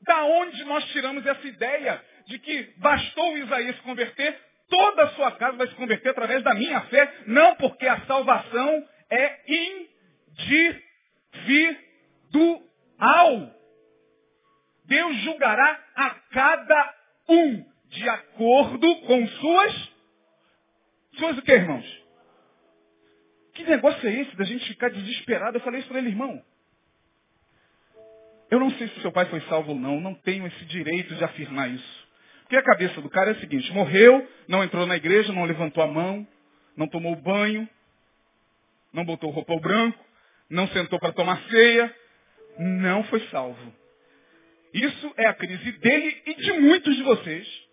Da 0.03 0.25
onde 0.25 0.65
nós 0.65 0.85
tiramos 0.87 1.27
essa 1.27 1.47
ideia 1.47 2.03
de 2.27 2.39
que 2.39 2.75
bastou 2.79 3.37
Isaías 3.39 3.77
se 3.77 3.83
converter, 3.83 4.39
toda 4.69 5.05
a 5.05 5.11
sua 5.11 5.33
casa 5.33 5.57
vai 5.57 5.67
se 5.67 5.75
converter 5.75 6.11
através 6.11 6.43
da 6.43 6.55
minha 6.55 6.81
fé? 6.83 7.13
Não, 7.27 7.55
porque 7.57 7.87
a 7.87 8.01
salvação 8.07 8.89
é 9.11 9.41
individual. 12.29 13.55
Deus 14.85 15.17
julgará 15.19 15.79
a 15.95 16.11
cada 16.33 16.95
um 17.29 17.65
de 17.89 18.09
acordo 18.09 18.97
com 19.03 19.27
suas. 19.29 19.91
Suas 21.19 21.39
o 21.39 21.43
que, 21.43 21.53
irmãos? 21.53 22.01
Que 23.55 23.65
negócio 23.65 24.09
é 24.09 24.13
esse 24.15 24.37
da 24.37 24.45
gente 24.45 24.67
ficar 24.67 24.91
desesperado? 24.91 25.59
Eu 25.59 25.61
falei 25.61 25.81
isso 25.81 25.89
para 25.89 25.99
ele, 25.99 26.09
irmão. 26.09 26.43
Eu 28.51 28.59
não 28.59 28.71
sei 28.73 28.89
se 28.89 29.01
seu 29.01 29.13
pai 29.13 29.27
foi 29.27 29.41
salvo 29.43 29.71
ou 29.71 29.79
não, 29.79 30.01
não 30.01 30.15
tenho 30.15 30.47
esse 30.47 30.65
direito 30.65 31.15
de 31.15 31.23
afirmar 31.23 31.71
isso. 31.71 32.09
Porque 32.43 32.57
a 32.57 32.63
cabeça 32.63 33.01
do 33.01 33.09
cara 33.09 33.31
é 33.31 33.35
a 33.35 33.41
seguinte, 33.41 33.73
morreu, 33.73 34.29
não 34.49 34.65
entrou 34.65 34.85
na 34.87 34.97
igreja, 34.97 35.33
não 35.33 35.45
levantou 35.45 35.85
a 35.85 35.87
mão, 35.87 36.27
não 36.77 36.89
tomou 36.89 37.15
banho, 37.15 37.69
não 38.93 39.05
botou 39.05 39.31
roupa 39.31 39.57
branco, 39.61 40.05
não 40.49 40.67
sentou 40.69 40.99
para 40.99 41.13
tomar 41.13 41.41
ceia, 41.49 41.95
não 42.59 43.05
foi 43.05 43.21
salvo. 43.29 43.73
Isso 44.75 45.15
é 45.17 45.27
a 45.27 45.35
crise 45.35 45.73
dele 45.73 46.23
e 46.27 46.35
de 46.35 46.53
muitos 46.55 46.97
de 46.97 47.03
vocês. 47.03 47.71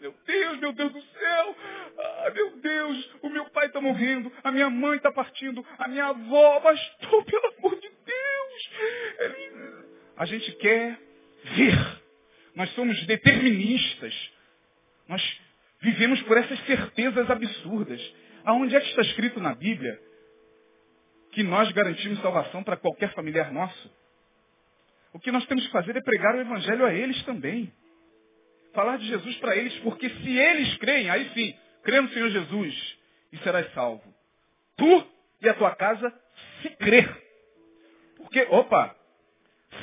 Meu 0.00 0.14
Deus, 0.26 0.58
meu 0.58 0.72
Deus 0.72 0.92
do 0.92 1.02
céu. 1.02 1.56
Ah, 1.98 2.30
meu 2.34 2.56
Deus, 2.58 3.10
o 3.22 3.28
meu 3.30 3.46
pai 3.46 3.66
está 3.66 3.80
morrendo, 3.80 4.30
a 4.44 4.52
minha 4.52 4.68
mãe 4.68 4.98
está 4.98 5.10
partindo, 5.10 5.64
a 5.78 5.88
minha 5.88 6.06
avó, 6.06 6.60
mas 6.62 6.78
tu, 7.00 7.24
pelo 7.24 7.54
amor 7.58 7.80
de 7.80 7.88
Deus. 7.88 8.15
A 10.16 10.24
gente 10.26 10.52
quer 10.52 10.98
ver. 11.56 12.02
Nós 12.54 12.70
somos 12.74 13.06
deterministas. 13.06 14.30
Nós 15.08 15.40
vivemos 15.80 16.22
por 16.22 16.36
essas 16.36 16.58
certezas 16.66 17.30
absurdas. 17.30 18.14
Aonde 18.44 18.76
é 18.76 18.80
que 18.80 18.88
está 18.88 19.02
escrito 19.02 19.40
na 19.40 19.54
Bíblia 19.54 20.00
que 21.32 21.42
nós 21.42 21.70
garantimos 21.72 22.20
salvação 22.20 22.62
para 22.62 22.76
qualquer 22.76 23.12
familiar 23.12 23.52
nosso? 23.52 23.92
O 25.12 25.18
que 25.18 25.30
nós 25.30 25.44
temos 25.46 25.66
que 25.66 25.72
fazer 25.72 25.96
é 25.96 26.00
pregar 26.00 26.34
o 26.34 26.40
Evangelho 26.40 26.84
a 26.86 26.94
eles 26.94 27.22
também 27.24 27.72
falar 28.76 28.98
de 28.98 29.06
Jesus 29.06 29.36
para 29.38 29.56
eles, 29.56 29.74
porque 29.78 30.08
se 30.08 30.38
eles 30.38 30.76
creem, 30.76 31.08
aí 31.08 31.30
sim, 31.30 31.54
crê 31.82 31.98
no 31.98 32.10
Senhor 32.10 32.28
Jesus 32.28 32.98
e 33.32 33.38
serás 33.38 33.72
salvo. 33.72 34.14
Tu 34.76 35.06
e 35.40 35.48
a 35.48 35.54
tua 35.54 35.74
casa, 35.74 36.12
se 36.60 36.68
crer. 36.76 37.25
Porque, 38.36 38.54
opa, 38.54 38.94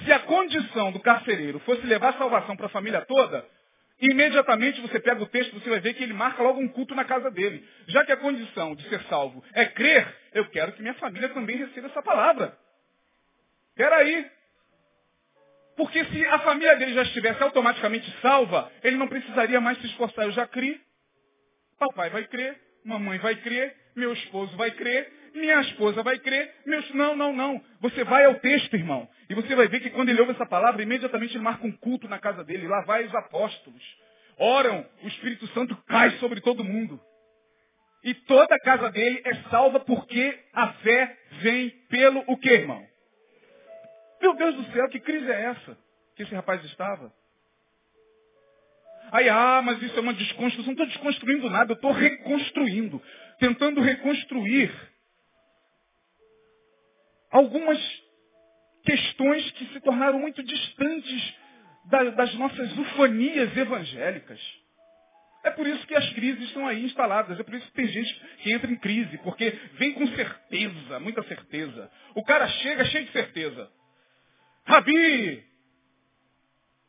se 0.06 0.14
a 0.14 0.20
condição 0.20 0.92
do 0.92 1.00
carcereiro 1.00 1.58
fosse 1.62 1.82
levar 1.88 2.14
salvação 2.20 2.56
para 2.56 2.68
a 2.68 2.70
família 2.70 3.02
toda, 3.02 3.44
imediatamente 4.00 4.80
você 4.80 5.00
pega 5.00 5.24
o 5.24 5.26
texto, 5.26 5.60
você 5.60 5.68
vai 5.72 5.80
ver 5.80 5.96
que 5.96 6.04
ele 6.04 6.14
marca 6.14 6.44
logo 6.44 6.60
um 6.60 6.68
culto 6.68 6.94
na 6.94 7.04
casa 7.04 7.32
dele. 7.32 7.68
Já 7.88 8.06
que 8.06 8.12
a 8.12 8.18
condição 8.18 8.76
de 8.76 8.88
ser 8.90 9.02
salvo 9.06 9.44
é 9.54 9.66
crer, 9.66 10.08
eu 10.34 10.46
quero 10.52 10.74
que 10.74 10.84
minha 10.84 10.94
família 10.96 11.30
também 11.30 11.58
receba 11.58 11.88
essa 11.88 12.04
palavra. 12.04 12.56
Peraí. 13.76 14.30
Porque 15.76 16.06
se 16.06 16.26
a 16.28 16.38
família 16.38 16.76
dele 16.76 16.94
já 16.94 17.02
estivesse 17.02 17.42
automaticamente 17.42 18.08
salva, 18.22 18.72
ele 18.84 18.98
não 18.98 19.08
precisaria 19.08 19.60
mais 19.60 19.80
se 19.80 19.88
esforçar. 19.88 20.26
Eu 20.26 20.32
já 20.32 20.46
criei. 20.46 20.80
Papai 21.80 22.12
vai 22.12 22.28
crer, 22.28 22.56
mamãe 22.86 23.18
vai 23.18 23.36
crer, 23.38 23.76
meu 23.96 24.14
esposo 24.14 24.56
vai 24.58 24.70
crer, 24.70 25.12
minha 25.34 25.60
esposa 25.62 26.04
vai 26.04 26.20
crer, 26.20 26.54
meus... 26.66 26.90
Não, 26.94 27.16
não, 27.16 27.34
não. 27.34 27.62
Você 27.82 28.04
vai 28.04 28.26
ao 28.26 28.36
texto, 28.36 28.76
irmão. 28.76 29.08
E 29.30 29.36
você 29.36 29.56
vai 29.56 29.68
ver 29.68 29.80
que 29.80 29.90
quando 29.90 30.10
ele 30.10 30.20
ouve 30.20 30.34
essa 30.34 30.46
palavra, 30.46 30.84
imediatamente 30.84 31.36
ele 31.36 31.44
marca 31.44 31.66
um 31.66 31.72
culto 31.72 32.08
na 32.08 32.20
casa 32.20 32.44
dele. 32.44 32.68
Lá 32.68 32.82
vai 32.82 33.06
os 33.06 33.16
apóstolos. 33.16 33.84
Oram, 34.38 34.86
o 35.02 35.08
Espírito 35.08 35.48
Santo 35.48 35.76
cai 35.88 36.12
sobre 36.18 36.42
todo 36.42 36.64
mundo. 36.64 37.00
E 38.04 38.14
toda 38.14 38.54
a 38.54 38.60
casa 38.60 38.92
dele 38.92 39.22
é 39.26 39.36
salva 39.50 39.80
porque 39.80 40.40
a 40.54 40.74
fé 40.74 41.18
vem 41.42 41.70
pelo 41.90 42.24
o 42.28 42.38
quê, 42.38 42.50
irmão? 42.50 42.86
Meu 44.22 44.36
Deus 44.36 44.56
do 44.56 44.64
céu, 44.72 44.90
que 44.90 45.00
crise 45.00 45.32
é 45.32 45.46
essa 45.46 45.78
que 46.16 46.24
esse 46.24 46.36
rapaz 46.36 46.64
estava? 46.66 47.12
Aí, 49.12 49.30
ah, 49.30 49.62
mas 49.64 49.82
isso 49.82 49.98
é 49.98 50.02
uma 50.02 50.14
desconstrução. 50.14 50.74
Não 50.74 50.84
estou 50.84 50.88
desconstruindo 50.88 51.50
nada, 51.50 51.72
eu 51.72 51.76
estou 51.76 51.92
reconstruindo. 51.92 53.02
Tentando 53.40 53.82
reconstruir 53.82 54.72
algumas 57.34 57.80
questões 58.84 59.52
que 59.52 59.66
se 59.74 59.80
tornaram 59.82 60.20
muito 60.20 60.42
distantes 60.44 61.36
das 62.16 62.34
nossas 62.36 62.78
ufanias 62.78 63.58
evangélicas. 63.58 64.40
É 65.44 65.52
por 65.52 65.68
isso 65.68 65.86
que 65.86 65.96
as 65.96 66.10
crises 66.14 66.44
estão 66.44 66.66
aí 66.66 66.86
instaladas. 66.86 67.38
É 67.38 67.44
por 67.44 67.54
isso 67.56 67.66
que 67.68 67.74
tem 67.74 67.88
gente 67.88 68.14
que 68.38 68.54
entra 68.54 68.72
em 68.72 68.78
crise, 68.78 69.18
porque 69.18 69.50
vem 69.74 69.94
com 69.94 70.08
certeza, 70.08 71.00
muita 71.00 71.24
certeza. 71.24 71.92
O 72.16 72.24
cara 72.24 72.48
chega 72.48 72.86
cheio 72.86 73.06
de 73.06 73.12
certeza. 73.12 73.70
Rabi! 74.66 75.44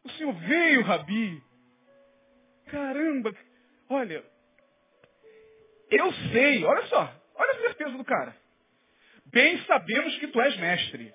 O 0.05 0.11
senhor 0.11 0.35
veio, 0.35 0.83
Rabi! 0.83 1.43
Caramba! 2.67 3.35
Olha, 3.89 4.25
eu 5.91 6.13
sei, 6.33 6.65
olha 6.65 6.87
só, 6.87 7.23
olha 7.35 7.51
a 7.51 7.61
certeza 7.63 7.91
do 7.91 8.05
cara. 8.05 8.44
Bem 9.35 9.59
sabemos 9.65 10.17
que 10.19 10.29
tu 10.29 10.41
és 10.41 10.57
mestre. 10.59 11.13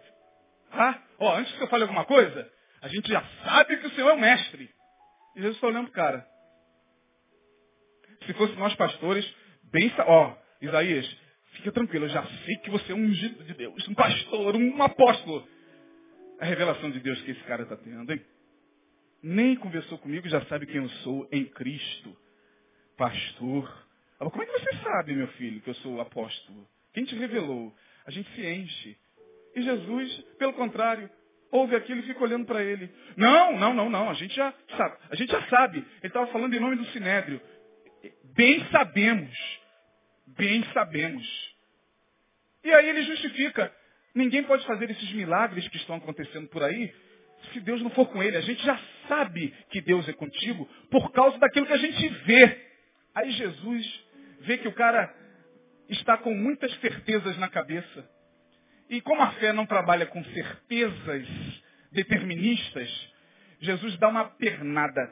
Ah, 0.71 1.01
ó, 1.19 1.37
antes 1.37 1.53
que 1.53 1.63
eu 1.63 1.69
fale 1.69 1.83
alguma 1.83 2.03
coisa, 2.03 2.51
a 2.81 2.89
gente 2.89 3.07
já 3.09 3.23
sabe 3.45 3.77
que 3.77 3.87
o 3.87 3.91
Senhor 3.91 4.09
é 4.09 4.13
o 4.13 4.19
mestre. 4.19 4.69
E 5.37 5.39
Jesus 5.39 5.55
está 5.55 5.67
olhando 5.67 5.89
cara. 5.91 6.27
Se 8.25 8.33
fosse 8.33 8.53
nós 8.55 8.75
pastores, 8.75 9.25
bem, 9.71 9.89
ó, 9.99 10.35
Isaías, 10.61 11.17
fica 11.53 11.71
tranquilo, 11.71 12.05
eu 12.05 12.09
já 12.09 12.25
sei 12.25 12.57
que 12.57 12.69
você 12.69 12.91
é 12.91 12.95
um 12.95 13.05
ungido 13.05 13.41
de 13.45 13.53
Deus, 13.53 13.87
um 13.87 13.95
pastor, 13.95 14.53
um 14.53 14.83
apóstolo. 14.83 15.47
A 16.41 16.45
revelação 16.45 16.91
de 16.91 16.99
Deus 16.99 17.21
que 17.21 17.31
esse 17.31 17.43
cara 17.43 17.63
está 17.63 17.77
tendo, 17.77 18.11
hein? 18.11 18.21
Nem 19.23 19.55
conversou 19.55 19.97
comigo, 19.97 20.27
já 20.27 20.45
sabe 20.47 20.65
quem 20.65 20.77
eu 20.77 20.89
sou 20.89 21.25
em 21.31 21.45
Cristo. 21.45 22.17
Pastor. 22.97 23.87
Como 24.17 24.43
é 24.43 24.45
que 24.45 24.59
você 24.59 24.75
sabe, 24.83 25.13
meu 25.13 25.27
filho, 25.29 25.61
que 25.61 25.69
eu 25.69 25.75
sou 25.75 26.01
apóstolo? 26.01 26.67
Quem 26.93 27.05
te 27.05 27.15
revelou? 27.15 27.73
A 28.09 28.11
gente 28.11 28.27
se 28.33 28.43
enche. 28.43 28.97
E 29.55 29.61
Jesus, 29.61 30.25
pelo 30.39 30.53
contrário, 30.53 31.07
ouve 31.51 31.75
aquilo 31.75 31.99
e 31.99 32.07
fica 32.07 32.23
olhando 32.23 32.43
para 32.43 32.63
ele. 32.63 32.89
Não, 33.15 33.55
não, 33.55 33.71
não, 33.71 33.87
não. 33.87 34.09
A 34.09 34.15
gente 34.15 34.35
já 34.35 34.51
sabe. 34.75 34.97
A 35.11 35.15
gente 35.15 35.31
já 35.31 35.43
sabe. 35.43 35.77
Ele 35.77 36.07
estava 36.07 36.25
falando 36.31 36.51
em 36.55 36.59
nome 36.59 36.75
do 36.75 36.85
Sinédrio. 36.85 37.39
Bem 38.35 38.65
sabemos. 38.71 39.29
Bem 40.25 40.63
sabemos. 40.73 41.55
E 42.63 42.71
aí 42.71 42.89
ele 42.89 43.03
justifica. 43.03 43.71
Ninguém 44.15 44.41
pode 44.41 44.65
fazer 44.65 44.89
esses 44.89 45.11
milagres 45.11 45.67
que 45.67 45.77
estão 45.77 45.97
acontecendo 45.97 46.47
por 46.47 46.63
aí 46.63 46.91
se 47.53 47.59
Deus 47.59 47.79
não 47.83 47.91
for 47.91 48.07
com 48.07 48.23
ele. 48.23 48.37
A 48.37 48.41
gente 48.41 48.65
já 48.65 48.79
sabe 49.07 49.53
que 49.69 49.81
Deus 49.81 50.09
é 50.09 50.13
contigo 50.13 50.67
por 50.89 51.11
causa 51.11 51.37
daquilo 51.37 51.67
que 51.67 51.73
a 51.73 51.77
gente 51.77 52.07
vê. 52.25 52.59
Aí 53.13 53.29
Jesus 53.33 54.03
vê 54.41 54.57
que 54.57 54.67
o 54.67 54.73
cara 54.73 55.13
está 55.89 56.17
com 56.17 56.33
muitas 56.33 56.73
certezas 56.79 57.37
na 57.37 57.49
cabeça. 57.49 58.09
E 58.89 59.01
como 59.01 59.21
a 59.21 59.31
fé 59.33 59.51
não 59.53 59.65
trabalha 59.65 60.05
com 60.05 60.23
certezas 60.23 61.27
deterministas, 61.91 62.89
Jesus 63.59 63.97
dá 63.97 64.07
uma 64.07 64.25
pernada, 64.25 65.11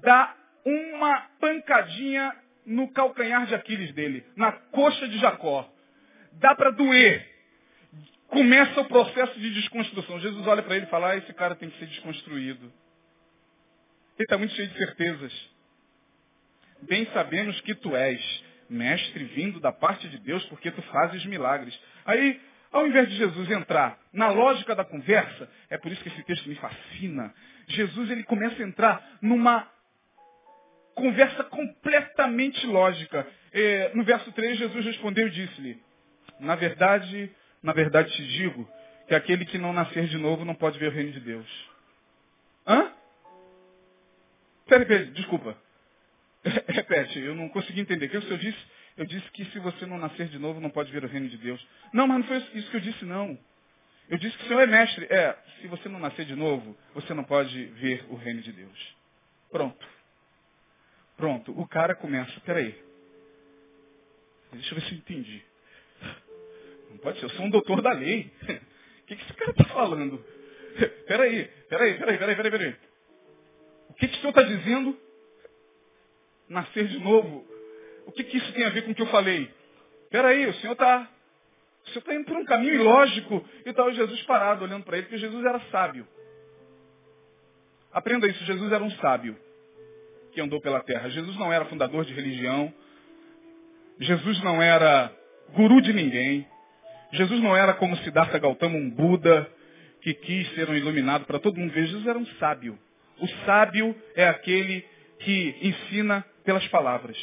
dá 0.00 0.36
uma 0.64 1.20
pancadinha 1.40 2.34
no 2.64 2.90
calcanhar 2.92 3.46
de 3.46 3.54
Aquiles 3.54 3.92
dele, 3.92 4.24
na 4.36 4.52
coxa 4.52 5.08
de 5.08 5.18
Jacó. 5.18 5.68
Dá 6.34 6.54
para 6.54 6.70
doer. 6.70 7.30
Começa 8.28 8.80
o 8.80 8.86
processo 8.86 9.38
de 9.38 9.52
desconstrução. 9.52 10.20
Jesus 10.20 10.46
olha 10.46 10.62
para 10.62 10.76
ele 10.76 10.86
e 10.86 10.88
fala, 10.88 11.10
ah, 11.10 11.16
esse 11.16 11.32
cara 11.34 11.54
tem 11.54 11.68
que 11.68 11.78
ser 11.78 11.86
desconstruído. 11.86 12.72
Ele 14.16 14.24
está 14.24 14.38
muito 14.38 14.54
cheio 14.54 14.68
de 14.68 14.78
certezas. 14.78 15.50
Bem 16.82 17.06
sabemos 17.12 17.60
que 17.60 17.74
tu 17.74 17.94
és 17.94 18.51
mestre 18.68 19.24
vindo 19.24 19.60
da 19.60 19.72
parte 19.72 20.08
de 20.08 20.18
Deus, 20.18 20.44
porque 20.46 20.70
tu 20.70 20.82
fazes 20.82 21.24
milagres. 21.26 21.78
Aí, 22.04 22.40
ao 22.70 22.86
invés 22.86 23.08
de 23.08 23.16
Jesus 23.16 23.50
entrar 23.50 23.98
na 24.12 24.30
lógica 24.30 24.74
da 24.74 24.84
conversa, 24.84 25.48
é 25.68 25.76
por 25.76 25.92
isso 25.92 26.02
que 26.02 26.08
esse 26.08 26.22
texto 26.24 26.48
me 26.48 26.54
fascina. 26.54 27.34
Jesus 27.68 28.10
ele 28.10 28.24
começa 28.24 28.62
a 28.62 28.66
entrar 28.66 29.18
numa 29.20 29.70
conversa 30.94 31.44
completamente 31.44 32.66
lógica. 32.66 33.26
No 33.94 34.04
verso 34.04 34.32
3, 34.32 34.58
Jesus 34.58 34.84
respondeu 34.84 35.26
e 35.26 35.30
disse-lhe, 35.30 35.82
na 36.40 36.54
verdade, 36.54 37.30
na 37.62 37.72
verdade 37.72 38.10
te 38.14 38.26
digo, 38.26 38.68
que 39.06 39.14
aquele 39.14 39.44
que 39.44 39.58
não 39.58 39.72
nascer 39.72 40.06
de 40.06 40.16
novo 40.16 40.44
não 40.44 40.54
pode 40.54 40.78
ver 40.78 40.88
o 40.88 40.92
reino 40.92 41.12
de 41.12 41.20
Deus. 41.20 41.70
Hã? 42.66 42.92
Peraí, 44.66 44.86
peraí, 44.86 45.06
desculpa. 45.10 45.56
Repete, 46.68 47.18
eu 47.18 47.34
não 47.34 47.48
consegui 47.48 47.80
entender. 47.80 48.06
O 48.06 48.10
que 48.10 48.16
o 48.16 48.22
senhor 48.22 48.38
disse? 48.38 48.58
Eu 48.96 49.06
disse 49.06 49.30
que 49.30 49.44
se 49.46 49.58
você 49.58 49.86
não 49.86 49.98
nascer 49.98 50.28
de 50.28 50.38
novo, 50.38 50.60
não 50.60 50.70
pode 50.70 50.92
ver 50.92 51.04
o 51.04 51.08
reino 51.08 51.28
de 51.28 51.38
Deus. 51.38 51.64
Não, 51.92 52.06
mas 52.06 52.18
não 52.18 52.26
foi 52.26 52.36
isso 52.58 52.70
que 52.70 52.76
eu 52.76 52.80
disse, 52.80 53.04
não. 53.04 53.38
Eu 54.08 54.18
disse 54.18 54.36
que 54.36 54.44
o 54.44 54.48
senhor 54.48 54.60
é 54.60 54.66
mestre. 54.66 55.06
É, 55.06 55.36
se 55.60 55.68
você 55.68 55.88
não 55.88 55.98
nascer 55.98 56.26
de 56.26 56.34
novo, 56.34 56.76
você 56.94 57.14
não 57.14 57.24
pode 57.24 57.64
ver 57.66 58.04
o 58.10 58.16
reino 58.16 58.42
de 58.42 58.52
Deus. 58.52 58.96
Pronto. 59.50 59.86
Pronto. 61.16 61.58
O 61.58 61.66
cara 61.66 61.94
começa, 61.94 62.38
peraí. 62.40 62.76
Deixa 64.52 64.74
eu 64.74 64.80
ver 64.80 64.86
se 64.86 64.92
eu 64.92 64.98
entendi. 64.98 65.42
Não 66.90 66.98
pode 66.98 67.18
ser, 67.18 67.24
eu 67.24 67.30
sou 67.30 67.46
um 67.46 67.50
doutor 67.50 67.80
da 67.82 67.92
lei. 67.92 68.32
O 69.02 69.04
que, 69.04 69.16
que 69.16 69.24
esse 69.24 69.34
cara 69.34 69.50
está 69.50 69.64
falando? 69.64 70.24
Peraí, 71.06 71.44
peraí, 71.68 71.98
peraí, 71.98 72.18
peraí, 72.18 72.36
peraí, 72.36 72.50
peraí. 72.50 72.76
O 73.90 73.94
que, 73.94 74.08
que 74.08 74.16
o 74.16 74.20
senhor 74.20 74.30
está 74.30 74.42
dizendo? 74.42 74.98
Nascer 76.52 76.86
de 76.86 76.98
novo. 76.98 77.44
O 78.06 78.12
que, 78.12 78.24
que 78.24 78.36
isso 78.36 78.52
tem 78.52 78.64
a 78.64 78.70
ver 78.70 78.82
com 78.82 78.92
o 78.92 78.94
que 78.94 79.02
eu 79.02 79.06
falei? 79.06 79.50
Peraí, 80.10 80.46
o 80.46 80.54
senhor 80.54 80.72
está 80.72 81.08
o 81.84 81.88
senhor 81.88 82.00
está 82.00 82.14
indo 82.14 82.24
por 82.26 82.36
um 82.36 82.44
caminho 82.44 82.74
ilógico. 82.74 83.44
E 83.64 83.70
estava 83.70 83.92
Jesus 83.92 84.22
parado, 84.22 84.64
olhando 84.64 84.84
para 84.84 84.96
ele, 84.96 85.06
porque 85.06 85.18
Jesus 85.18 85.44
era 85.44 85.60
sábio. 85.70 86.06
Aprenda 87.92 88.26
isso, 88.26 88.44
Jesus 88.44 88.72
era 88.72 88.82
um 88.82 88.90
sábio 88.92 89.36
que 90.32 90.40
andou 90.40 90.60
pela 90.60 90.80
terra. 90.80 91.10
Jesus 91.10 91.36
não 91.36 91.52
era 91.52 91.64
fundador 91.66 92.04
de 92.04 92.14
religião. 92.14 92.72
Jesus 94.00 94.42
não 94.42 94.62
era 94.62 95.12
guru 95.54 95.80
de 95.80 95.92
ninguém. 95.92 96.46
Jesus 97.12 97.40
não 97.40 97.54
era 97.56 97.74
como 97.74 97.96
Siddhartha 97.98 98.38
Gautama, 98.38 98.76
um 98.76 98.88
Buda 98.88 99.50
que 100.00 100.14
quis 100.14 100.48
ser 100.54 100.68
um 100.68 100.74
iluminado 100.74 101.26
para 101.26 101.38
todo 101.38 101.58
mundo 101.58 101.72
ver. 101.72 101.86
Jesus 101.86 102.06
era 102.06 102.18
um 102.18 102.26
sábio. 102.38 102.78
O 103.20 103.28
sábio 103.44 103.94
é 104.16 104.26
aquele 104.26 104.84
que 105.18 105.56
ensina 105.60 106.24
pelas 106.44 106.66
palavras. 106.68 107.16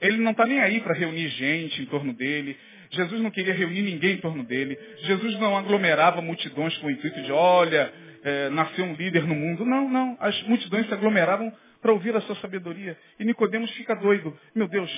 Ele 0.00 0.18
não 0.18 0.30
está 0.32 0.46
nem 0.46 0.60
aí 0.60 0.80
para 0.80 0.94
reunir 0.94 1.28
gente 1.28 1.82
em 1.82 1.86
torno 1.86 2.12
dele. 2.12 2.56
Jesus 2.90 3.20
não 3.20 3.30
queria 3.30 3.54
reunir 3.54 3.82
ninguém 3.82 4.14
em 4.14 4.20
torno 4.20 4.42
dele. 4.42 4.78
Jesus 5.02 5.38
não 5.38 5.56
aglomerava 5.56 6.20
multidões 6.20 6.76
com 6.78 6.86
o 6.86 6.90
intuito 6.90 7.20
de, 7.22 7.30
olha, 7.30 7.92
é, 8.24 8.48
nasceu 8.50 8.84
um 8.84 8.94
líder 8.94 9.24
no 9.26 9.34
mundo. 9.34 9.64
Não, 9.64 9.88
não. 9.88 10.16
As 10.18 10.40
multidões 10.44 10.86
se 10.86 10.94
aglomeravam 10.94 11.52
para 11.80 11.92
ouvir 11.92 12.14
a 12.16 12.20
sua 12.22 12.36
sabedoria. 12.36 12.96
E 13.18 13.24
Nicodemos 13.24 13.70
fica 13.72 13.94
doido. 13.94 14.36
Meu 14.54 14.68
Deus, 14.68 14.90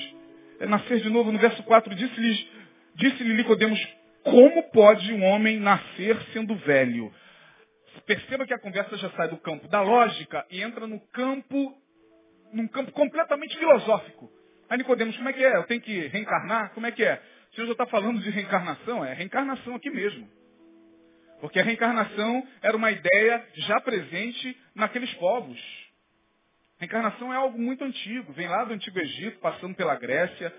é 0.61 0.67
nascer 0.67 1.01
de 1.01 1.11
novo. 1.11 1.33
No 1.33 1.38
verso 1.38 1.62
4, 1.65 1.95
disse-lhe 1.95 2.49
disse 2.95 3.25
Nicodemos, 3.25 3.81
como 4.23 4.62
pode 4.71 5.12
um 5.12 5.25
homem 5.25 5.59
nascer 5.59 6.17
sendo 6.33 6.55
velho? 6.57 7.12
Perceba 8.07 8.47
que 8.47 8.55
a 8.55 8.59
conversa 8.59 8.97
já 8.97 9.11
sai 9.11 9.29
do 9.29 9.37
campo 9.37 9.69
da 9.69 9.81
lógica 9.81 10.45
e 10.51 10.62
entra 10.62 10.87
no 10.87 11.01
campo 11.12 11.75
num 12.53 12.69
campo 12.69 12.93
completamente 12.93 13.57
filosófico. 13.59 14.31
Aí 14.69 14.79
Nicodemos, 14.79 15.17
como 15.17 15.29
é 15.29 15.33
que 15.33 15.45
é? 15.45 15.57
Eu 15.57 15.65
tenho 15.65 15.81
que 15.81 16.07
reencarnar? 16.09 16.73
Como 16.75 16.87
é 16.87 16.93
que 16.93 17.05
é? 17.05 17.21
O 17.51 17.55
Senhor 17.55 17.67
já 17.67 17.73
está 17.73 17.87
falando 17.87 18.21
de 18.21 18.31
reencarnação? 18.31 19.05
É 19.05 19.12
reencarnação 19.12 19.75
aqui 19.75 19.91
mesmo. 19.91 20.29
Porque 21.41 21.59
a 21.59 21.62
reencarnação 21.62 22.47
era 22.62 22.77
uma 22.77 22.91
ideia 22.91 23.47
já 23.55 23.81
presente 23.81 24.57
naqueles 24.75 25.12
povos. 25.15 25.61
A 26.81 26.85
encarnação 26.85 27.33
é 27.33 27.37
algo 27.37 27.59
muito 27.59 27.85
antigo, 27.85 28.33
vem 28.33 28.49
lá 28.49 28.65
do 28.65 28.73
Antigo 28.75 28.99
Egito, 28.99 29.38
passando 29.38 29.75
pela 29.75 29.95
Grécia, 29.95 30.53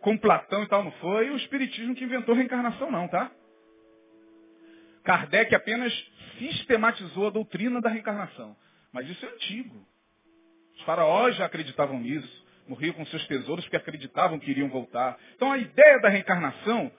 com 0.00 0.18
Platão 0.18 0.62
e 0.62 0.68
tal, 0.68 0.84
não 0.84 0.92
foi 0.92 1.30
o 1.30 1.36
Espiritismo 1.36 1.94
que 1.94 2.04
inventou 2.04 2.34
reencarnação, 2.34 2.90
não, 2.90 3.08
tá? 3.08 3.30
Kardec 5.04 5.54
apenas 5.54 5.92
sistematizou 6.38 7.28
a 7.28 7.30
doutrina 7.30 7.80
da 7.80 7.90
reencarnação. 7.90 8.56
Mas 8.92 9.08
isso 9.08 9.24
é 9.24 9.28
antigo. 9.28 9.86
Os 10.76 10.82
faraós 10.82 11.36
já 11.36 11.46
acreditavam 11.46 11.98
nisso. 12.00 12.44
Morriam 12.66 12.94
com 12.94 13.04
seus 13.06 13.26
tesouros 13.26 13.64
porque 13.64 13.76
acreditavam 13.76 14.38
que 14.38 14.50
iriam 14.50 14.68
voltar. 14.68 15.18
Então 15.36 15.52
a 15.52 15.58
ideia 15.58 16.00
da 16.00 16.08
reencarnação 16.08 16.90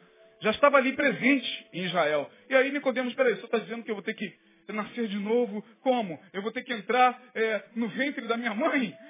já 0.42 0.52
estava 0.52 0.78
ali 0.78 0.94
presente 0.94 1.68
em 1.74 1.86
Israel. 1.86 2.30
E 2.50 2.56
aí 2.56 2.72
Nicodemos, 2.72 3.14
peraí, 3.16 3.36
você 3.36 3.46
está 3.46 3.58
dizendo 3.58 3.84
que 3.84 3.90
eu 3.90 3.96
vou 3.96 4.04
ter 4.04 4.14
que 4.14 4.32
nascer 4.74 5.08
de 5.08 5.18
novo? 5.18 5.64
Como? 5.82 6.20
Eu 6.34 6.42
vou 6.42 6.52
ter 6.52 6.64
que 6.64 6.74
entrar 6.74 7.20
é, 7.34 7.64
no 7.76 7.88
ventre 7.90 8.28
da 8.28 8.38
minha 8.38 8.54
mãe? 8.54 8.96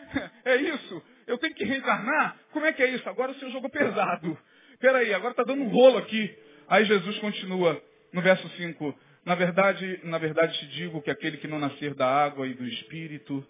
É 0.46 0.56
isso? 0.56 1.04
Eu 1.28 1.38
tenho 1.40 1.54
que 1.56 1.66
reencarnar? 1.66 2.38
Como 2.52 2.66
é 2.66 2.72
que 2.72 2.82
é 2.82 2.90
isso? 2.92 3.10
Agora 3.10 3.32
o 3.32 3.36
senhor 3.36 3.52
jogou 3.52 3.70
pesado. 3.70 4.38
Peraí, 4.80 5.14
agora 5.14 5.32
está 5.32 5.44
dando 5.44 5.64
um 5.64 5.68
rolo 5.68 5.98
aqui. 5.98 6.34
Aí 6.70 6.86
Jesus 6.86 7.18
continua 7.18 7.82
no 8.14 8.22
verso 8.22 8.48
5. 8.50 8.98
Na 9.26 9.36
verdade, 9.36 10.00
na 10.04 10.18
verdade 10.18 10.58
te 10.60 10.68
digo 10.68 11.02
que 11.02 11.10
aquele 11.10 11.38
que 11.38 11.48
não 11.48 11.60
nascer 11.60 11.96
da 11.96 12.08
água 12.08 12.48
e 12.48 12.54
do 12.54 12.66
Espírito 12.66 13.46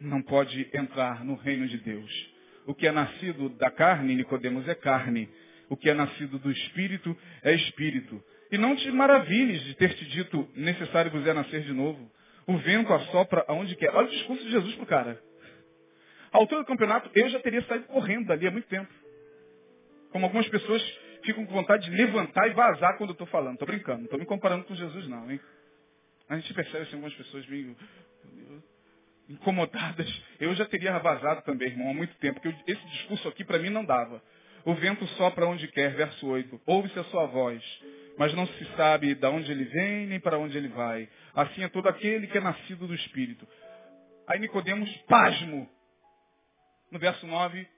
não 0.00 0.22
pode 0.22 0.68
entrar 0.72 1.24
no 1.24 1.34
reino 1.34 1.66
de 1.66 1.78
Deus. 1.78 2.30
O 2.66 2.74
que 2.74 2.86
é 2.86 2.92
nascido 2.92 3.48
da 3.50 3.70
carne, 3.70 4.14
Nicodemos, 4.14 4.68
é 4.68 4.74
carne. 4.74 5.28
O 5.68 5.76
que 5.76 5.88
é 5.88 5.94
nascido 5.94 6.38
do 6.38 6.50
Espírito 6.50 7.16
é 7.42 7.54
Espírito. 7.54 8.22
E 8.50 8.58
não 8.58 8.76
te 8.76 8.90
maravilhes 8.90 9.62
de 9.64 9.74
ter 9.74 9.94
te 9.94 10.04
dito, 10.06 10.48
necessário 10.54 11.10
vos 11.10 11.26
é 11.26 11.32
nascer 11.32 11.62
de 11.62 11.72
novo. 11.72 12.10
O 12.46 12.56
vento 12.58 12.92
assopra 12.92 13.44
aonde 13.46 13.76
quer. 13.76 13.90
Olha 13.90 14.06
o 14.06 14.10
discurso 14.10 14.42
de 14.44 14.50
Jesus 14.50 14.74
pro 14.76 14.86
cara. 14.86 15.20
A 16.32 16.38
altura 16.38 16.62
do 16.62 16.66
campeonato, 16.66 17.10
eu 17.14 17.28
já 17.28 17.40
teria 17.40 17.62
saído 17.62 17.86
correndo 17.86 18.26
dali 18.26 18.46
há 18.46 18.50
muito 18.50 18.68
tempo. 18.68 18.92
Como 20.10 20.24
algumas 20.24 20.48
pessoas 20.48 20.82
ficam 21.24 21.44
com 21.44 21.52
vontade 21.52 21.90
de 21.90 21.96
levantar 21.96 22.48
e 22.48 22.54
vazar 22.54 22.96
quando 22.96 23.10
eu 23.10 23.14
estou 23.14 23.26
falando. 23.26 23.54
Estou 23.54 23.68
brincando, 23.68 23.98
não 23.98 24.04
estou 24.04 24.18
me 24.18 24.24
comparando 24.24 24.64
com 24.64 24.74
Jesus 24.74 25.06
não, 25.08 25.30
hein? 25.30 25.40
A 26.28 26.36
gente 26.36 26.52
percebe 26.54 26.82
assim, 26.84 26.94
algumas 26.94 27.14
pessoas 27.14 27.46
meio 27.48 27.76
incomodadas. 29.28 30.08
Eu 30.40 30.54
já 30.54 30.64
teria 30.66 30.98
vazado 30.98 31.42
também, 31.42 31.68
irmão, 31.68 31.90
há 31.90 31.94
muito 31.94 32.14
tempo, 32.16 32.40
porque 32.40 32.72
esse 32.72 32.86
discurso 32.86 33.28
aqui 33.28 33.44
para 33.44 33.58
mim 33.58 33.70
não 33.70 33.84
dava. 33.84 34.22
O 34.64 34.74
vento 34.74 35.06
sopra 35.08 35.46
onde 35.46 35.68
quer, 35.68 35.94
verso 35.94 36.26
8. 36.26 36.60
Ouve-se 36.66 36.98
a 36.98 37.04
sua 37.04 37.26
voz, 37.26 37.62
mas 38.18 38.34
não 38.34 38.46
se 38.46 38.64
sabe 38.76 39.14
de 39.14 39.26
onde 39.26 39.50
ele 39.50 39.64
vem 39.64 40.06
nem 40.06 40.20
para 40.20 40.38
onde 40.38 40.56
ele 40.56 40.68
vai. 40.68 41.08
Assim 41.34 41.62
é 41.62 41.68
todo 41.68 41.88
aquele 41.88 42.26
que 42.26 42.38
é 42.38 42.40
nascido 42.40 42.86
do 42.86 42.94
Espírito. 42.94 43.46
Aí 44.26 44.38
Nicodemos, 44.38 44.94
pasmo. 45.08 45.68
No 46.90 46.98
verso 46.98 47.26
9. 47.26 47.68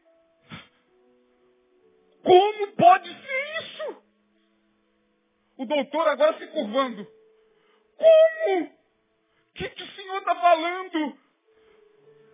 Como 2.23 2.73
pode 2.73 3.09
ser 3.09 3.63
isso? 3.63 4.03
O 5.59 5.65
doutor 5.67 6.09
agora 6.09 6.39
se 6.39 6.47
curvando. 6.49 7.07
Como? 7.97 8.65
O 8.65 9.53
que, 9.55 9.69
que 9.69 9.83
o 9.83 9.89
senhor 9.89 10.19
está 10.19 10.35
falando? 10.35 11.19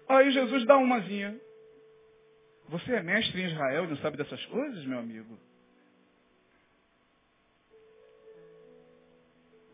Aí 0.08 0.30
Jesus 0.30 0.64
dá 0.66 0.76
umazinha. 0.76 1.38
Você 2.68 2.94
é 2.94 3.02
mestre 3.02 3.42
em 3.42 3.46
Israel 3.46 3.84
e 3.84 3.88
não 3.88 3.96
sabe 3.98 4.16
dessas 4.16 4.44
coisas, 4.46 4.84
meu 4.84 4.98
amigo? 4.98 5.38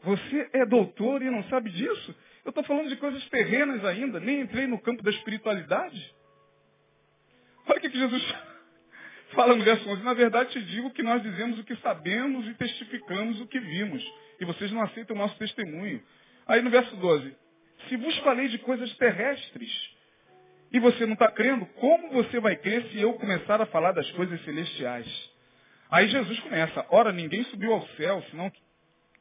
Você 0.02 0.50
é 0.52 0.66
doutor 0.66 1.22
e 1.22 1.30
não 1.30 1.44
sabe 1.44 1.70
disso? 1.70 2.14
Eu 2.44 2.50
estou 2.50 2.64
falando 2.64 2.88
de 2.88 2.96
coisas 2.96 3.24
terrenas 3.28 3.84
ainda, 3.84 4.18
nem 4.18 4.40
entrei 4.40 4.66
no 4.66 4.80
campo 4.80 5.02
da 5.02 5.10
espiritualidade. 5.10 6.14
Olha 7.66 7.78
o 7.78 7.80
que, 7.80 7.88
Jesus 7.88 8.34
fala 9.32 9.54
no 9.54 9.62
verso 9.62 9.88
11. 9.88 10.02
Na 10.02 10.12
verdade, 10.12 10.50
te 10.50 10.62
digo 10.64 10.90
que 10.90 11.02
nós 11.02 11.22
dizemos 11.22 11.58
o 11.58 11.64
que 11.64 11.76
sabemos 11.76 12.46
e 12.48 12.54
testificamos 12.54 13.40
o 13.40 13.46
que 13.46 13.60
vimos. 13.60 14.04
E 14.40 14.44
vocês 14.44 14.72
não 14.72 14.82
aceitam 14.82 15.14
o 15.14 15.18
nosso 15.18 15.38
testemunho. 15.38 16.02
Aí 16.46 16.60
no 16.60 16.70
verso 16.70 16.96
12. 16.96 17.36
Se 17.88 17.96
vos 17.96 18.18
falei 18.18 18.48
de 18.48 18.58
coisas 18.58 18.92
terrestres 18.96 19.91
e 20.72 20.80
você 20.80 21.04
não 21.04 21.12
está 21.14 21.30
crendo, 21.30 21.66
como 21.66 22.10
você 22.10 22.40
vai 22.40 22.56
crer 22.56 22.84
se 22.90 23.00
eu 23.00 23.12
começar 23.14 23.60
a 23.60 23.66
falar 23.66 23.92
das 23.92 24.10
coisas 24.12 24.42
celestiais? 24.44 25.06
Aí 25.90 26.08
Jesus 26.08 26.40
começa. 26.40 26.86
Ora, 26.90 27.12
ninguém 27.12 27.44
subiu 27.44 27.74
ao 27.74 27.86
céu, 27.88 28.22
senão 28.30 28.50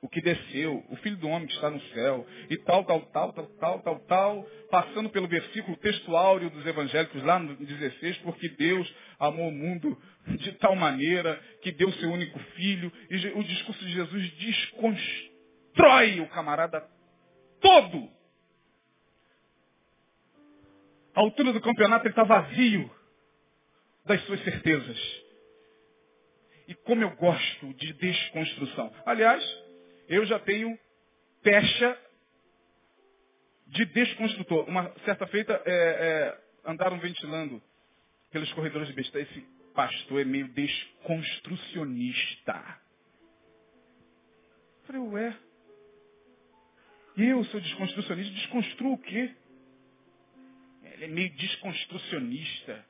o 0.02 0.10
que 0.10 0.22
desceu, 0.22 0.84
o 0.90 0.96
Filho 0.98 1.18
do 1.18 1.28
Homem 1.28 1.48
que 1.48 1.54
está 1.54 1.70
no 1.70 1.80
céu, 1.80 2.26
e 2.50 2.58
tal, 2.58 2.84
tal, 2.86 3.02
tal, 3.02 3.34
tal, 3.34 3.48
tal, 3.60 3.80
tal, 3.82 4.00
tal, 4.00 4.44
passando 4.72 5.10
pelo 5.10 5.28
versículo 5.28 5.78
textuário 5.78 6.50
dos 6.50 6.66
evangélicos 6.66 7.22
lá 7.24 7.38
no 7.38 7.56
16, 7.56 8.18
porque 8.20 8.50
Deus 8.50 8.92
amou 9.20 9.50
o 9.50 9.52
mundo 9.52 9.96
de 10.40 10.54
tal 10.54 10.76
maneira 10.76 11.40
que 11.62 11.72
deu 11.72 11.92
seu 11.94 12.10
único 12.10 12.40
filho, 12.56 12.92
e 13.12 13.16
o 13.36 13.44
discurso 13.44 13.86
de 13.86 13.92
Jesus 13.92 14.32
desconstrói 14.32 16.20
o 16.22 16.28
camarada 16.30 16.84
todo. 17.62 18.10
A 21.14 21.20
altura 21.20 21.52
do 21.52 21.62
campeonato 21.62 22.06
ele 22.06 22.12
está 22.12 22.24
vazio 22.24 22.90
das 24.06 24.22
suas 24.26 24.42
certezas. 24.44 24.98
E 26.68 26.76
como 26.76 27.02
eu 27.04 27.10
gosto 27.16 27.74
de 27.74 27.92
desconstrução. 27.94 28.94
Aliás, 29.06 29.44
eu 30.08 30.24
já 30.26 30.40
tenho 30.40 30.80
pecha 31.44 32.00
de 33.68 33.84
desconstrutor. 33.86 34.70
Uma 34.70 34.92
certa 35.06 35.28
feita, 35.28 35.62
é, 35.66 35.74
é, 35.74 36.38
andaram 36.66 36.98
ventilando 37.00 37.62
pelos 38.32 38.52
corredores 38.54 38.88
de 38.88 38.94
besta. 38.94 39.20
Esse 39.20 39.42
pastor 39.74 40.22
é 40.22 40.26
meio 40.26 40.48
desconstrucionista. 40.50 42.80
Eu 44.80 44.86
falei, 44.88 45.02
ué. 45.02 45.38
Eu 47.18 47.44
sou 47.46 47.60
desconstrucionista, 47.60 48.34
desconstruo 48.34 48.94
o 48.94 48.98
quê? 48.98 49.36
É 51.02 51.08
meio 51.08 51.32
desconstrucionista. 51.32 52.86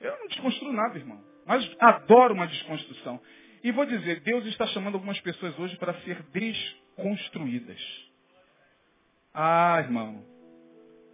Eu 0.00 0.18
não 0.18 0.28
desconstruo 0.28 0.72
nada, 0.72 0.98
irmão. 0.98 1.22
Mas 1.46 1.70
adoro 1.78 2.32
uma 2.32 2.46
desconstrução. 2.46 3.20
E 3.62 3.70
vou 3.70 3.84
dizer, 3.84 4.20
Deus 4.20 4.46
está 4.46 4.66
chamando 4.68 4.94
algumas 4.94 5.20
pessoas 5.20 5.58
hoje 5.58 5.76
para 5.76 5.92
ser 6.00 6.22
desconstruídas. 6.32 7.78
Ah, 9.34 9.78
irmão, 9.80 10.24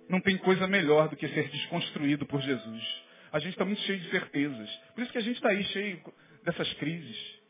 não 0.09 0.21
tem 0.21 0.39
coisa 0.39 0.69
melhor 0.69 1.09
do 1.09 1.17
que 1.17 1.27
ser 1.29 1.49
desconstruído 1.51 2.25
por 2.27 2.41
Jesus. 2.41 3.05
A 3.33 3.41
gente 3.41 3.53
está 3.53 3.65
muito 3.65 3.81
cheio 3.83 3.99
de 3.99 4.11
certezas. 4.11 4.71
Por 4.95 5.03
isso 5.03 5.11
que 5.11 5.19
a 5.19 5.23
gente 5.23 5.37
está 5.37 5.49
aí 5.49 5.65
cheio 5.65 6.01
dessas 6.45 6.73
crises. 6.75 7.41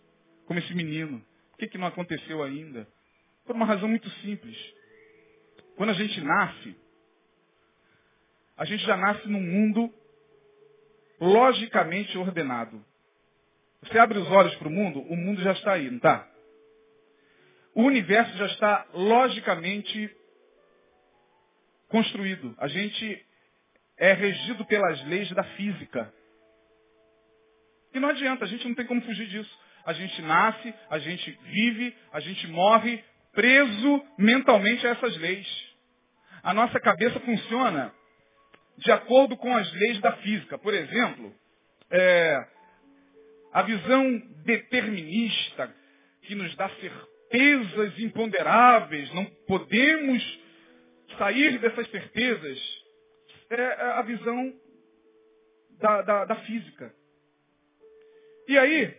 Como 0.46 0.58
esse 0.58 0.74
menino. 0.74 1.22
Por 1.50 1.58
que, 1.58 1.68
que 1.68 1.78
não 1.78 1.86
aconteceu 1.86 2.42
ainda? 2.42 2.88
Por 3.44 3.54
uma 3.54 3.66
razão 3.66 3.88
muito 3.88 4.08
simples. 4.22 4.56
Quando 5.76 5.90
a 5.90 5.94
gente 5.94 6.18
nasce, 6.22 6.74
a 8.56 8.64
gente 8.64 8.84
já 8.84 8.96
nasce 8.96 9.28
num 9.28 9.40
mundo 9.40 9.92
logicamente 11.20 12.16
ordenado. 12.16 12.84
Você 13.82 13.98
abre 13.98 14.18
os 14.18 14.30
olhos 14.30 14.54
para 14.56 14.68
o 14.68 14.70
mundo, 14.70 15.00
o 15.00 15.16
mundo 15.16 15.42
já 15.42 15.52
está 15.52 15.74
aí, 15.74 15.88
não 15.88 15.98
está? 15.98 16.28
O 17.74 17.82
universo 17.82 18.36
já 18.38 18.46
está 18.46 18.86
logicamente 18.94 20.10
construído. 21.88 22.54
A 22.58 22.68
gente 22.68 23.24
é 23.98 24.12
regido 24.12 24.64
pelas 24.64 25.04
leis 25.06 25.30
da 25.32 25.44
física. 25.44 26.12
E 27.92 28.00
não 28.00 28.08
adianta, 28.08 28.44
a 28.44 28.48
gente 28.48 28.66
não 28.66 28.74
tem 28.74 28.86
como 28.86 29.02
fugir 29.02 29.26
disso. 29.28 29.58
A 29.84 29.92
gente 29.92 30.20
nasce, 30.22 30.74
a 30.90 30.98
gente 30.98 31.30
vive, 31.44 31.94
a 32.12 32.20
gente 32.20 32.46
morre 32.48 33.04
preso 33.32 34.04
mentalmente 34.18 34.86
a 34.86 34.90
essas 34.90 35.16
leis. 35.18 35.46
A 36.42 36.52
nossa 36.54 36.80
cabeça 36.80 37.20
funciona 37.20 37.94
de 38.78 38.92
acordo 38.92 39.36
com 39.36 39.54
as 39.56 39.72
leis 39.72 40.00
da 40.00 40.12
física. 40.18 40.58
Por 40.58 40.74
exemplo, 40.74 41.34
é, 41.90 42.46
a 43.52 43.62
visão 43.62 44.18
determinista 44.44 45.74
que 46.22 46.34
nos 46.34 46.54
dá 46.56 46.68
certezas 46.68 47.98
imponderáveis, 47.98 49.12
não 49.14 49.24
podemos 49.46 50.40
sair 51.18 51.58
dessas 51.58 51.88
certezas, 51.90 52.86
é 53.50 53.64
a 53.64 54.02
visão 54.02 54.52
da, 55.78 56.02
da, 56.02 56.24
da 56.24 56.36
física. 56.36 56.92
E 58.48 58.58
aí, 58.58 58.94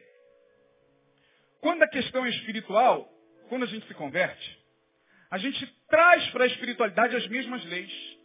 quando 1.61 1.83
a 1.83 1.87
questão 1.87 2.25
é 2.25 2.29
espiritual, 2.29 3.09
quando 3.49 3.63
a 3.63 3.67
gente 3.67 3.87
se 3.87 3.93
converte, 3.93 4.57
a 5.29 5.37
gente 5.37 5.65
traz 5.89 6.29
para 6.29 6.45
a 6.45 6.47
espiritualidade 6.47 7.15
as 7.15 7.27
mesmas 7.27 7.63
leis 7.65 8.16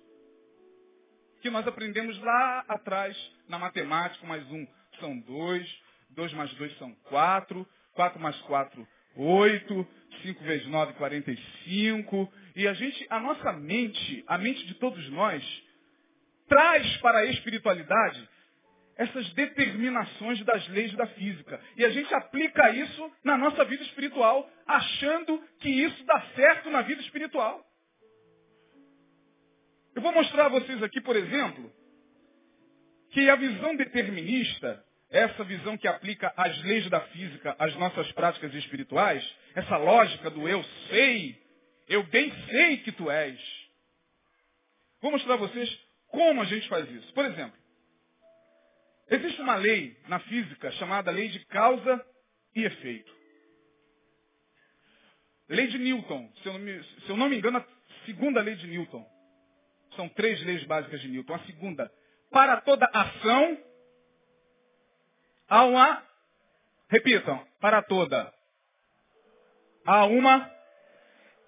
que 1.43 1.51
nós 1.51 1.67
aprendemos 1.67 2.17
lá 2.21 2.65
atrás 2.69 3.17
na 3.49 3.59
matemática, 3.59 4.25
mais 4.27 4.49
um 4.51 4.65
são 5.01 5.19
dois, 5.19 5.69
2 6.11 6.33
mais 6.35 6.53
2 6.55 6.79
são 6.79 6.95
4, 7.05 7.69
4 7.95 8.21
mais 8.21 8.37
4, 8.43 8.89
8, 9.17 9.89
5 10.23 10.45
vezes 10.45 10.67
9, 10.69 10.93
45. 10.95 12.33
E 12.55 12.69
a 12.69 12.73
gente, 12.75 13.07
a 13.11 13.19
nossa 13.19 13.53
mente, 13.55 14.25
a 14.29 14.39
mente 14.39 14.65
de 14.67 14.75
todos 14.75 15.11
nós, 15.11 15.43
traz 16.49 16.97
para 16.99 17.19
a 17.19 17.27
espiritualidade 17.27 18.29
essas 18.97 19.29
determinações 19.33 20.45
das 20.45 20.69
leis 20.69 20.93
da 20.95 21.09
física. 21.09 21.61
E 21.77 21.85
a 21.85 21.91
gente 21.91 22.15
aplica 22.15 22.71
isso 22.71 23.13
na 23.25 23.37
nossa 23.37 23.65
vida 23.65 23.83
espiritual, 23.83 24.49
achando 24.65 25.43
que 25.59 25.69
isso 25.69 26.05
dá 26.05 26.21
certo 26.37 26.71
na 26.71 26.83
vida 26.83 27.03
espiritual. 27.03 27.67
Eu 29.95 30.03
vou 30.03 30.13
mostrar 30.13 30.47
a 30.47 30.51
vocês 30.51 30.83
aqui, 30.83 31.01
por 31.01 31.17
exemplo, 31.17 31.71
que 33.11 33.29
a 33.29 33.37
visão 33.37 33.77
determinista, 33.77 34.83
essa 35.11 35.45
visão 35.45 35.77
que 35.77 35.87
aplica 35.87 36.33
as 36.37 36.63
leis 36.63 36.89
da 36.89 37.01
física 37.09 37.55
às 37.59 37.75
nossas 37.77 38.11
práticas 38.13 38.55
espirituais, 38.55 39.23
essa 39.55 39.77
lógica 39.77 40.31
do 40.31 40.49
eu 40.49 40.65
sei, 40.89 41.39
eu 41.89 42.03
bem 42.05 42.33
sei 42.47 42.79
que 42.79 42.93
tu 42.93 43.11
és. 43.11 43.39
Vou 45.01 45.11
mostrar 45.11 45.35
a 45.35 45.39
vocês 45.39 45.79
como 46.09 46.41
a 46.41 46.45
gente 46.45 46.67
faz 46.69 46.89
isso. 46.91 47.13
Por 47.13 47.25
exemplo, 47.27 47.59
existe 49.11 49.43
uma 49.43 49.57
lei 49.57 49.97
na 50.09 50.21
física 50.21 50.71
chamada 50.73 51.11
lei 51.11 51.29
de 51.29 51.45
causa 51.47 52.03
e 52.55 52.65
efeito. 52.65 53.13
Lei 55.49 55.67
de 55.67 55.79
Newton, 55.79 56.33
se 56.43 56.47
eu 56.47 56.55
não 56.55 56.61
me, 56.61 56.85
eu 57.09 57.17
não 57.17 57.29
me 57.29 57.37
engano, 57.37 57.59
a 57.59 57.67
segunda 58.07 58.41
lei 58.41 58.55
de 58.55 58.67
Newton. 58.67 59.12
São 59.97 60.09
três 60.09 60.43
leis 60.45 60.65
básicas 60.65 61.01
de 61.01 61.09
Newton. 61.09 61.35
A 61.35 61.39
segunda, 61.41 61.93
para 62.31 62.61
toda 62.61 62.87
ação, 62.93 63.59
há 65.49 65.65
uma, 65.65 66.03
repitam, 66.89 67.47
para 67.61 67.83
toda, 67.83 68.33
há 69.85 70.05
uma 70.07 70.51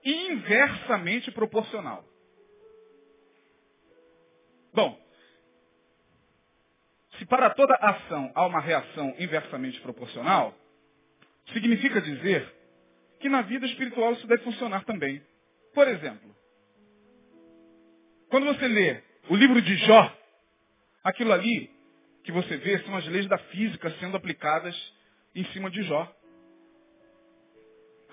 inversamente 0.04 1.30
proporcional. 1.32 2.04
Bom, 4.74 5.00
se 7.18 7.24
para 7.26 7.50
toda 7.50 7.74
ação 7.74 8.30
há 8.34 8.44
uma 8.46 8.60
reação 8.60 9.14
inversamente 9.18 9.80
proporcional, 9.80 10.54
significa 11.52 12.00
dizer 12.00 12.52
que 13.20 13.28
na 13.28 13.42
vida 13.42 13.64
espiritual 13.66 14.12
isso 14.12 14.26
deve 14.26 14.42
funcionar 14.42 14.84
também. 14.84 15.24
Por 15.72 15.88
exemplo, 15.88 16.34
quando 18.34 18.46
você 18.46 18.66
lê 18.66 19.00
o 19.30 19.36
livro 19.36 19.62
de 19.62 19.76
Jó, 19.76 20.12
aquilo 21.04 21.32
ali 21.32 21.70
que 22.24 22.32
você 22.32 22.56
vê 22.56 22.80
são 22.80 22.96
as 22.96 23.06
leis 23.06 23.28
da 23.28 23.38
física 23.38 23.88
sendo 24.00 24.16
aplicadas 24.16 24.74
em 25.36 25.44
cima 25.52 25.70
de 25.70 25.84
Jó. 25.84 26.12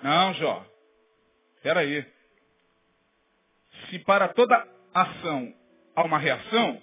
Não, 0.00 0.32
Jó. 0.34 0.64
Espera 1.56 1.80
aí. 1.80 2.06
Se 3.90 3.98
para 3.98 4.28
toda 4.28 4.64
ação 4.94 5.52
há 5.96 6.04
uma 6.04 6.18
reação, 6.18 6.80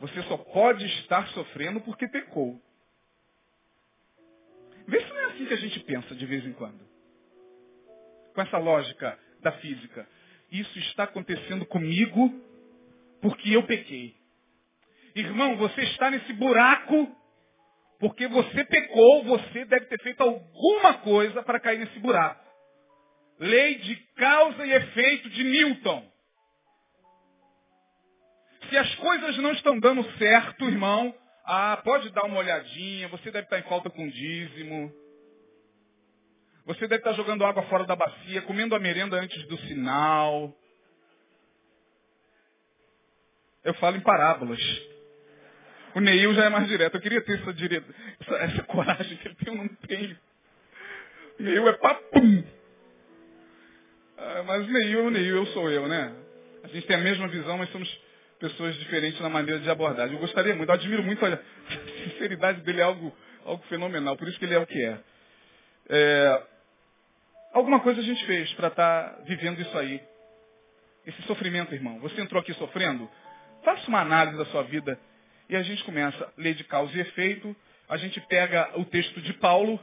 você 0.00 0.20
só 0.24 0.36
pode 0.36 0.84
estar 0.84 1.28
sofrendo 1.28 1.80
porque 1.82 2.08
pecou. 2.08 2.60
Vê 4.88 5.00
se 5.00 5.08
não 5.10 5.20
é 5.20 5.24
assim 5.26 5.46
que 5.46 5.54
a 5.54 5.58
gente 5.58 5.78
pensa 5.84 6.12
de 6.16 6.26
vez 6.26 6.44
em 6.44 6.54
quando. 6.54 6.84
Com 8.34 8.42
essa 8.42 8.58
lógica 8.58 9.16
da 9.42 9.52
física 9.52 10.08
isso 10.50 10.78
está 10.78 11.04
acontecendo 11.04 11.66
comigo 11.66 12.32
porque 13.20 13.50
eu 13.50 13.62
pequei. 13.64 14.14
Irmão, 15.14 15.56
você 15.56 15.82
está 15.82 16.10
nesse 16.10 16.32
buraco 16.32 17.16
porque 17.98 18.28
você 18.28 18.64
pecou, 18.64 19.24
você 19.24 19.64
deve 19.64 19.86
ter 19.86 20.00
feito 20.02 20.20
alguma 20.20 20.94
coisa 20.98 21.42
para 21.42 21.58
cair 21.58 21.80
nesse 21.80 21.98
buraco. 21.98 22.46
Lei 23.40 23.76
de 23.76 23.96
causa 24.16 24.66
e 24.66 24.72
efeito 24.72 25.28
de 25.30 25.44
Newton. 25.44 26.08
Se 28.68 28.76
as 28.76 28.94
coisas 28.96 29.36
não 29.38 29.52
estão 29.52 29.78
dando 29.78 30.04
certo, 30.18 30.64
irmão, 30.66 31.14
ah, 31.44 31.80
pode 31.82 32.10
dar 32.10 32.24
uma 32.24 32.38
olhadinha, 32.38 33.08
você 33.08 33.30
deve 33.30 33.46
estar 33.46 33.58
em 33.58 33.62
falta 33.62 33.88
com 33.88 34.08
dízimo. 34.08 34.92
Você 36.68 36.86
deve 36.86 36.96
estar 36.96 37.14
jogando 37.14 37.46
água 37.46 37.62
fora 37.62 37.86
da 37.86 37.96
bacia, 37.96 38.42
comendo 38.42 38.74
a 38.74 38.78
merenda 38.78 39.16
antes 39.16 39.42
do 39.44 39.56
sinal. 39.60 40.54
Eu 43.64 43.72
falo 43.74 43.96
em 43.96 44.00
parábolas. 44.00 44.60
O 45.94 46.00
Neil 46.00 46.34
já 46.34 46.44
é 46.44 46.48
mais 46.50 46.68
direto. 46.68 46.94
Eu 46.94 47.00
queria 47.00 47.22
ter 47.22 47.40
essa, 47.40 47.54
dire... 47.54 47.82
essa, 48.20 48.34
essa 48.36 48.62
coragem 48.64 49.16
que 49.16 49.28
ele 49.28 49.34
tem, 49.36 49.48
eu 49.48 49.56
não 49.56 49.68
tenho. 49.68 50.18
O 51.40 51.42
Neil 51.42 51.68
é 51.68 51.72
papum. 51.72 52.44
Ah, 54.18 54.42
mas 54.46 54.68
o 54.68 54.70
Neil 54.70 54.98
é 54.98 55.02
o 55.04 55.10
Neil, 55.10 55.36
eu 55.36 55.46
sou 55.46 55.70
eu, 55.70 55.88
né? 55.88 56.14
A 56.64 56.68
gente 56.68 56.86
tem 56.86 56.96
a 56.96 57.00
mesma 57.00 57.28
visão, 57.28 57.56
mas 57.56 57.70
somos 57.70 57.88
pessoas 58.38 58.74
diferentes 58.76 59.18
na 59.20 59.30
maneira 59.30 59.58
de 59.58 59.70
abordagem. 59.70 60.16
Eu 60.16 60.20
gostaria 60.20 60.54
muito, 60.54 60.68
eu 60.68 60.74
admiro 60.74 61.02
muito, 61.02 61.24
olha, 61.24 61.40
a 61.66 62.04
sinceridade 62.10 62.60
dele 62.60 62.82
é 62.82 62.84
algo, 62.84 63.16
algo 63.46 63.64
fenomenal, 63.68 64.18
por 64.18 64.28
isso 64.28 64.38
que 64.38 64.44
ele 64.44 64.54
é 64.54 64.58
o 64.58 64.66
que 64.66 64.84
é. 64.84 64.98
é 65.88 66.57
Alguma 67.58 67.80
coisa 67.80 68.00
a 68.00 68.04
gente 68.04 68.24
fez 68.24 68.52
para 68.52 68.68
estar 68.68 69.02
tá 69.02 69.22
vivendo 69.24 69.60
isso 69.60 69.76
aí. 69.76 70.00
Esse 71.04 71.20
sofrimento, 71.22 71.74
irmão. 71.74 71.98
Você 71.98 72.20
entrou 72.20 72.40
aqui 72.40 72.54
sofrendo? 72.54 73.10
Faça 73.64 73.88
uma 73.88 74.00
análise 74.00 74.38
da 74.38 74.46
sua 74.46 74.62
vida 74.62 74.96
e 75.48 75.56
a 75.56 75.62
gente 75.64 75.82
começa 75.82 76.32
lei 76.36 76.54
de 76.54 76.62
causa 76.62 76.96
e 76.96 77.00
efeito. 77.00 77.56
A 77.88 77.96
gente 77.96 78.20
pega 78.28 78.70
o 78.76 78.84
texto 78.84 79.20
de 79.20 79.32
Paulo, 79.32 79.76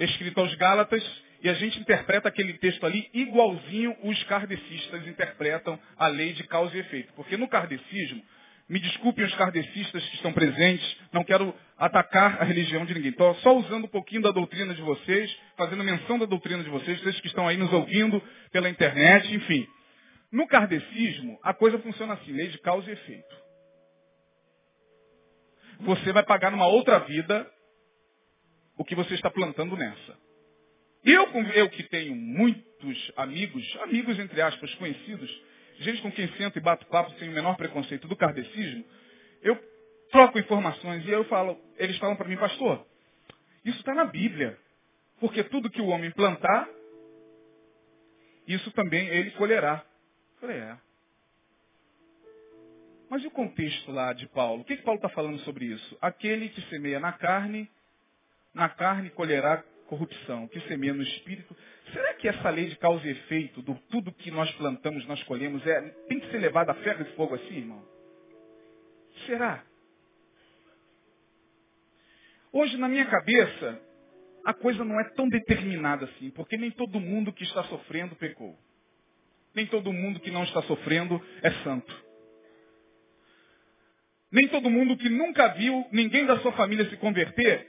escrito 0.00 0.40
aos 0.40 0.52
Gálatas, 0.56 1.22
e 1.44 1.48
a 1.48 1.54
gente 1.54 1.78
interpreta 1.78 2.26
aquele 2.26 2.54
texto 2.54 2.84
ali 2.84 3.08
igualzinho 3.14 3.96
os 4.02 4.20
kardecistas 4.24 5.06
interpretam 5.06 5.78
a 5.96 6.08
lei 6.08 6.32
de 6.32 6.42
causa 6.42 6.76
e 6.76 6.80
efeito. 6.80 7.12
Porque 7.12 7.36
no 7.36 7.46
kardecismo, 7.46 8.20
me 8.68 8.80
desculpem 8.80 9.24
os 9.24 9.34
kardecistas 9.36 10.04
que 10.08 10.16
estão 10.16 10.32
presentes, 10.32 10.96
não 11.12 11.22
quero 11.22 11.54
atacar 11.82 12.40
a 12.40 12.44
religião 12.44 12.86
de 12.86 12.94
ninguém. 12.94 13.10
Estou 13.10 13.34
só 13.36 13.56
usando 13.56 13.86
um 13.86 13.88
pouquinho 13.88 14.22
da 14.22 14.30
doutrina 14.30 14.72
de 14.72 14.80
vocês, 14.80 15.36
fazendo 15.56 15.82
menção 15.82 16.16
da 16.16 16.26
doutrina 16.26 16.62
de 16.62 16.70
vocês, 16.70 17.00
vocês 17.00 17.20
que 17.20 17.26
estão 17.26 17.48
aí 17.48 17.56
nos 17.56 17.72
ouvindo 17.72 18.22
pela 18.52 18.68
internet, 18.68 19.34
enfim. 19.34 19.66
No 20.30 20.46
kardecismo, 20.46 21.40
a 21.42 21.52
coisa 21.52 21.80
funciona 21.80 22.14
assim, 22.14 22.30
lei 22.30 22.46
de 22.48 22.58
causa 22.58 22.88
e 22.88 22.92
efeito. 22.92 23.36
Você 25.80 26.12
vai 26.12 26.22
pagar 26.22 26.52
numa 26.52 26.68
outra 26.68 27.00
vida 27.00 27.50
o 28.78 28.84
que 28.84 28.94
você 28.94 29.14
está 29.14 29.28
plantando 29.28 29.76
nessa. 29.76 30.16
Eu, 31.04 31.26
eu 31.54 31.68
que 31.68 31.82
tenho 31.82 32.14
muitos 32.14 33.12
amigos, 33.16 33.78
amigos 33.82 34.16
entre 34.20 34.40
aspas, 34.40 34.72
conhecidos, 34.76 35.42
gente 35.80 36.00
com 36.00 36.12
quem 36.12 36.28
sento 36.34 36.56
e 36.56 36.62
bato 36.62 36.86
papo 36.86 37.10
sem 37.18 37.28
o 37.28 37.32
menor 37.32 37.56
preconceito 37.56 38.06
do 38.06 38.14
kardecismo, 38.14 38.84
eu 39.42 39.71
troco 40.12 40.38
informações 40.38 41.04
e 41.04 41.10
eu 41.10 41.24
falo, 41.24 41.58
eles 41.76 41.96
falam 41.98 42.14
para 42.14 42.28
mim, 42.28 42.36
pastor, 42.36 42.86
isso 43.64 43.78
está 43.78 43.94
na 43.94 44.04
Bíblia. 44.04 44.56
Porque 45.18 45.42
tudo 45.44 45.70
que 45.70 45.80
o 45.80 45.86
homem 45.86 46.10
plantar, 46.10 46.68
isso 48.46 48.70
também 48.72 49.08
ele 49.08 49.30
colherá. 49.32 49.84
Eu 50.34 50.40
falei, 50.40 50.58
é. 50.58 50.76
Mas 53.08 53.22
e 53.22 53.26
o 53.26 53.30
contexto 53.30 53.90
lá 53.90 54.12
de 54.12 54.26
Paulo? 54.28 54.62
O 54.62 54.64
que, 54.64 54.76
que 54.76 54.82
Paulo 54.82 54.98
está 54.98 55.08
falando 55.08 55.38
sobre 55.40 55.66
isso? 55.66 55.98
Aquele 56.00 56.48
que 56.48 56.60
semeia 56.62 56.98
na 56.98 57.12
carne, 57.12 57.70
na 58.54 58.68
carne 58.68 59.10
colherá 59.10 59.62
corrupção, 59.86 60.48
que 60.48 60.60
semeia 60.62 60.94
no 60.94 61.02
espírito. 61.02 61.54
Será 61.92 62.14
que 62.14 62.26
essa 62.26 62.50
lei 62.50 62.66
de 62.66 62.76
causa 62.76 63.06
e 63.06 63.10
efeito, 63.10 63.60
do 63.62 63.74
tudo 63.90 64.12
que 64.12 64.30
nós 64.30 64.50
plantamos, 64.52 65.06
nós 65.06 65.22
colhemos, 65.24 65.64
é, 65.66 65.80
tem 66.08 66.18
que 66.20 66.30
ser 66.30 66.38
levada 66.38 66.72
a 66.72 66.74
ferro 66.76 67.02
e 67.02 67.16
fogo 67.16 67.34
assim, 67.34 67.58
irmão? 67.58 67.86
Será? 69.26 69.62
Hoje, 72.52 72.76
na 72.76 72.88
minha 72.88 73.06
cabeça, 73.06 73.80
a 74.44 74.52
coisa 74.52 74.84
não 74.84 75.00
é 75.00 75.04
tão 75.14 75.28
determinada 75.28 76.04
assim, 76.04 76.30
porque 76.30 76.56
nem 76.56 76.70
todo 76.70 77.00
mundo 77.00 77.32
que 77.32 77.44
está 77.44 77.64
sofrendo 77.64 78.14
pecou. 78.16 78.58
Nem 79.54 79.66
todo 79.66 79.92
mundo 79.92 80.20
que 80.20 80.30
não 80.30 80.44
está 80.44 80.62
sofrendo 80.62 81.20
é 81.42 81.50
santo. 81.62 82.04
Nem 84.30 84.48
todo 84.48 84.70
mundo 84.70 84.96
que 84.96 85.08
nunca 85.08 85.48
viu 85.48 85.86
ninguém 85.92 86.24
da 86.26 86.38
sua 86.40 86.52
família 86.52 86.88
se 86.88 86.96
converter 86.96 87.68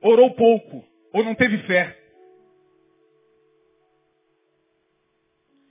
orou 0.00 0.34
pouco 0.34 0.86
ou 1.12 1.24
não 1.24 1.34
teve 1.34 1.58
fé. 1.58 1.98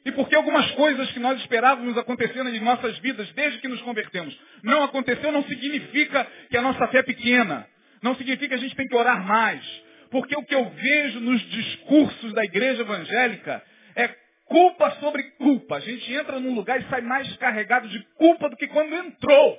E 0.05 0.11
porque 0.11 0.35
algumas 0.35 0.69
coisas 0.71 1.09
que 1.11 1.19
nós 1.19 1.39
esperávamos 1.39 1.97
acontecendo 1.97 2.49
em 2.49 2.59
nossas 2.59 2.97
vidas 2.99 3.31
desde 3.31 3.59
que 3.59 3.69
nos 3.69 3.81
convertemos 3.81 4.37
não 4.61 4.83
aconteceu, 4.83 5.31
não 5.31 5.43
significa 5.43 6.25
que 6.49 6.57
a 6.57 6.61
nossa 6.61 6.87
fé 6.87 6.99
é 6.99 7.03
pequena. 7.03 7.65
Não 8.03 8.15
significa 8.15 8.49
que 8.49 8.53
a 8.53 8.57
gente 8.57 8.75
tem 8.75 8.87
que 8.87 8.95
orar 8.95 9.25
mais. 9.25 9.63
Porque 10.11 10.35
o 10.35 10.43
que 10.43 10.53
eu 10.53 10.69
vejo 10.69 11.21
nos 11.21 11.41
discursos 11.49 12.33
da 12.33 12.43
igreja 12.43 12.81
evangélica 12.81 13.63
é 13.95 14.09
culpa 14.45 14.91
sobre 14.99 15.23
culpa. 15.37 15.77
A 15.77 15.79
gente 15.79 16.13
entra 16.13 16.39
num 16.39 16.53
lugar 16.53 16.79
e 16.79 16.89
sai 16.89 17.01
mais 17.01 17.35
carregado 17.37 17.87
de 17.87 17.99
culpa 18.15 18.49
do 18.49 18.57
que 18.57 18.67
quando 18.67 18.93
entrou. 18.93 19.57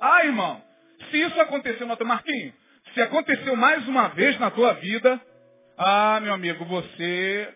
Ah, 0.00 0.24
irmão, 0.24 0.64
se 1.10 1.20
isso 1.20 1.40
aconteceu 1.40 1.86
no 1.86 2.04
Marquinhos, 2.04 2.54
se 2.94 3.02
aconteceu 3.02 3.54
mais 3.54 3.86
uma 3.86 4.08
vez 4.08 4.38
na 4.40 4.50
tua 4.50 4.72
vida, 4.74 5.20
ah, 5.76 6.18
meu 6.20 6.32
amigo, 6.32 6.64
você 6.64 7.54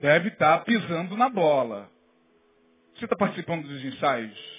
deve 0.00 0.28
estar 0.28 0.58
tá 0.58 0.64
pisando 0.64 1.16
na 1.16 1.28
bola. 1.28 1.88
Você 2.96 3.04
está 3.04 3.16
participando 3.16 3.66
dos 3.66 3.84
ensaios? 3.84 4.55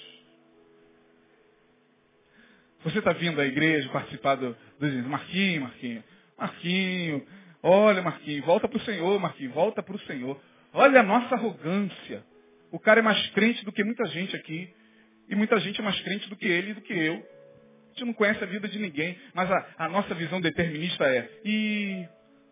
Você 2.84 2.98
está 3.00 3.12
vindo 3.12 3.40
à 3.40 3.46
igreja 3.46 3.88
participar 3.88 4.36
do, 4.36 4.56
ensaios? 4.80 5.06
Marquinho, 5.06 5.62
Marquinho. 5.62 6.04
Marquinho. 6.38 7.26
Olha, 7.62 8.02
Marquinho, 8.02 8.42
volta 8.44 8.68
para 8.68 8.78
o 8.78 8.80
Senhor, 8.82 9.18
Marquinho, 9.18 9.50
volta 9.50 9.82
para 9.82 9.96
o 9.96 10.00
Senhor. 10.00 10.40
Olha 10.72 11.00
a 11.00 11.02
nossa 11.02 11.34
arrogância. 11.34 12.24
O 12.70 12.78
cara 12.78 13.00
é 13.00 13.02
mais 13.02 13.26
crente 13.30 13.64
do 13.64 13.72
que 13.72 13.82
muita 13.82 14.06
gente 14.06 14.36
aqui. 14.36 14.72
E 15.28 15.34
muita 15.34 15.58
gente 15.60 15.80
é 15.80 15.84
mais 15.84 16.00
crente 16.00 16.28
do 16.28 16.36
que 16.36 16.46
ele 16.46 16.70
e 16.70 16.74
do 16.74 16.80
que 16.80 16.92
eu. 16.92 17.14
A 17.14 17.88
gente 17.90 18.04
não 18.06 18.12
conhece 18.14 18.42
a 18.42 18.46
vida 18.46 18.68
de 18.68 18.78
ninguém. 18.78 19.18
Mas 19.34 19.50
a, 19.50 19.66
a 19.78 19.88
nossa 19.88 20.14
visão 20.14 20.40
determinista 20.40 21.04
é, 21.04 21.28
e 21.44 22.06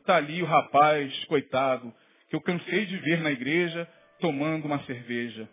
tá 0.05 0.17
ali 0.17 0.43
o 0.43 0.47
rapaz, 0.47 1.25
coitado, 1.27 1.93
que 2.29 2.37
eu 2.37 2.41
cansei 2.41 2.87
de 2.87 2.97
ver 2.99 3.21
na 3.21 3.31
igreja 3.31 3.89
tomando 4.21 4.65
uma 4.65 4.83
cerveja. 4.85 5.49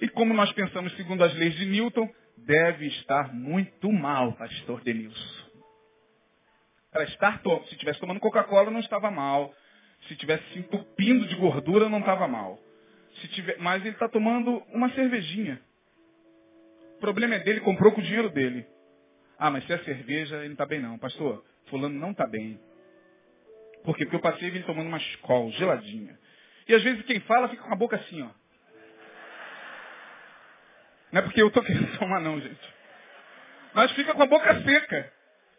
E 0.00 0.08
como 0.08 0.32
nós 0.32 0.50
pensamos 0.52 0.94
segundo 0.96 1.22
as 1.22 1.34
leis 1.34 1.54
de 1.56 1.66
Newton, 1.66 2.08
deve 2.46 2.86
estar 2.86 3.32
muito 3.34 3.90
mal, 3.92 4.32
pastor 4.34 4.82
Denilson. 4.82 5.50
Para 6.92 7.04
estar, 7.04 7.40
se 7.40 7.72
estivesse 7.74 8.00
tomando 8.00 8.20
Coca-Cola, 8.20 8.70
não 8.70 8.80
estava 8.80 9.10
mal. 9.10 9.54
Se 10.06 10.14
estivesse 10.14 10.44
se 10.52 10.58
entupindo 10.58 11.26
de 11.26 11.36
gordura, 11.36 11.88
não 11.88 12.00
estava 12.00 12.26
mal. 12.26 12.58
Se 13.20 13.28
tiver, 13.28 13.58
mas 13.58 13.82
ele 13.82 13.94
está 13.94 14.08
tomando 14.08 14.58
uma 14.72 14.90
cervejinha. 14.90 15.60
O 16.96 17.00
problema 17.00 17.36
é 17.36 17.38
dele, 17.40 17.60
comprou 17.60 17.92
com 17.92 18.00
o 18.00 18.04
dinheiro 18.04 18.30
dele. 18.30 18.66
Ah, 19.38 19.50
mas 19.50 19.64
se 19.66 19.72
é 19.72 19.78
cerveja, 19.78 20.36
ele 20.36 20.46
não 20.46 20.52
está 20.52 20.66
bem 20.66 20.80
não. 20.80 20.98
Pastor, 20.98 21.44
fulano 21.66 21.98
não 21.98 22.10
está 22.10 22.26
bem. 22.26 22.60
Por 23.84 23.96
quê? 23.96 24.04
Porque 24.04 24.16
eu 24.16 24.20
passei 24.20 24.48
ele 24.48 24.62
tomando 24.64 24.88
uma 24.88 24.98
escola 24.98 25.50
geladinha. 25.52 26.18
E 26.68 26.74
às 26.74 26.82
vezes 26.82 27.04
quem 27.04 27.20
fala 27.20 27.48
fica 27.48 27.62
com 27.62 27.72
a 27.72 27.76
boca 27.76 27.96
assim, 27.96 28.22
ó. 28.22 28.30
Não 31.12 31.20
é 31.20 31.22
porque 31.22 31.42
eu 31.42 31.48
estou 31.48 31.62
querendo 31.64 31.98
tomar 31.98 32.20
não, 32.20 32.40
gente. 32.40 32.74
Mas 33.74 33.92
fica 33.92 34.14
com 34.14 34.22
a 34.22 34.26
boca 34.26 34.62
seca. 34.62 35.12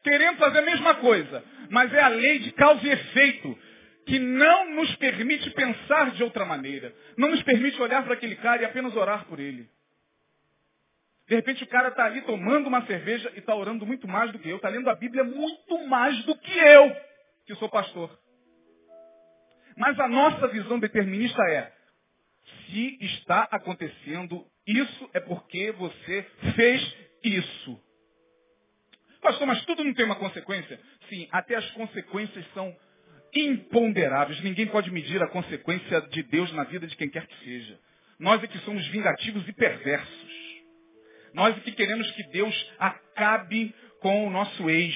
Querendo 0.04 0.38
fazer 0.38 0.60
a 0.60 0.64
mesma 0.64 0.96
coisa. 0.96 1.44
Mas 1.70 1.94
é 1.94 2.02
a 2.02 2.08
lei 2.08 2.40
de 2.40 2.52
causa 2.54 2.86
e 2.86 2.90
efeito 2.90 3.58
que 4.06 4.18
não 4.20 4.72
nos 4.72 4.96
permite 4.96 5.50
pensar 5.52 6.12
de 6.12 6.24
outra 6.24 6.46
maneira. 6.46 6.94
Não 7.18 7.30
nos 7.30 7.42
permite 7.44 7.82
olhar 7.82 8.04
para 8.04 8.14
aquele 8.14 8.36
cara 8.36 8.62
e 8.62 8.66
apenas 8.66 8.96
orar 8.96 9.26
por 9.26 9.40
ele. 9.40 9.70
De 11.28 11.36
repente 11.36 11.64
o 11.64 11.68
cara 11.68 11.90
está 11.90 12.06
ali 12.06 12.22
tomando 12.24 12.68
uma 12.68 12.86
cerveja 12.86 13.32
e 13.36 13.40
está 13.40 13.56
orando 13.56 13.86
muito 13.86 14.06
mais 14.06 14.32
do 14.34 14.40
que 14.40 14.50
eu, 14.50 14.58
está 14.58 14.68
lendo 14.68 14.90
a 14.90 14.96
Bíblia 14.96 15.24
muito 15.24 15.88
mais 15.88 16.22
do 16.26 16.36
que 16.36 16.60
eu, 16.60 16.94
que 17.46 17.56
sou 17.56 17.70
pastor. 17.70 18.20
Mas 19.78 19.98
a 19.98 20.10
nossa 20.10 20.48
visão 20.50 20.78
determinista 20.78 21.42
é, 21.44 21.72
se 22.68 22.98
está 23.02 23.48
acontecendo 23.52 24.46
isso, 24.66 25.10
é 25.14 25.20
porque 25.20 25.72
você 25.74 26.24
fez 26.56 26.96
isso. 27.24 27.80
Pastor, 29.22 29.46
mas 29.46 29.64
tudo 29.66 29.84
não 29.84 29.94
tem 29.94 30.06
uma 30.06 30.16
consequência? 30.16 30.80
Sim, 31.10 31.28
até 31.32 31.56
as 31.56 31.70
consequências 31.72 32.46
são 32.54 32.76
imponderáveis. 33.34 34.42
Ninguém 34.42 34.68
pode 34.68 34.92
medir 34.92 35.22
a 35.22 35.30
consequência 35.30 36.02
de 36.02 36.24
Deus 36.24 36.52
na 36.54 36.64
vida 36.64 36.88
de 36.88 36.96
quem 36.96 37.10
quer 37.10 37.28
que 37.28 37.44
seja. 37.44 37.80
Nós 38.20 38.44
é 38.44 38.48
que 38.48 38.58
somos 38.60 38.86
vingativos 38.88 39.48
e 39.48 39.54
perversos. 39.54 40.32
Nós 41.34 41.58
é 41.58 41.62
que 41.62 41.72
queremos 41.72 42.10
que 42.12 42.24
Deus 42.30 42.72
acabe 42.78 43.74
com 44.00 44.28
o 44.28 44.30
nosso 44.30 44.70
ex. 44.70 44.96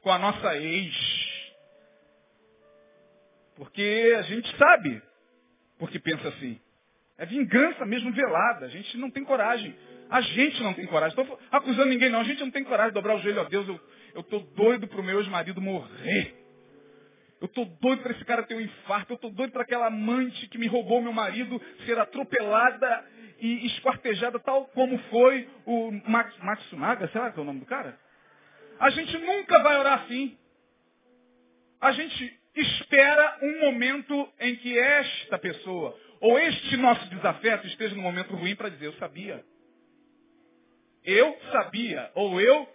Com 0.00 0.10
a 0.10 0.18
nossa 0.18 0.56
ex. 0.56 0.94
Porque 3.56 4.14
a 4.18 4.22
gente 4.22 4.56
sabe 4.56 5.02
porque 5.82 5.98
pensa 5.98 6.28
assim. 6.28 6.60
É 7.18 7.26
vingança 7.26 7.84
mesmo 7.84 8.12
velada. 8.12 8.66
A 8.66 8.68
gente 8.68 8.96
não 8.98 9.10
tem 9.10 9.24
coragem. 9.24 9.76
A 10.08 10.20
gente 10.20 10.62
não 10.62 10.72
tem 10.72 10.86
coragem. 10.86 11.20
Estou 11.20 11.40
acusando 11.50 11.88
ninguém, 11.88 12.08
não. 12.08 12.20
A 12.20 12.24
gente 12.24 12.38
não 12.38 12.52
tem 12.52 12.62
coragem 12.62 12.90
de 12.90 12.94
dobrar 12.94 13.16
o 13.16 13.18
joelho 13.18 13.40
a 13.40 13.44
Deus. 13.44 13.66
Eu 14.14 14.20
estou 14.20 14.38
doido 14.54 14.86
para 14.86 15.00
o 15.00 15.02
meu 15.02 15.18
ex-marido 15.18 15.60
morrer. 15.60 16.36
Eu 17.40 17.46
estou 17.46 17.64
doido 17.64 18.00
para 18.00 18.12
esse 18.12 18.24
cara 18.24 18.44
ter 18.44 18.54
um 18.54 18.60
infarto. 18.60 19.12
Eu 19.12 19.16
estou 19.16 19.32
doido 19.32 19.50
para 19.50 19.62
aquela 19.62 19.88
amante 19.88 20.46
que 20.50 20.56
me 20.56 20.68
roubou 20.68 21.02
meu 21.02 21.12
marido 21.12 21.60
ser 21.84 21.98
atropelada 21.98 23.04
e 23.40 23.66
esquartejada, 23.66 24.38
tal 24.38 24.66
como 24.66 24.96
foi 25.10 25.48
o 25.66 25.90
Max, 26.06 26.32
Matsunaga, 26.38 27.08
será 27.08 27.32
que 27.32 27.40
é 27.40 27.42
o 27.42 27.44
nome 27.44 27.58
do 27.58 27.66
cara? 27.66 27.98
A 28.78 28.88
gente 28.90 29.18
nunca 29.18 29.60
vai 29.64 29.76
orar 29.80 30.04
assim. 30.04 30.38
A 31.80 31.90
gente 31.90 32.41
espera 32.54 33.38
um 33.42 33.60
momento 33.60 34.28
em 34.40 34.56
que 34.56 34.78
esta 34.78 35.38
pessoa, 35.38 35.96
ou 36.20 36.38
este 36.38 36.76
nosso 36.76 37.08
desafeto, 37.08 37.66
esteja 37.66 37.94
no 37.94 38.02
momento 38.02 38.34
ruim 38.34 38.54
para 38.54 38.68
dizer, 38.68 38.86
eu 38.86 38.92
sabia. 38.94 39.44
Eu 41.04 41.36
sabia, 41.50 42.10
ou 42.14 42.40
eu 42.40 42.68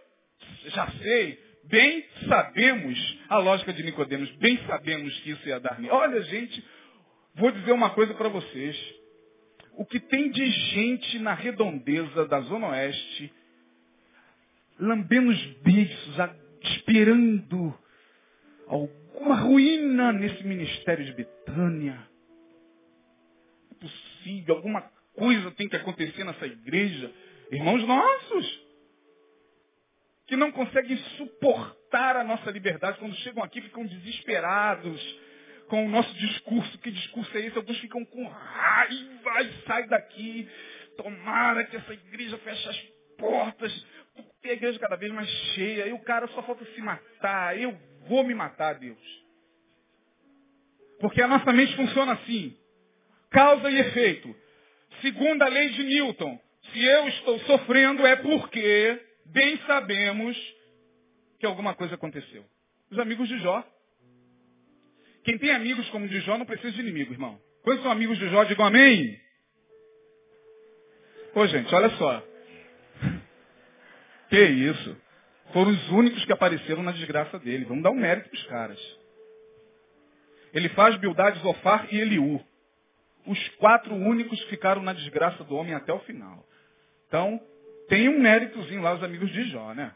já 0.66 0.90
sei, 0.92 1.40
bem 1.66 2.06
sabemos, 2.28 3.20
a 3.30 3.38
lógica 3.38 3.72
de 3.72 3.84
Nicodemos, 3.84 4.30
bem 4.38 4.58
sabemos 4.66 5.18
que 5.20 5.32
isso 5.32 5.48
ia 5.48 5.60
dar. 5.60 5.80
Olha, 5.90 6.22
gente, 6.24 6.64
vou 7.36 7.52
dizer 7.52 7.72
uma 7.72 7.92
coisa 7.92 8.14
para 8.14 8.30
vocês. 8.30 8.78
O 9.74 9.86
que 9.86 10.00
tem 10.00 10.32
de 10.32 10.46
gente 10.46 11.20
na 11.20 11.34
redondeza 11.34 12.26
da 12.26 12.42
Zona 12.42 12.70
Oeste, 12.70 13.32
lambendo 14.80 15.30
os 15.30 15.46
beiços, 15.62 16.16
esperando 16.64 17.78
alguma 19.18 19.36
ruína 19.36 20.14
nesse 20.14 20.44
ministério 20.44 21.04
de 21.04 21.14
Betânia. 21.14 22.08
É 23.72 23.76
possível, 23.76 24.56
alguma 24.56 24.82
coisa 25.16 25.52
tem 25.52 25.68
que 25.68 25.76
acontecer 25.76 26.24
nessa 26.24 26.46
igreja 26.46 27.12
irmãos 27.52 27.86
nossos, 27.88 28.68
que 30.28 30.36
não 30.36 30.52
conseguem 30.52 30.98
suportar 31.18 32.18
a 32.18 32.24
nossa 32.24 32.52
liberdade, 32.52 33.00
quando 33.00 33.16
chegam 33.16 33.44
aqui 33.44 33.62
ficam 33.62 33.86
desesperados 33.86 35.20
com 35.70 35.86
o 35.86 35.90
nosso 35.90 36.14
discurso. 36.16 36.78
Que 36.80 36.92
discurso 36.92 37.38
é 37.38 37.42
esse? 37.42 37.58
Alguns 37.58 37.80
ficam 37.80 38.04
com 38.06 38.28
raiva 38.28 39.42
e 39.42 39.66
sai 39.66 39.88
daqui. 39.88 40.48
Tomara 40.98 41.64
que 41.64 41.78
essa 41.78 41.94
igreja 41.94 42.38
feche 42.40 42.70
as 42.70 42.78
portas, 43.18 43.86
porque 44.16 44.50
a 44.50 44.54
igreja 44.54 44.80
cada 44.80 44.98
vez 44.98 45.12
mais 45.14 45.30
cheia, 45.30 45.88
e 45.88 45.94
o 45.94 46.00
cara 46.00 46.28
só 46.28 46.44
falta 46.44 46.66
se 46.66 46.82
matar. 46.82 47.58
Eu 47.58 47.78
vou 48.08 48.24
me 48.24 48.34
matar, 48.34 48.76
Deus. 48.76 48.98
Porque 51.00 51.22
a 51.22 51.28
nossa 51.28 51.52
mente 51.54 51.76
funciona 51.76 52.14
assim. 52.14 52.58
Causa 53.30 53.70
e 53.70 53.80
efeito. 53.80 54.36
Segundo 55.02 55.42
a 55.44 55.48
lei 55.48 55.70
de 55.70 55.84
Newton, 55.84 56.40
se 56.72 56.84
eu 56.84 57.08
estou 57.10 57.40
sofrendo 57.42 58.06
é 58.06 58.16
porque 58.16 59.00
bem 59.26 59.58
sabemos 59.68 60.36
que 61.40 61.46
alguma 61.46 61.76
coisa 61.76 61.96
aconteceu. 61.96 62.44
Os 62.90 62.98
amigos 63.00 63.28
de 63.28 63.38
Jó. 63.40 63.64
Quem 65.24 65.38
tem 65.38 65.52
amigos 65.52 65.88
como 65.90 66.08
de 66.08 66.20
Jó 66.22 66.38
não 66.38 66.46
precisa 66.46 66.72
de 66.72 66.82
inimigo, 66.82 67.14
irmão. 67.14 67.40
Quantos 67.62 67.84
são 67.84 67.92
amigos 67.92 68.18
de 68.18 68.30
Jó? 68.30 68.44
Digam 68.46 68.66
amém. 68.66 69.20
Ô 71.36 71.46
gente, 71.48 71.74
olha 71.74 71.90
só. 71.98 72.24
Que 74.30 74.44
isso? 74.44 74.98
Foram 75.54 75.72
os 75.72 75.90
únicos 75.90 76.26
que 76.26 76.34
apareceram 76.34 76.84
na 76.84 76.92
desgraça 76.92 77.40
dele. 77.40 77.66
Vamos 77.66 77.84
dar 77.84 77.92
um 77.92 77.96
mérito 77.96 78.30
para 78.30 78.38
os 78.38 78.48
caras. 78.48 78.98
Ele 80.54 80.70
faz 80.70 80.96
Bildade, 80.98 81.40
Zofar 81.40 81.88
e 81.92 82.00
Eliú. 82.00 82.42
Os 83.26 83.50
quatro 83.58 83.94
únicos 83.94 84.42
que 84.44 84.50
ficaram 84.50 84.82
na 84.82 84.94
desgraça 84.94 85.44
do 85.44 85.56
homem 85.56 85.74
até 85.74 85.94
o 85.94 86.00
final. 86.00 86.46
Então, 87.08 87.40
tem 87.88 88.10
um 88.10 88.20
méritozinho 88.20 88.82
lá 88.82 88.94
os 88.94 89.04
amigos 89.04 89.32
de 89.32 89.44
Jó, 89.50 89.74
né? 89.74 89.94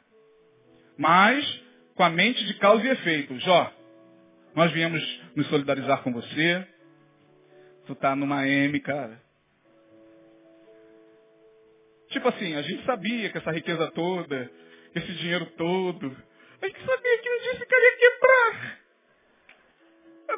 Mas, 0.97 1.61
com 1.95 2.03
a 2.03 2.09
mente 2.09 2.45
de 2.45 2.53
causa 2.55 2.85
e 2.85 2.89
efeito. 2.89 3.37
Jó, 3.39 3.73
nós 4.55 4.71
viemos 4.71 5.01
nos 5.35 5.47
solidarizar 5.47 6.03
com 6.03 6.11
você. 6.11 6.65
Tu 7.85 7.95
tá 7.95 8.15
numa 8.15 8.47
M, 8.47 8.79
cara. 8.79 9.21
Tipo 12.09 12.27
assim, 12.27 12.55
a 12.55 12.61
gente 12.61 12.85
sabia 12.85 13.29
que 13.29 13.37
essa 13.37 13.51
riqueza 13.51 13.89
toda, 13.91 14.51
esse 14.95 15.13
dinheiro 15.13 15.45
todo, 15.57 16.15
a 16.61 16.67
gente 16.67 16.85
sabia 16.85 17.17
que 17.17 17.29
um 17.29 17.41
dia 17.41 17.55
ficaria 17.55 17.97
quebrar. 17.97 18.79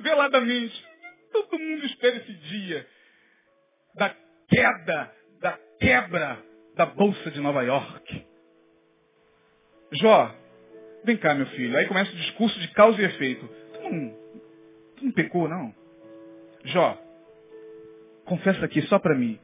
Veladamente. 0.02 0.88
Todo 1.32 1.60
mundo 1.60 1.86
espera 1.86 2.18
esse 2.18 2.34
dia 2.34 2.88
da 3.96 4.16
queda, 4.48 5.14
da 5.40 5.60
quebra 5.80 6.40
da 6.76 6.86
Bolsa 6.86 7.32
de 7.32 7.40
Nova 7.40 7.64
York. 7.64 8.26
Jó, 9.94 10.36
vem 11.04 11.18
cá, 11.18 11.34
meu 11.34 11.46
filho. 11.48 11.78
Aí 11.78 11.88
começa 11.88 12.12
o 12.12 12.16
discurso 12.16 12.60
de 12.60 12.68
causa 12.70 13.02
e 13.02 13.06
efeito. 13.06 13.48
Tu 13.48 13.82
não, 13.82 14.10
tu 14.96 15.06
não 15.06 15.12
pecou, 15.12 15.48
não? 15.48 15.76
Jó, 16.66 16.98
confessa 18.26 18.66
aqui 18.66 18.82
só 18.84 18.98
para 18.98 19.16
mim. 19.16 19.40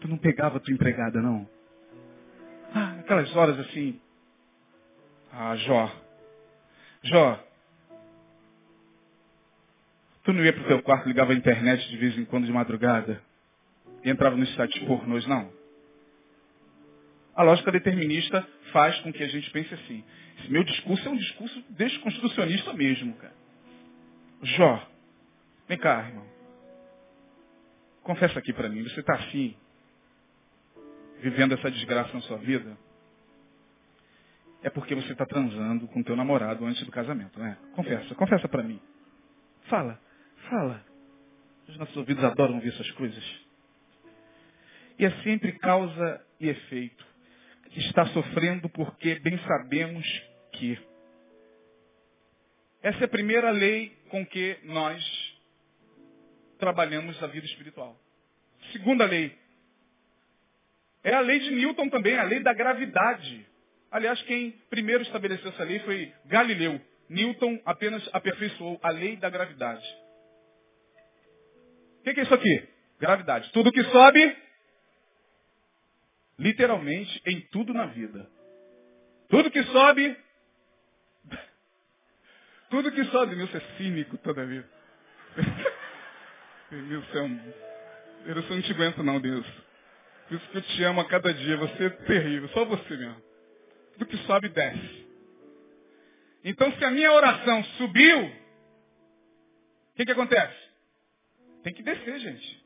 Tu 0.00 0.08
não 0.08 0.16
pegava 0.16 0.60
tua 0.60 0.72
empregada, 0.72 1.20
não? 1.20 1.48
Aquelas 3.10 3.34
horas 3.34 3.58
assim. 3.58 4.00
Ah, 5.32 5.56
Jó. 5.56 5.92
Jó. 7.02 7.44
Tu 10.22 10.30
Tu 10.30 10.32
não 10.32 10.44
ia 10.44 10.52
pro 10.52 10.64
teu 10.68 10.80
quarto, 10.80 11.08
ligava 11.08 11.32
a 11.32 11.34
internet 11.34 11.88
de 11.88 11.96
vez 11.96 12.16
em 12.16 12.24
quando 12.24 12.46
de 12.46 12.52
madrugada 12.52 13.20
e 14.04 14.10
entrava 14.10 14.36
nos 14.36 14.48
sites 14.54 14.80
pornôs, 14.84 15.26
não. 15.26 15.52
A 17.34 17.42
lógica 17.42 17.72
determinista 17.72 18.46
faz 18.70 18.96
com 19.00 19.12
que 19.12 19.24
a 19.24 19.28
gente 19.28 19.50
pense 19.50 19.74
assim. 19.74 20.04
Esse 20.38 20.52
meu 20.52 20.62
discurso 20.62 21.08
é 21.08 21.10
um 21.10 21.16
discurso 21.16 21.64
desconstitucionista 21.70 22.72
mesmo, 22.74 23.14
cara. 23.14 23.34
Jó, 24.44 24.88
vem 25.66 25.78
cá, 25.78 26.06
irmão. 26.06 26.28
Confessa 28.04 28.38
aqui 28.38 28.52
para 28.52 28.68
mim, 28.68 28.84
você 28.84 29.00
está 29.00 29.14
assim, 29.14 29.56
vivendo 31.18 31.54
essa 31.54 31.72
desgraça 31.72 32.14
na 32.14 32.20
sua 32.20 32.36
vida? 32.36 32.78
É 34.62 34.68
porque 34.70 34.94
você 34.94 35.12
está 35.12 35.24
transando 35.24 35.88
com 35.88 36.02
teu 36.02 36.14
namorado 36.14 36.64
antes 36.64 36.84
do 36.84 36.92
casamento, 36.92 37.38
né? 37.38 37.56
Confessa, 37.74 38.14
confessa 38.14 38.48
para 38.48 38.62
mim. 38.62 38.80
Fala, 39.68 39.98
fala. 40.48 40.84
Os 41.66 41.78
nossos 41.78 41.96
ouvidos 41.96 42.22
adoram 42.24 42.56
ouvir 42.56 42.68
essas 42.68 42.90
coisas. 42.92 43.24
E 44.98 45.04
é 45.04 45.10
sempre 45.22 45.52
causa 45.52 46.26
e 46.38 46.48
efeito. 46.48 47.06
Está 47.76 48.04
sofrendo 48.06 48.68
porque 48.68 49.14
bem 49.20 49.38
sabemos 49.38 50.04
que. 50.52 50.78
Essa 52.82 53.00
é 53.00 53.04
a 53.04 53.08
primeira 53.08 53.50
lei 53.50 53.96
com 54.08 54.26
que 54.26 54.58
nós 54.64 55.02
trabalhamos 56.58 57.22
a 57.22 57.26
vida 57.28 57.46
espiritual. 57.46 57.98
Segunda 58.72 59.06
lei. 59.06 59.38
É 61.02 61.14
a 61.14 61.20
lei 61.20 61.38
de 61.38 61.50
Newton 61.50 61.88
também, 61.88 62.18
a 62.18 62.24
lei 62.24 62.40
da 62.40 62.52
gravidade. 62.52 63.46
Aliás, 63.90 64.20
quem 64.22 64.52
primeiro 64.70 65.02
estabeleceu 65.02 65.50
essa 65.50 65.64
lei 65.64 65.80
foi 65.80 66.12
Galileu. 66.26 66.80
Newton 67.08 67.60
apenas 67.64 68.08
aperfeiçoou 68.12 68.78
a 68.82 68.90
lei 68.90 69.16
da 69.16 69.28
gravidade. 69.28 69.84
O 71.98 72.02
que, 72.04 72.14
que 72.14 72.20
é 72.20 72.22
isso 72.22 72.34
aqui? 72.34 72.68
Gravidade. 73.00 73.50
Tudo 73.52 73.72
que 73.72 73.82
sobe, 73.84 74.36
literalmente, 76.38 77.20
em 77.26 77.40
tudo 77.48 77.74
na 77.74 77.86
vida. 77.86 78.30
Tudo 79.28 79.50
que 79.50 79.62
sobe, 79.64 80.16
tudo 82.70 82.92
que 82.92 83.04
sobe, 83.06 83.34
Nilson 83.34 83.56
é 83.58 83.76
cínico 83.76 84.16
toda 84.18 84.46
vida. 84.46 84.68
Nilson, 86.70 87.40
eu 88.26 88.34
não 88.36 88.62
te 88.62 88.72
aguento 88.72 89.02
não, 89.02 89.20
Deus. 89.20 89.46
Por 90.28 90.36
isso 90.36 90.48
que 90.50 90.58
eu 90.58 90.62
te 90.62 90.84
amo 90.84 91.00
a 91.00 91.08
cada 91.08 91.34
dia. 91.34 91.56
Você 91.56 91.86
é 91.86 91.90
terrível, 91.90 92.48
só 92.50 92.64
você 92.64 92.96
mesmo. 92.96 93.29
Tudo 94.00 94.08
que 94.08 94.16
sobe, 94.24 94.48
desce. 94.48 95.06
Então, 96.42 96.72
se 96.72 96.82
a 96.82 96.90
minha 96.90 97.12
oração 97.12 97.62
subiu, 97.76 98.24
o 98.24 98.32
que, 99.94 100.06
que 100.06 100.12
acontece? 100.12 100.56
Tem 101.62 101.74
que 101.74 101.82
descer, 101.82 102.18
gente. 102.18 102.64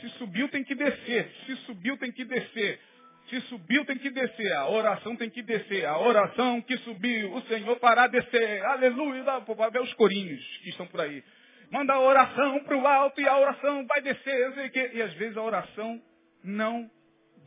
Se 0.00 0.08
subiu, 0.18 0.48
tem 0.48 0.64
que 0.64 0.74
descer. 0.74 1.30
Se 1.46 1.54
subiu, 1.58 1.96
tem 1.98 2.10
que 2.10 2.24
descer. 2.24 2.80
Se 3.28 3.40
subiu, 3.42 3.84
tem 3.84 3.96
que 3.96 4.10
descer. 4.10 4.52
A 4.54 4.68
oração 4.68 5.14
tem 5.14 5.30
que 5.30 5.40
descer. 5.40 5.86
A 5.86 5.96
oração 6.00 6.60
que 6.62 6.76
subiu, 6.78 7.32
o 7.32 7.42
Senhor 7.42 7.78
fará 7.78 8.08
descer. 8.08 8.64
Aleluia. 8.64 9.22
Vai 9.22 9.70
ver 9.70 9.82
os 9.82 9.94
corinhos 9.94 10.44
que 10.64 10.70
estão 10.70 10.88
por 10.88 11.00
aí. 11.00 11.22
Manda 11.70 11.92
a 11.92 12.00
oração 12.00 12.64
para 12.64 12.76
o 12.76 12.84
alto 12.88 13.20
e 13.20 13.28
a 13.28 13.38
oração 13.38 13.86
vai 13.86 14.00
descer. 14.02 14.52
E 14.94 15.00
às 15.00 15.12
vezes 15.14 15.36
a 15.36 15.42
oração 15.42 16.02
não 16.42 16.90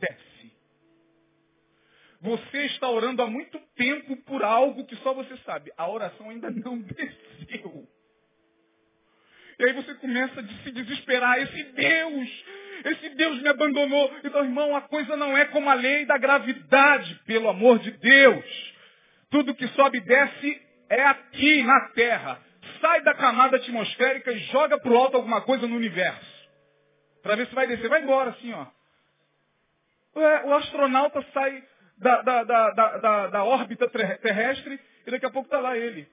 desce. 0.00 0.55
Você 2.20 2.66
está 2.66 2.88
orando 2.88 3.22
há 3.22 3.26
muito 3.26 3.58
tempo 3.76 4.16
por 4.24 4.42
algo 4.42 4.86
que 4.86 4.96
só 4.96 5.12
você 5.12 5.36
sabe. 5.38 5.72
A 5.76 5.88
oração 5.88 6.30
ainda 6.30 6.50
não 6.50 6.78
desceu. 6.82 7.86
E 9.58 9.64
aí 9.64 9.72
você 9.72 9.94
começa 9.94 10.40
a 10.40 10.46
se 10.62 10.70
desesperar. 10.70 11.40
Esse 11.40 11.62
Deus, 11.62 12.44
esse 12.84 13.08
Deus 13.10 13.40
me 13.42 13.48
abandonou. 13.48 14.14
Então, 14.22 14.44
irmão, 14.44 14.76
a 14.76 14.82
coisa 14.82 15.16
não 15.16 15.36
é 15.36 15.46
como 15.46 15.68
a 15.68 15.74
lei 15.74 16.04
da 16.04 16.18
gravidade, 16.18 17.14
pelo 17.26 17.48
amor 17.48 17.78
de 17.78 17.90
Deus. 17.92 18.74
Tudo 19.30 19.54
que 19.54 19.66
sobe 19.68 19.98
e 19.98 20.02
desce 20.02 20.62
é 20.88 21.04
aqui 21.04 21.62
na 21.62 21.88
Terra. 21.90 22.40
Sai 22.80 23.02
da 23.02 23.14
camada 23.14 23.56
atmosférica 23.56 24.32
e 24.32 24.38
joga 24.50 24.78
para 24.78 24.92
o 24.92 24.96
alto 24.96 25.16
alguma 25.16 25.40
coisa 25.40 25.66
no 25.66 25.76
universo. 25.76 26.36
Para 27.22 27.36
ver 27.36 27.46
se 27.46 27.54
vai 27.54 27.66
descer. 27.66 27.88
Vai 27.88 28.02
embora 28.02 28.30
assim, 28.30 28.52
ó. 28.52 28.66
O 30.44 30.54
astronauta 30.54 31.24
sai 31.32 31.62
da, 31.96 32.22
da, 32.22 32.44
da, 32.44 33.26
da, 33.28 33.44
órbita 33.44 33.88
terrestre 33.88 34.78
e 35.06 35.10
daqui 35.10 35.24
a 35.24 35.30
pouco 35.30 35.46
está 35.46 35.58
lá 35.60 35.76
ele. 35.76 36.06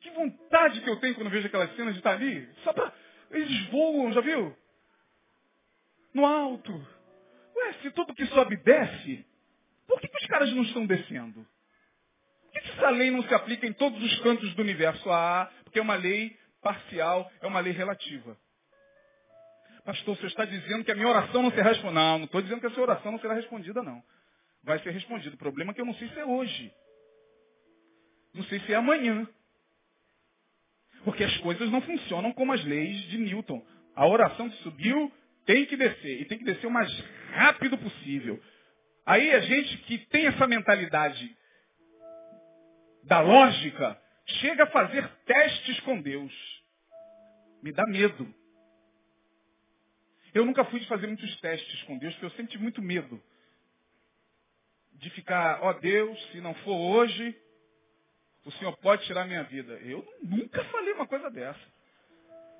Que 0.00 0.10
vontade 0.10 0.80
que 0.82 0.90
eu 0.90 1.00
tenho 1.00 1.14
quando 1.14 1.30
vejo 1.30 1.46
aquelas 1.46 1.74
cenas 1.74 1.94
de 1.94 2.00
estar 2.00 2.12
ali. 2.12 2.46
Só 2.62 2.72
para. 2.72 2.92
Eles 3.30 3.66
voam, 3.68 4.12
já 4.12 4.20
viu? 4.20 4.54
No 6.12 6.26
alto. 6.26 6.72
Ué, 7.56 7.72
se 7.80 7.90
tudo 7.92 8.14
que 8.14 8.26
sobe 8.26 8.56
desce, 8.58 9.24
por 9.86 10.00
que, 10.00 10.08
que 10.08 10.18
os 10.18 10.26
caras 10.26 10.52
não 10.52 10.62
estão 10.62 10.84
descendo? 10.84 11.46
Por 12.42 12.52
que 12.52 12.70
essa 12.70 12.90
lei 12.90 13.10
não 13.10 13.22
se 13.22 13.34
aplica 13.34 13.66
em 13.66 13.72
todos 13.72 14.02
os 14.02 14.20
cantos 14.20 14.54
do 14.54 14.62
universo? 14.62 15.10
Ah, 15.10 15.50
porque 15.64 15.78
é 15.78 15.82
uma 15.82 15.96
lei 15.96 16.38
parcial, 16.60 17.30
é 17.40 17.46
uma 17.46 17.60
lei 17.60 17.72
relativa. 17.72 18.36
Pastor, 19.84 20.16
você 20.16 20.26
está 20.26 20.44
dizendo 20.44 20.84
que 20.84 20.92
a 20.92 20.94
minha 20.94 21.08
oração 21.08 21.42
não 21.42 21.50
será 21.50 21.70
respondida. 21.70 22.00
Não, 22.00 22.18
não 22.18 22.24
estou 22.26 22.42
dizendo 22.42 22.60
que 22.60 22.66
a 22.66 22.70
sua 22.70 22.82
oração 22.82 23.12
não 23.12 23.18
será 23.18 23.34
respondida, 23.34 23.82
não 23.82 24.02
vai 24.64 24.78
ser 24.80 24.90
respondido. 24.90 25.34
O 25.34 25.38
problema 25.38 25.70
é 25.70 25.74
que 25.74 25.80
eu 25.80 25.86
não 25.86 25.94
sei 25.94 26.08
se 26.08 26.18
é 26.18 26.24
hoje. 26.24 26.72
Não 28.32 28.42
sei 28.44 28.58
se 28.60 28.72
é 28.72 28.76
amanhã. 28.76 29.28
Porque 31.04 31.22
as 31.22 31.36
coisas 31.38 31.70
não 31.70 31.82
funcionam 31.82 32.32
como 32.32 32.52
as 32.52 32.64
leis 32.64 33.02
de 33.08 33.18
Newton. 33.18 33.64
A 33.94 34.06
oração 34.06 34.48
que 34.48 34.62
subiu 34.62 35.12
tem 35.44 35.66
que 35.66 35.76
descer. 35.76 36.22
E 36.22 36.24
tem 36.24 36.38
que 36.38 36.44
descer 36.44 36.66
o 36.66 36.70
mais 36.70 36.90
rápido 37.32 37.78
possível. 37.78 38.42
Aí 39.06 39.30
a 39.32 39.40
gente 39.40 39.76
que 39.78 39.98
tem 40.06 40.26
essa 40.26 40.46
mentalidade 40.46 41.36
da 43.04 43.20
lógica, 43.20 44.00
chega 44.26 44.64
a 44.64 44.70
fazer 44.70 45.06
testes 45.26 45.78
com 45.80 46.00
Deus. 46.00 46.32
Me 47.62 47.70
dá 47.70 47.84
medo. 47.86 48.34
Eu 50.32 50.46
nunca 50.46 50.64
fui 50.64 50.80
de 50.80 50.86
fazer 50.86 51.06
muitos 51.06 51.38
testes 51.40 51.82
com 51.82 51.98
Deus, 51.98 52.14
porque 52.16 52.40
eu 52.40 52.46
tive 52.46 52.62
muito 52.62 52.80
medo 52.80 53.22
de 54.94 55.10
ficar, 55.10 55.60
ó 55.62 55.70
oh 55.70 55.74
Deus, 55.74 56.30
se 56.30 56.40
não 56.40 56.54
for 56.54 56.76
hoje, 56.76 57.36
o 58.44 58.52
Senhor 58.52 58.76
pode 58.78 59.04
tirar 59.06 59.26
minha 59.26 59.42
vida. 59.44 59.72
Eu 59.82 60.06
nunca 60.22 60.62
falei 60.64 60.92
uma 60.92 61.06
coisa 61.06 61.30
dessa. 61.30 61.74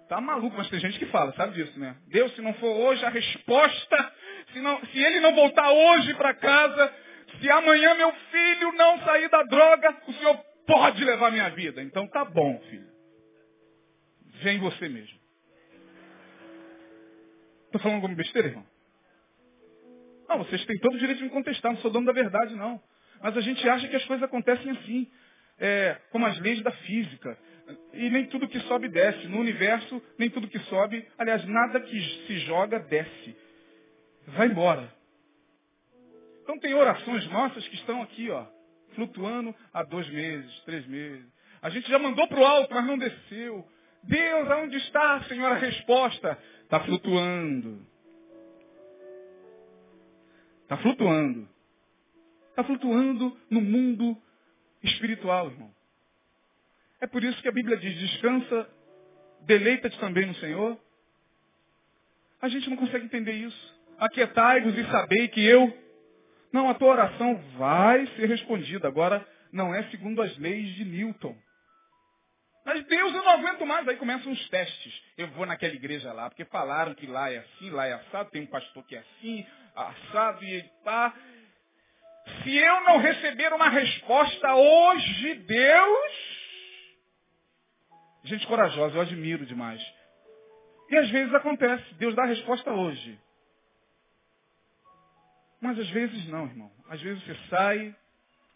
Tá 0.08 0.20
maluco, 0.20 0.56
mas 0.56 0.68
tem 0.68 0.80
gente 0.80 0.98
que 0.98 1.06
fala, 1.06 1.32
sabe 1.32 1.54
disso, 1.54 1.78
né? 1.78 1.96
Deus, 2.08 2.34
se 2.34 2.42
não 2.42 2.52
for 2.54 2.70
hoje, 2.70 3.04
a 3.04 3.08
resposta, 3.08 4.12
se, 4.52 4.60
não, 4.60 4.84
se 4.86 4.98
ele 4.98 5.20
não 5.20 5.34
voltar 5.34 5.70
hoje 5.70 6.14
para 6.14 6.34
casa, 6.34 6.94
se 7.40 7.50
amanhã 7.50 7.94
meu 7.94 8.12
filho 8.12 8.72
não 8.72 8.98
sair 9.04 9.28
da 9.30 9.42
droga, 9.44 10.02
o 10.06 10.12
Senhor 10.12 10.36
pode 10.66 11.04
levar 11.04 11.30
minha 11.30 11.48
vida. 11.50 11.82
Então 11.82 12.06
tá 12.08 12.24
bom, 12.24 12.60
filho. 12.70 12.88
Vem 14.42 14.58
você 14.58 14.88
mesmo. 14.88 15.18
Estou 17.66 17.80
falando 17.80 17.96
alguma 17.96 18.14
besteira, 18.14 18.48
irmão? 18.48 18.73
Não, 20.28 20.38
vocês 20.38 20.64
têm 20.64 20.78
todo 20.78 20.94
o 20.94 20.98
direito 20.98 21.18
de 21.18 21.24
me 21.24 21.30
contestar, 21.30 21.72
não 21.72 21.80
sou 21.80 21.90
dono 21.90 22.06
da 22.06 22.12
verdade, 22.12 22.54
não. 22.54 22.80
Mas 23.22 23.36
a 23.36 23.40
gente 23.40 23.66
acha 23.68 23.88
que 23.88 23.96
as 23.96 24.04
coisas 24.04 24.22
acontecem 24.22 24.70
assim, 24.70 25.10
é, 25.58 25.98
como 26.10 26.26
as 26.26 26.38
leis 26.40 26.62
da 26.62 26.70
física. 26.70 27.38
E 27.92 28.10
nem 28.10 28.26
tudo 28.26 28.48
que 28.48 28.60
sobe 28.60 28.88
desce. 28.88 29.26
No 29.28 29.38
universo, 29.38 30.02
nem 30.18 30.28
tudo 30.28 30.48
que 30.48 30.58
sobe, 30.60 31.06
aliás, 31.16 31.44
nada 31.46 31.80
que 31.80 32.00
se 32.26 32.38
joga 32.40 32.78
desce. 32.80 33.36
Vai 34.28 34.48
embora. 34.48 34.92
Então 36.42 36.58
tem 36.58 36.74
orações 36.74 37.26
nossas 37.30 37.66
que 37.68 37.76
estão 37.76 38.02
aqui, 38.02 38.30
ó, 38.30 38.44
flutuando 38.94 39.54
há 39.72 39.82
dois 39.82 40.08
meses, 40.10 40.60
três 40.60 40.86
meses. 40.86 41.24
A 41.62 41.70
gente 41.70 41.88
já 41.88 41.98
mandou 41.98 42.28
para 42.28 42.38
o 42.38 42.44
alto, 42.44 42.74
mas 42.74 42.84
não 42.84 42.98
desceu. 42.98 43.66
Deus, 44.02 44.50
aonde 44.50 44.76
está, 44.76 45.22
Senhor, 45.22 45.50
a 45.50 45.56
resposta? 45.56 46.38
Está 46.62 46.80
flutuando. 46.80 47.86
Está 50.64 50.76
flutuando. 50.78 51.48
Está 52.50 52.64
flutuando 52.64 53.36
no 53.50 53.60
mundo 53.60 54.16
espiritual, 54.82 55.48
irmão. 55.50 55.72
É 57.00 57.06
por 57.06 57.22
isso 57.22 57.40
que 57.42 57.48
a 57.48 57.52
Bíblia 57.52 57.76
diz, 57.76 57.98
descansa, 57.98 58.68
deleita-te 59.42 59.98
também 59.98 60.26
no 60.26 60.34
Senhor. 60.36 60.78
A 62.40 62.48
gente 62.48 62.68
não 62.68 62.76
consegue 62.76 63.04
entender 63.04 63.32
isso. 63.32 63.74
Aquietai-vos 63.98 64.76
e 64.76 64.84
sabei 64.90 65.28
que 65.28 65.44
eu. 65.44 65.76
Não, 66.52 66.68
a 66.68 66.74
tua 66.74 66.92
oração 66.92 67.36
vai 67.56 68.06
ser 68.16 68.26
respondida. 68.26 68.88
Agora, 68.88 69.26
não 69.52 69.74
é 69.74 69.82
segundo 69.90 70.22
as 70.22 70.36
leis 70.38 70.74
de 70.74 70.84
Newton. 70.84 71.36
Mas 72.64 72.82
Deus, 72.86 73.14
eu 73.14 73.22
não 73.22 73.32
aguento 73.32 73.66
mais. 73.66 73.86
Aí 73.86 73.96
começam 73.96 74.32
os 74.32 74.48
testes. 74.48 75.02
Eu 75.18 75.28
vou 75.28 75.44
naquela 75.44 75.74
igreja 75.74 76.12
lá, 76.12 76.30
porque 76.30 76.44
falaram 76.46 76.94
que 76.94 77.06
lá 77.06 77.30
é 77.30 77.38
assim, 77.38 77.70
lá 77.70 77.86
é 77.86 77.92
assado, 77.92 78.30
tem 78.30 78.42
um 78.42 78.46
pastor 78.46 78.84
que 78.84 78.96
é 78.96 79.00
assim, 79.00 79.46
assado 79.74 80.44
e 80.44 80.62
tá. 80.84 81.14
Se 82.42 82.56
eu 82.56 82.80
não 82.82 82.98
receber 82.98 83.52
uma 83.52 83.68
resposta 83.68 84.54
hoje, 84.54 85.34
Deus, 85.34 86.34
Gente 88.24 88.46
corajosa, 88.46 88.96
eu 88.96 89.02
admiro 89.02 89.44
demais. 89.44 89.82
E 90.88 90.96
às 90.96 91.10
vezes 91.10 91.32
acontece, 91.34 91.94
Deus 91.94 92.14
dá 92.14 92.22
a 92.22 92.26
resposta 92.26 92.72
hoje. 92.72 93.20
Mas 95.60 95.78
às 95.78 95.88
vezes 95.90 96.26
não, 96.28 96.46
irmão. 96.46 96.70
Às 96.88 97.00
vezes 97.02 97.22
você 97.22 97.36
sai 97.50 97.94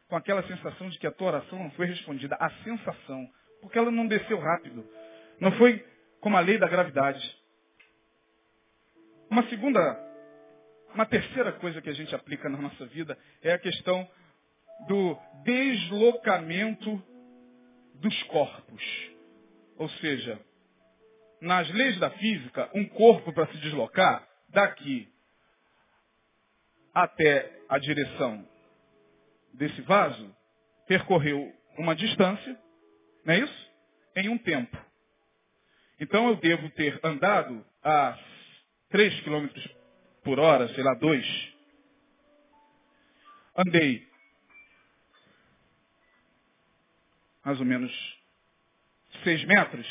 com 0.08 0.16
aquela 0.16 0.42
sensação 0.44 0.88
de 0.88 0.98
que 0.98 1.06
a 1.06 1.12
tua 1.12 1.28
oração 1.28 1.58
não 1.58 1.70
foi 1.72 1.86
respondida. 1.86 2.34
A 2.40 2.50
sensação. 2.64 3.28
Porque 3.60 3.78
ela 3.78 3.90
não 3.90 4.06
desceu 4.06 4.38
rápido. 4.38 4.86
Não 5.38 5.52
foi 5.52 5.84
como 6.20 6.36
a 6.36 6.40
lei 6.40 6.56
da 6.56 6.66
gravidade. 6.66 7.38
Uma 9.30 9.42
segunda, 9.48 9.80
uma 10.94 11.06
terceira 11.06 11.52
coisa 11.52 11.80
que 11.80 11.90
a 11.90 11.94
gente 11.94 12.14
aplica 12.14 12.48
na 12.48 12.58
nossa 12.58 12.86
vida 12.86 13.16
é 13.42 13.52
a 13.52 13.58
questão 13.58 14.08
do 14.86 15.16
deslocamento 15.44 17.02
dos 17.94 18.22
corpos. 18.24 18.82
Ou 19.76 19.88
seja, 19.88 20.40
nas 21.40 21.68
leis 21.70 21.98
da 21.98 22.10
física, 22.10 22.70
um 22.74 22.86
corpo 22.86 23.32
para 23.32 23.46
se 23.48 23.58
deslocar 23.58 24.26
daqui 24.48 25.08
até 26.94 27.60
a 27.68 27.78
direção 27.78 28.46
desse 29.54 29.80
vaso 29.82 30.34
percorreu 30.86 31.52
uma 31.76 31.94
distância, 31.94 32.58
não 33.24 33.34
é 33.34 33.38
isso? 33.40 33.70
Em 34.16 34.28
um 34.28 34.38
tempo. 34.38 34.76
Então 36.00 36.28
eu 36.28 36.36
devo 36.36 36.68
ter 36.70 36.98
andado 37.04 37.64
a 37.82 38.18
3 38.90 39.20
km 39.20 39.48
por 40.28 40.38
hora, 40.38 40.68
sei 40.74 40.84
lá, 40.84 40.92
2. 40.92 41.54
Andei 43.56 44.06
mais 47.42 47.58
ou 47.58 47.64
menos 47.64 47.90
6 49.24 49.46
metros 49.46 49.86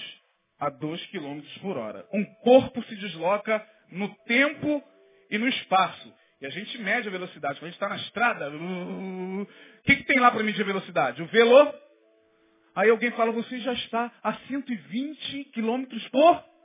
a 0.59 0.69
2 0.69 1.07
km 1.07 1.41
por 1.59 1.75
hora. 1.75 2.07
Um 2.13 2.23
corpo 2.43 2.83
se 2.83 2.95
desloca 2.97 3.67
no 3.89 4.13
tempo 4.25 4.83
e 5.31 5.39
no 5.39 5.47
espaço. 5.47 6.13
E 6.39 6.45
a 6.45 6.51
gente 6.51 6.77
mede 6.83 7.07
a 7.07 7.11
velocidade. 7.11 7.55
Quando 7.55 7.69
a 7.69 7.71
gente 7.71 7.81
está 7.81 7.89
na 7.89 7.95
estrada, 7.95 8.51
o 8.51 9.47
que, 9.85 9.95
que 9.95 10.03
tem 10.03 10.19
lá 10.19 10.29
para 10.29 10.43
medir 10.43 10.61
a 10.61 10.65
velocidade? 10.65 11.23
O 11.23 11.25
velo. 11.25 11.73
Aí 12.75 12.91
alguém 12.91 13.09
fala, 13.13 13.31
você 13.31 13.59
já 13.61 13.73
está 13.73 14.11
a 14.21 14.33
120 14.33 15.45
km 15.45 15.83
por 16.11 16.56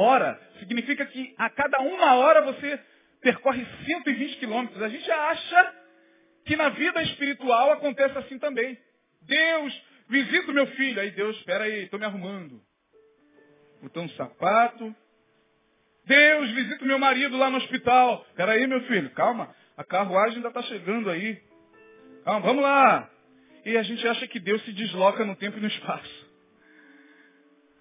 hora. 0.00 0.40
Significa 0.58 1.04
que 1.06 1.34
a 1.36 1.50
cada 1.50 1.78
uma 1.80 2.14
hora 2.14 2.42
você 2.42 2.80
percorre 3.20 3.66
120 3.84 4.36
quilômetros. 4.38 4.82
A 4.82 4.88
gente 4.88 5.10
acha 5.10 5.74
que 6.44 6.56
na 6.56 6.70
vida 6.70 7.02
espiritual 7.02 7.72
acontece 7.72 8.16
assim 8.18 8.38
também. 8.38 8.78
Deus, 9.22 9.82
visita 10.08 10.50
o 10.50 10.54
meu 10.54 10.66
filho. 10.68 11.00
Aí 11.00 11.10
Deus, 11.10 11.36
espera 11.36 11.64
aí, 11.64 11.84
estou 11.84 12.00
me 12.00 12.06
arrumando. 12.06 12.60
Botando 13.82 14.06
um 14.06 14.16
sapato, 14.16 14.94
Deus, 16.04 16.50
visita 16.50 16.84
o 16.84 16.88
meu 16.88 16.98
marido 16.98 17.36
lá 17.36 17.50
no 17.50 17.58
hospital. 17.58 18.26
Peraí, 18.34 18.66
meu 18.66 18.80
filho, 18.82 19.10
calma. 19.10 19.54
A 19.76 19.84
carruagem 19.84 20.36
ainda 20.36 20.48
está 20.48 20.62
chegando 20.62 21.08
aí. 21.08 21.40
Calma, 22.24 22.40
vamos 22.40 22.62
lá. 22.62 23.08
E 23.64 23.76
a 23.76 23.82
gente 23.82 24.06
acha 24.08 24.26
que 24.26 24.40
Deus 24.40 24.62
se 24.64 24.72
desloca 24.72 25.24
no 25.24 25.36
tempo 25.36 25.58
e 25.58 25.60
no 25.60 25.68
espaço. 25.68 26.30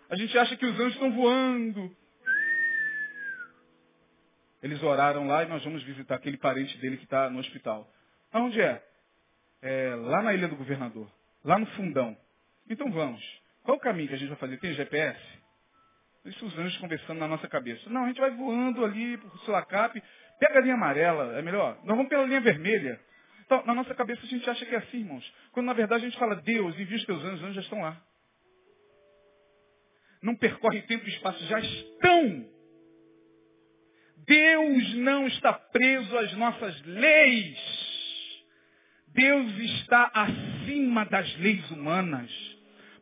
A 0.09 0.15
gente 0.15 0.37
acha 0.37 0.55
que 0.55 0.65
os 0.65 0.79
anjos 0.79 0.93
estão 0.93 1.11
voando. 1.11 1.95
Eles 4.61 4.81
oraram 4.83 5.27
lá 5.27 5.43
e 5.43 5.47
nós 5.47 5.63
vamos 5.63 5.83
visitar 5.83 6.15
aquele 6.15 6.37
parente 6.37 6.77
dele 6.79 6.97
que 6.97 7.05
está 7.05 7.29
no 7.29 7.39
hospital. 7.39 7.89
Aonde 8.31 8.61
é? 8.61 8.83
é? 9.61 9.95
Lá 9.95 10.21
na 10.21 10.33
Ilha 10.33 10.47
do 10.47 10.55
Governador. 10.55 11.09
Lá 11.43 11.57
no 11.57 11.65
fundão. 11.67 12.15
Então 12.69 12.91
vamos. 12.91 13.23
Qual 13.63 13.77
o 13.77 13.79
caminho 13.79 14.09
que 14.09 14.15
a 14.15 14.17
gente 14.17 14.29
vai 14.29 14.37
fazer? 14.37 14.57
Tem 14.57 14.73
GPS? 14.73 15.19
Isso 16.25 16.45
os 16.45 16.57
anjos 16.57 16.77
conversando 16.77 17.19
na 17.19 17.27
nossa 17.27 17.47
cabeça. 17.47 17.89
Não, 17.89 18.03
a 18.03 18.07
gente 18.07 18.19
vai 18.19 18.31
voando 18.31 18.83
ali 18.83 19.17
por 19.17 19.37
Sulacap, 19.39 20.01
pega 20.39 20.59
a 20.59 20.61
linha 20.61 20.75
amarela, 20.75 21.37
é 21.37 21.41
melhor. 21.41 21.77
Nós 21.83 21.95
vamos 21.95 22.09
pela 22.09 22.25
linha 22.25 22.41
vermelha. 22.41 22.99
Então, 23.45 23.65
na 23.65 23.73
nossa 23.73 23.95
cabeça 23.95 24.21
a 24.23 24.27
gente 24.27 24.47
acha 24.49 24.65
que 24.65 24.75
é 24.75 24.77
assim, 24.77 24.99
irmãos. 24.99 25.33
Quando 25.53 25.65
na 25.65 25.73
verdade 25.73 26.05
a 26.05 26.09
gente 26.09 26.19
fala, 26.19 26.35
Deus, 26.35 26.77
envia 26.77 26.97
os 26.97 27.05
teus 27.05 27.23
anjos, 27.23 27.39
os 27.39 27.43
anjos 27.43 27.55
já 27.55 27.61
estão 27.61 27.81
lá. 27.81 27.99
Não 30.21 30.35
percorre 30.35 30.81
tempo 30.83 31.05
e 31.05 31.09
espaço, 31.09 31.43
já 31.45 31.59
estão. 31.59 32.58
Deus 34.29 34.93
não 34.95 35.27
está 35.27 35.51
preso 35.51 36.17
às 36.17 36.31
nossas 36.33 36.81
leis. 36.85 37.57
Deus 39.07 39.57
está 39.57 40.11
acima 40.13 41.03
das 41.05 41.35
leis 41.39 41.69
humanas. 41.71 42.31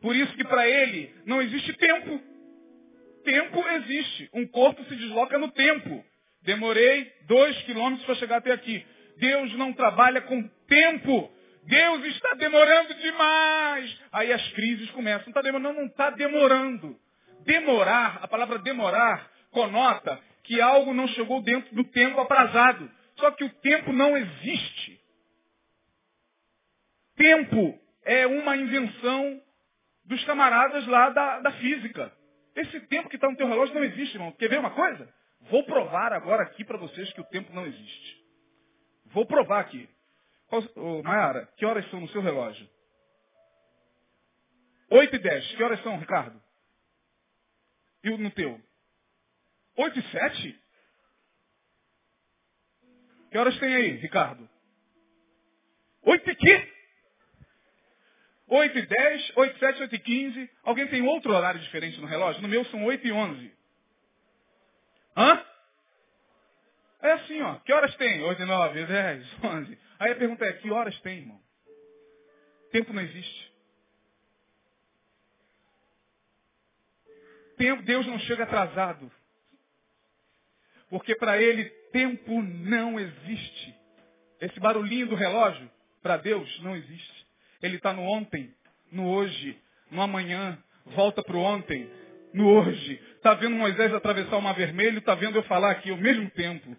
Por 0.00 0.16
isso 0.16 0.34
que 0.34 0.44
para 0.44 0.66
ele 0.66 1.14
não 1.26 1.42
existe 1.42 1.72
tempo 1.74 2.28
tempo 3.28 3.68
existe. 3.68 4.30
Um 4.32 4.46
corpo 4.46 4.82
se 4.84 4.96
desloca 4.96 5.36
no 5.38 5.50
tempo. 5.50 6.02
Demorei 6.42 7.12
dois 7.26 7.56
quilômetros 7.62 8.06
para 8.06 8.14
chegar 8.14 8.38
até 8.38 8.52
aqui. 8.52 8.84
Deus 9.18 9.52
não 9.54 9.74
trabalha 9.74 10.22
com 10.22 10.42
tempo. 10.66 11.30
Deus 11.64 12.04
está 12.06 12.34
demorando 12.34 12.94
demais. 12.94 13.98
Aí 14.12 14.32
as 14.32 14.48
crises 14.52 14.90
começam. 14.92 15.26
Não 15.26 15.30
está 15.30 15.42
demorando, 15.42 15.78
não 15.78 15.86
está 15.86 16.10
demorando. 16.10 16.96
Demorar, 17.44 18.20
a 18.22 18.28
palavra 18.28 18.58
demorar, 18.60 19.30
conota 19.50 20.18
que 20.48 20.62
algo 20.62 20.94
não 20.94 21.06
chegou 21.08 21.42
dentro 21.42 21.74
do 21.74 21.84
tempo 21.84 22.18
aprazado. 22.18 22.90
Só 23.16 23.30
que 23.32 23.44
o 23.44 23.50
tempo 23.56 23.92
não 23.92 24.16
existe. 24.16 24.98
Tempo 27.16 27.78
é 28.02 28.26
uma 28.26 28.56
invenção 28.56 29.42
dos 30.06 30.24
camaradas 30.24 30.86
lá 30.86 31.10
da, 31.10 31.40
da 31.40 31.52
física. 31.52 32.10
Esse 32.56 32.80
tempo 32.86 33.10
que 33.10 33.16
está 33.16 33.28
no 33.28 33.36
teu 33.36 33.46
relógio 33.46 33.74
não 33.74 33.84
existe, 33.84 34.14
irmão. 34.14 34.32
Quer 34.32 34.48
ver 34.48 34.58
uma 34.58 34.70
coisa? 34.70 35.12
Vou 35.50 35.64
provar 35.64 36.14
agora 36.14 36.44
aqui 36.44 36.64
para 36.64 36.78
vocês 36.78 37.12
que 37.12 37.20
o 37.20 37.26
tempo 37.26 37.52
não 37.52 37.66
existe. 37.66 38.24
Vou 39.12 39.26
provar 39.26 39.60
aqui. 39.60 39.86
Ô, 40.50 41.02
Mayara, 41.02 41.46
que 41.58 41.66
horas 41.66 41.88
são 41.90 42.00
no 42.00 42.08
seu 42.08 42.22
relógio? 42.22 42.66
8 44.90 45.14
e 45.14 45.18
10. 45.18 45.56
Que 45.56 45.62
horas 45.62 45.82
são, 45.82 45.98
Ricardo? 45.98 46.42
E 48.02 48.16
no 48.16 48.30
teu? 48.30 48.58
8 49.78 49.98
e 49.98 50.02
7? 50.10 50.60
Que 53.30 53.38
horas 53.38 53.56
tem 53.60 53.74
aí, 53.74 53.90
Ricardo? 53.92 54.48
8 56.02 56.30
e 56.30 56.34
quê? 56.34 56.72
8 58.48 58.78
e 58.78 58.86
10, 58.86 59.32
8 59.36 59.56
e 59.56 59.58
7, 59.58 59.82
8 59.82 59.94
e 59.94 59.98
15. 60.00 60.50
Alguém 60.64 60.88
tem 60.88 61.02
outro 61.02 61.32
horário 61.32 61.60
diferente 61.60 62.00
no 62.00 62.06
relógio? 62.06 62.42
No 62.42 62.48
meu 62.48 62.64
são 62.66 62.84
8 62.84 63.06
e 63.06 63.12
11. 63.12 63.52
Hã? 65.16 65.44
É 67.00 67.12
assim, 67.12 67.40
ó. 67.42 67.56
Que 67.60 67.72
horas 67.72 67.94
tem? 67.96 68.20
8 68.20 68.42
e 68.42 68.44
9, 68.44 68.84
10, 68.84 69.44
11. 69.44 69.78
Aí 70.00 70.12
a 70.12 70.16
pergunta 70.16 70.44
é, 70.44 70.54
que 70.54 70.70
horas 70.72 70.98
tem, 71.02 71.18
irmão? 71.18 71.40
Tempo 72.72 72.92
não 72.92 73.02
existe. 73.02 73.52
Tempo, 77.56 77.82
Deus 77.82 78.06
não 78.06 78.18
chega 78.20 78.42
atrasado. 78.42 79.12
Porque 80.90 81.14
para 81.14 81.40
ele, 81.40 81.64
tempo 81.92 82.42
não 82.42 82.98
existe. 82.98 83.74
Esse 84.40 84.58
barulhinho 84.60 85.08
do 85.08 85.14
relógio, 85.14 85.70
para 86.02 86.16
Deus, 86.16 86.60
não 86.62 86.76
existe. 86.76 87.26
Ele 87.62 87.76
está 87.76 87.92
no 87.92 88.02
ontem, 88.02 88.52
no 88.90 89.08
hoje, 89.08 89.58
no 89.90 90.00
amanhã, 90.00 90.58
volta 90.86 91.22
para 91.22 91.36
o 91.36 91.40
ontem, 91.40 91.90
no 92.32 92.48
hoje. 92.48 93.00
Está 93.16 93.34
vendo 93.34 93.56
Moisés 93.56 93.92
atravessar 93.92 94.36
o 94.36 94.42
mar 94.42 94.54
vermelho, 94.54 94.98
está 94.98 95.14
vendo 95.14 95.36
eu 95.36 95.42
falar 95.44 95.72
aqui 95.72 95.90
ao 95.90 95.96
mesmo 95.96 96.30
tempo. 96.30 96.76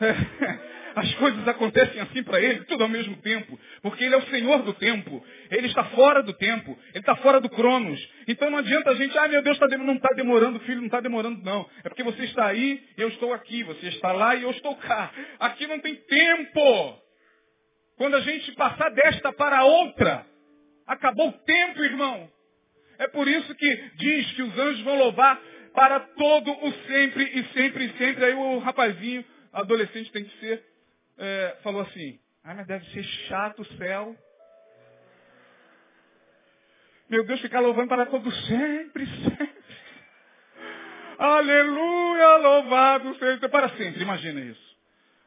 É, 0.00 0.12
as 0.98 1.14
coisas 1.14 1.46
acontecem 1.46 2.00
assim 2.00 2.22
para 2.22 2.40
ele, 2.40 2.64
tudo 2.64 2.82
ao 2.82 2.88
mesmo 2.88 3.16
tempo. 3.18 3.58
Porque 3.82 4.04
ele 4.04 4.14
é 4.14 4.18
o 4.18 4.26
Senhor 4.26 4.62
do 4.62 4.74
tempo. 4.74 5.24
Ele 5.50 5.66
está 5.66 5.84
fora 5.84 6.22
do 6.22 6.32
tempo. 6.32 6.76
Ele 6.90 6.98
está 6.98 7.14
fora 7.16 7.40
do 7.40 7.48
cronos. 7.48 8.00
Então 8.26 8.50
não 8.50 8.58
adianta 8.58 8.90
a 8.90 8.94
gente, 8.94 9.16
ah 9.16 9.28
meu 9.28 9.42
Deus, 9.42 9.58
tá 9.58 9.66
não 9.68 9.94
está 9.94 10.08
demorando, 10.14 10.58
filho, 10.60 10.78
não 10.78 10.86
está 10.86 11.00
demorando, 11.00 11.42
não. 11.44 11.68
É 11.84 11.88
porque 11.88 12.02
você 12.02 12.24
está 12.24 12.46
aí, 12.46 12.82
eu 12.96 13.08
estou 13.08 13.32
aqui. 13.32 13.62
Você 13.62 13.88
está 13.88 14.12
lá 14.12 14.34
e 14.34 14.42
eu 14.42 14.50
estou 14.50 14.74
cá. 14.76 15.12
Aqui 15.38 15.66
não 15.66 15.78
tem 15.78 15.94
tempo. 15.94 16.98
Quando 17.96 18.16
a 18.16 18.20
gente 18.20 18.52
passar 18.52 18.90
desta 18.90 19.32
para 19.32 19.64
outra, 19.64 20.26
acabou 20.86 21.28
o 21.28 21.32
tempo, 21.32 21.82
irmão. 21.82 22.28
É 22.98 23.06
por 23.06 23.28
isso 23.28 23.54
que 23.54 23.76
diz 23.96 24.32
que 24.32 24.42
os 24.42 24.58
anjos 24.58 24.80
vão 24.82 24.98
louvar 24.98 25.40
para 25.74 26.00
todo 26.00 26.50
o 26.50 26.72
sempre 26.86 27.24
e 27.24 27.44
sempre 27.52 27.84
e 27.84 27.92
sempre. 27.98 28.24
Aí 28.24 28.34
o 28.34 28.58
rapazinho, 28.58 29.24
adolescente 29.52 30.10
tem 30.10 30.24
que 30.24 30.38
ser, 30.40 30.62
é, 31.18 31.56
falou 31.62 31.82
assim, 31.82 32.18
ah, 32.44 32.54
mas 32.54 32.66
deve 32.66 32.84
ser 32.90 33.02
chato 33.02 33.62
o 33.62 33.76
céu. 33.76 34.16
Meu 37.10 37.24
Deus, 37.24 37.40
ficar 37.40 37.60
louvando 37.60 37.88
para 37.88 38.06
todo 38.06 38.30
sempre, 38.30 39.06
sempre. 39.24 39.58
Aleluia, 41.18 42.36
louvado 42.36 43.14
seja 43.16 43.48
para 43.48 43.68
sempre. 43.70 44.02
Imagina 44.02 44.40
isso. 44.40 44.68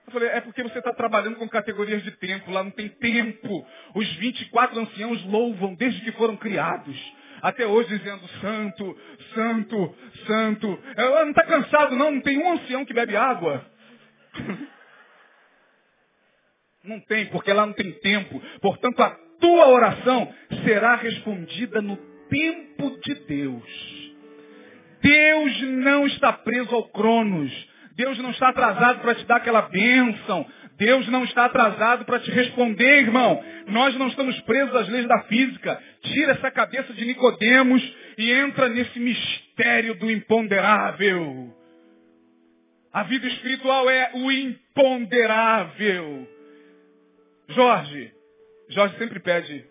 Eu 0.07 0.13
falei, 0.13 0.29
é 0.29 0.41
porque 0.41 0.63
você 0.63 0.79
está 0.79 0.93
trabalhando 0.93 1.35
com 1.35 1.47
categorias 1.49 2.01
de 2.03 2.11
tempo, 2.11 2.51
lá 2.51 2.63
não 2.63 2.71
tem 2.71 2.87
tempo. 2.87 3.67
Os 3.93 4.09
24 4.15 4.79
anciãos 4.79 5.23
louvam 5.25 5.75
desde 5.75 6.01
que 6.01 6.11
foram 6.13 6.37
criados. 6.37 6.97
até 7.41 7.65
hoje 7.65 7.97
dizendo 7.97 8.27
santo, 8.39 8.97
santo, 9.33 9.95
santo. 10.27 10.83
Ela 10.95 11.23
não 11.23 11.31
está 11.31 11.43
cansado 11.43 11.95
não, 11.95 12.11
não 12.11 12.21
tem 12.21 12.37
um 12.37 12.53
ancião 12.53 12.85
que 12.85 12.93
bebe 12.93 13.15
água. 13.15 13.65
Não 16.83 16.99
tem, 17.01 17.27
porque 17.27 17.51
ela 17.51 17.65
não 17.65 17.73
tem 17.73 17.91
tempo. 17.99 18.41
Portanto, 18.59 19.01
a 19.01 19.11
tua 19.39 19.67
oração 19.69 20.33
será 20.63 20.95
respondida 20.95 21.81
no 21.81 21.95
tempo 22.29 22.99
de 23.03 23.13
Deus. 23.25 24.11
Deus 25.01 25.61
não 25.61 26.07
está 26.07 26.33
preso 26.33 26.73
ao 26.73 26.87
Cronos. 26.89 27.51
Deus 27.95 28.17
não 28.19 28.31
está 28.31 28.49
atrasado 28.49 29.01
para 29.01 29.15
te 29.15 29.25
dar 29.25 29.35
aquela 29.37 29.63
bênção. 29.63 30.45
Deus 30.77 31.07
não 31.09 31.23
está 31.23 31.45
atrasado 31.45 32.05
para 32.05 32.19
te 32.19 32.31
responder, 32.31 33.01
irmão. 33.01 33.43
Nós 33.67 33.95
não 33.95 34.07
estamos 34.07 34.39
presos 34.41 34.75
às 34.75 34.89
leis 34.89 35.07
da 35.07 35.21
física. 35.23 35.79
Tira 36.01 36.31
essa 36.31 36.49
cabeça 36.49 36.93
de 36.93 37.05
Nicodemos 37.05 37.95
e 38.17 38.31
entra 38.31 38.67
nesse 38.69 38.99
mistério 38.99 39.93
do 39.95 40.09
imponderável. 40.09 41.55
A 42.91 43.03
vida 43.03 43.27
espiritual 43.27 43.87
é 43.89 44.11
o 44.15 44.31
imponderável. 44.31 46.27
Jorge, 47.51 48.13
Jorge 48.69 48.97
sempre 48.97 49.19
pede 49.19 49.65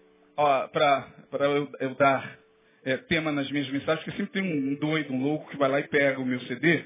para 0.73 1.47
eu, 1.47 1.71
eu, 1.81 1.95
dar 1.95 2.39
é, 2.85 2.97
tema 2.97 3.33
nas 3.33 3.51
minhas 3.51 3.69
mensagens, 3.69 4.05
porque 4.05 4.17
sempre 4.17 4.41
tem 4.41 4.43
um 4.43 4.75
doido, 4.75 5.13
um 5.13 5.23
louco 5.23 5.51
que 5.51 5.57
vai 5.57 5.69
lá 5.69 5.81
e 5.81 5.89
pega 5.89 6.21
o 6.21 6.27
meu 6.27 6.41
CD. 6.41 6.85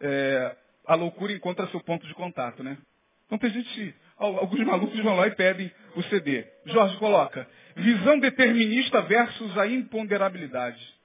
É, 0.00 0.56
a 0.86 0.94
loucura 0.94 1.32
encontra 1.32 1.66
seu 1.68 1.80
ponto 1.80 2.06
de 2.06 2.14
contato, 2.14 2.62
né? 2.62 2.78
Então 3.26 3.38
tem 3.38 3.50
gente, 3.50 3.94
alguns 4.16 4.64
malucos 4.64 4.98
vão 5.00 5.16
lá 5.16 5.26
e 5.28 5.34
pedem 5.34 5.70
o 5.94 6.02
CD. 6.04 6.44
Jorge 6.66 6.96
coloca, 6.98 7.46
visão 7.76 8.18
determinista 8.18 9.02
versus 9.02 9.56
a 9.56 9.66
imponderabilidade. 9.66 11.00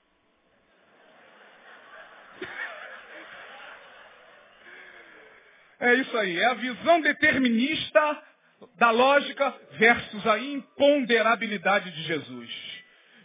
É 5.80 5.93
isso 5.96 6.18
aí, 6.18 6.39
é 6.39 6.46
a 6.46 6.54
visão 6.54 7.02
determinista 7.02 8.24
da 8.78 8.91
lógica 8.91 9.53
versus 9.78 10.26
a 10.28 10.39
imponderabilidade 10.39 11.91
de 11.91 12.03
Jesus. 12.03 12.49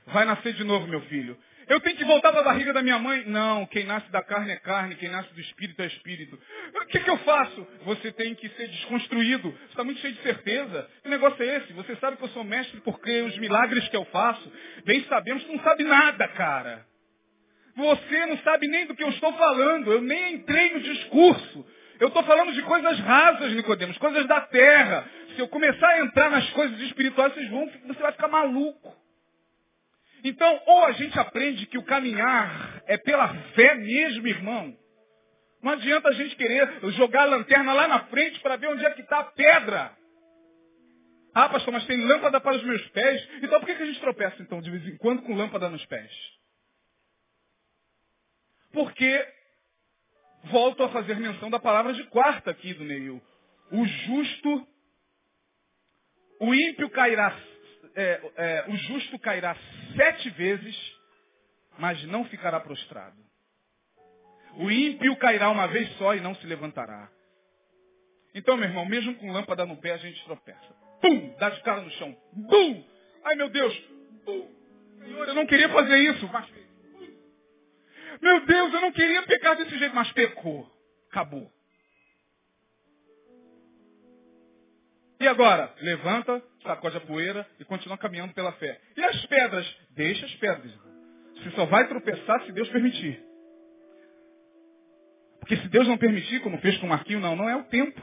Vai 0.06 0.24
nascer 0.24 0.52
de 0.54 0.64
novo, 0.64 0.86
meu 0.86 1.00
filho. 1.02 1.36
Eu 1.70 1.78
tenho 1.78 1.96
que 1.96 2.04
voltar 2.04 2.32
da 2.32 2.42
barriga 2.42 2.72
da 2.72 2.82
minha 2.82 2.98
mãe? 2.98 3.22
Não, 3.26 3.64
quem 3.66 3.84
nasce 3.84 4.10
da 4.10 4.20
carne 4.24 4.50
é 4.50 4.56
carne, 4.56 4.96
quem 4.96 5.08
nasce 5.08 5.32
do 5.32 5.40
espírito 5.40 5.80
é 5.80 5.86
espírito. 5.86 6.36
O 6.74 6.86
que, 6.86 6.98
que 6.98 7.08
eu 7.08 7.16
faço? 7.18 7.64
Você 7.84 8.10
tem 8.10 8.34
que 8.34 8.48
ser 8.48 8.66
desconstruído. 8.66 9.52
Você 9.52 9.66
está 9.66 9.84
muito 9.84 10.00
cheio 10.00 10.14
de 10.14 10.22
certeza. 10.22 10.90
Que 11.04 11.08
negócio 11.08 11.40
é 11.40 11.58
esse? 11.58 11.72
Você 11.74 11.94
sabe 11.96 12.16
que 12.16 12.24
eu 12.24 12.28
sou 12.30 12.42
mestre 12.42 12.80
porque 12.80 13.22
os 13.22 13.38
milagres 13.38 13.86
que 13.88 13.96
eu 13.96 14.04
faço, 14.06 14.52
bem 14.84 15.04
sabemos 15.04 15.44
que 15.44 15.52
não 15.52 15.62
sabe 15.62 15.84
nada, 15.84 16.26
cara. 16.26 16.84
Você 17.76 18.26
não 18.26 18.38
sabe 18.38 18.66
nem 18.66 18.86
do 18.86 18.96
que 18.96 19.04
eu 19.04 19.10
estou 19.10 19.32
falando. 19.34 19.92
Eu 19.92 20.02
nem 20.02 20.34
entrei 20.34 20.74
no 20.74 20.80
discurso. 20.80 21.66
Eu 22.00 22.08
estou 22.08 22.22
falando 22.24 22.52
de 22.52 22.62
coisas 22.62 22.98
rasas, 22.98 23.52
Nicodemos, 23.52 23.96
coisas 23.98 24.26
da 24.26 24.40
terra. 24.40 25.04
Se 25.34 25.40
eu 25.40 25.48
começar 25.48 25.88
a 25.88 26.00
entrar 26.00 26.30
nas 26.30 26.48
coisas 26.50 26.78
espirituais, 26.80 27.32
vocês 27.34 27.48
vão, 27.50 27.70
você 27.86 28.00
vai 28.00 28.12
ficar 28.12 28.28
maluco. 28.28 28.96
Então, 30.22 30.62
ou 30.66 30.84
a 30.84 30.92
gente 30.92 31.18
aprende 31.18 31.66
que 31.66 31.78
o 31.78 31.84
caminhar 31.84 32.82
é 32.86 32.98
pela 32.98 33.28
fé 33.54 33.74
mesmo, 33.74 34.26
irmão. 34.26 34.76
Não 35.62 35.72
adianta 35.72 36.08
a 36.08 36.12
gente 36.12 36.36
querer 36.36 36.80
jogar 36.92 37.22
a 37.22 37.26
lanterna 37.26 37.72
lá 37.72 37.86
na 37.86 38.00
frente 38.06 38.40
para 38.40 38.56
ver 38.56 38.68
onde 38.68 38.84
é 38.84 38.90
que 38.90 39.02
está 39.02 39.20
a 39.20 39.24
pedra. 39.24 39.96
Ah, 41.34 41.48
pastor, 41.48 41.72
mas 41.72 41.86
tem 41.86 42.02
lâmpada 42.04 42.40
para 42.40 42.56
os 42.56 42.62
meus 42.64 42.86
pés. 42.88 43.28
Então 43.42 43.60
por 43.60 43.66
que, 43.66 43.74
que 43.74 43.82
a 43.82 43.86
gente 43.86 44.00
tropeça, 44.00 44.42
então, 44.42 44.60
de 44.60 44.70
vez 44.70 44.86
em 44.86 44.96
quando 44.96 45.22
com 45.22 45.34
lâmpada 45.34 45.68
nos 45.68 45.84
pés? 45.86 46.10
Porque 48.72 49.28
volto 50.44 50.82
a 50.82 50.88
fazer 50.88 51.16
menção 51.16 51.50
da 51.50 51.58
palavra 51.58 51.92
de 51.92 52.04
quarta 52.04 52.50
aqui 52.50 52.74
do 52.74 52.84
Neil. 52.84 53.22
O 53.70 53.84
justo, 53.84 54.66
o 56.40 56.54
ímpio 56.54 56.90
cairá 56.90 57.36
é, 57.94 58.20
é, 58.36 58.64
o 58.68 58.76
justo 58.76 59.18
cairá 59.18 59.56
sete 59.96 60.30
vezes, 60.30 60.76
mas 61.78 62.02
não 62.04 62.24
ficará 62.24 62.60
prostrado. 62.60 63.16
O 64.56 64.70
ímpio 64.70 65.16
cairá 65.16 65.50
uma 65.50 65.66
vez 65.68 65.88
só 65.96 66.14
e 66.14 66.20
não 66.20 66.34
se 66.34 66.46
levantará. 66.46 67.10
Então, 68.34 68.56
meu 68.56 68.68
irmão, 68.68 68.84
mesmo 68.86 69.14
com 69.16 69.32
lâmpada 69.32 69.66
no 69.66 69.76
pé, 69.76 69.92
a 69.92 69.96
gente 69.96 70.24
tropeça. 70.24 70.74
Pum! 71.00 71.34
Dá 71.38 71.50
de 71.50 71.62
cara 71.62 71.80
no 71.80 71.90
chão. 71.92 72.16
Bum! 72.32 72.84
Ai, 73.24 73.34
meu 73.34 73.48
Deus! 73.48 73.76
Bum! 74.24 74.48
Senhor, 75.04 75.28
eu 75.28 75.34
não 75.34 75.46
queria 75.46 75.68
fazer 75.68 75.96
isso, 75.98 76.28
mas... 76.32 76.48
Meu 78.20 78.44
Deus, 78.44 78.74
eu 78.74 78.80
não 78.80 78.92
queria 78.92 79.22
pecar 79.22 79.56
desse 79.56 79.76
jeito, 79.78 79.94
mas 79.94 80.12
pecou. 80.12 80.70
Acabou. 81.10 81.50
E 85.20 85.28
agora? 85.28 85.70
Levanta, 85.82 86.42
sacode 86.62 86.96
a 86.96 87.00
poeira 87.00 87.46
e 87.58 87.64
continua 87.64 87.98
caminhando 87.98 88.32
pela 88.32 88.52
fé. 88.52 88.80
E 88.96 89.04
as 89.04 89.26
pedras? 89.26 89.66
Deixa 89.90 90.24
as 90.24 90.34
pedras. 90.36 90.72
Você 91.34 91.50
só 91.50 91.66
vai 91.66 91.86
tropeçar 91.88 92.42
se 92.46 92.52
Deus 92.52 92.70
permitir. 92.70 93.22
Porque 95.40 95.58
se 95.58 95.68
Deus 95.68 95.86
não 95.86 95.98
permitir, 95.98 96.40
como 96.40 96.58
fez 96.58 96.78
com 96.78 96.86
o 96.86 96.88
Marquinho, 96.88 97.20
não, 97.20 97.36
não 97.36 97.48
é 97.48 97.56
o 97.56 97.64
tempo. 97.64 98.00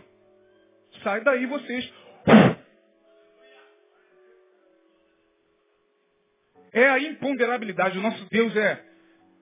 Sai 1.03 1.21
daí 1.21 1.47
vocês. 1.47 1.91
É 6.71 6.89
a 6.89 6.99
imponderabilidade. 6.99 7.97
O 7.97 8.01
nosso 8.01 8.29
Deus 8.29 8.55
é 8.55 8.83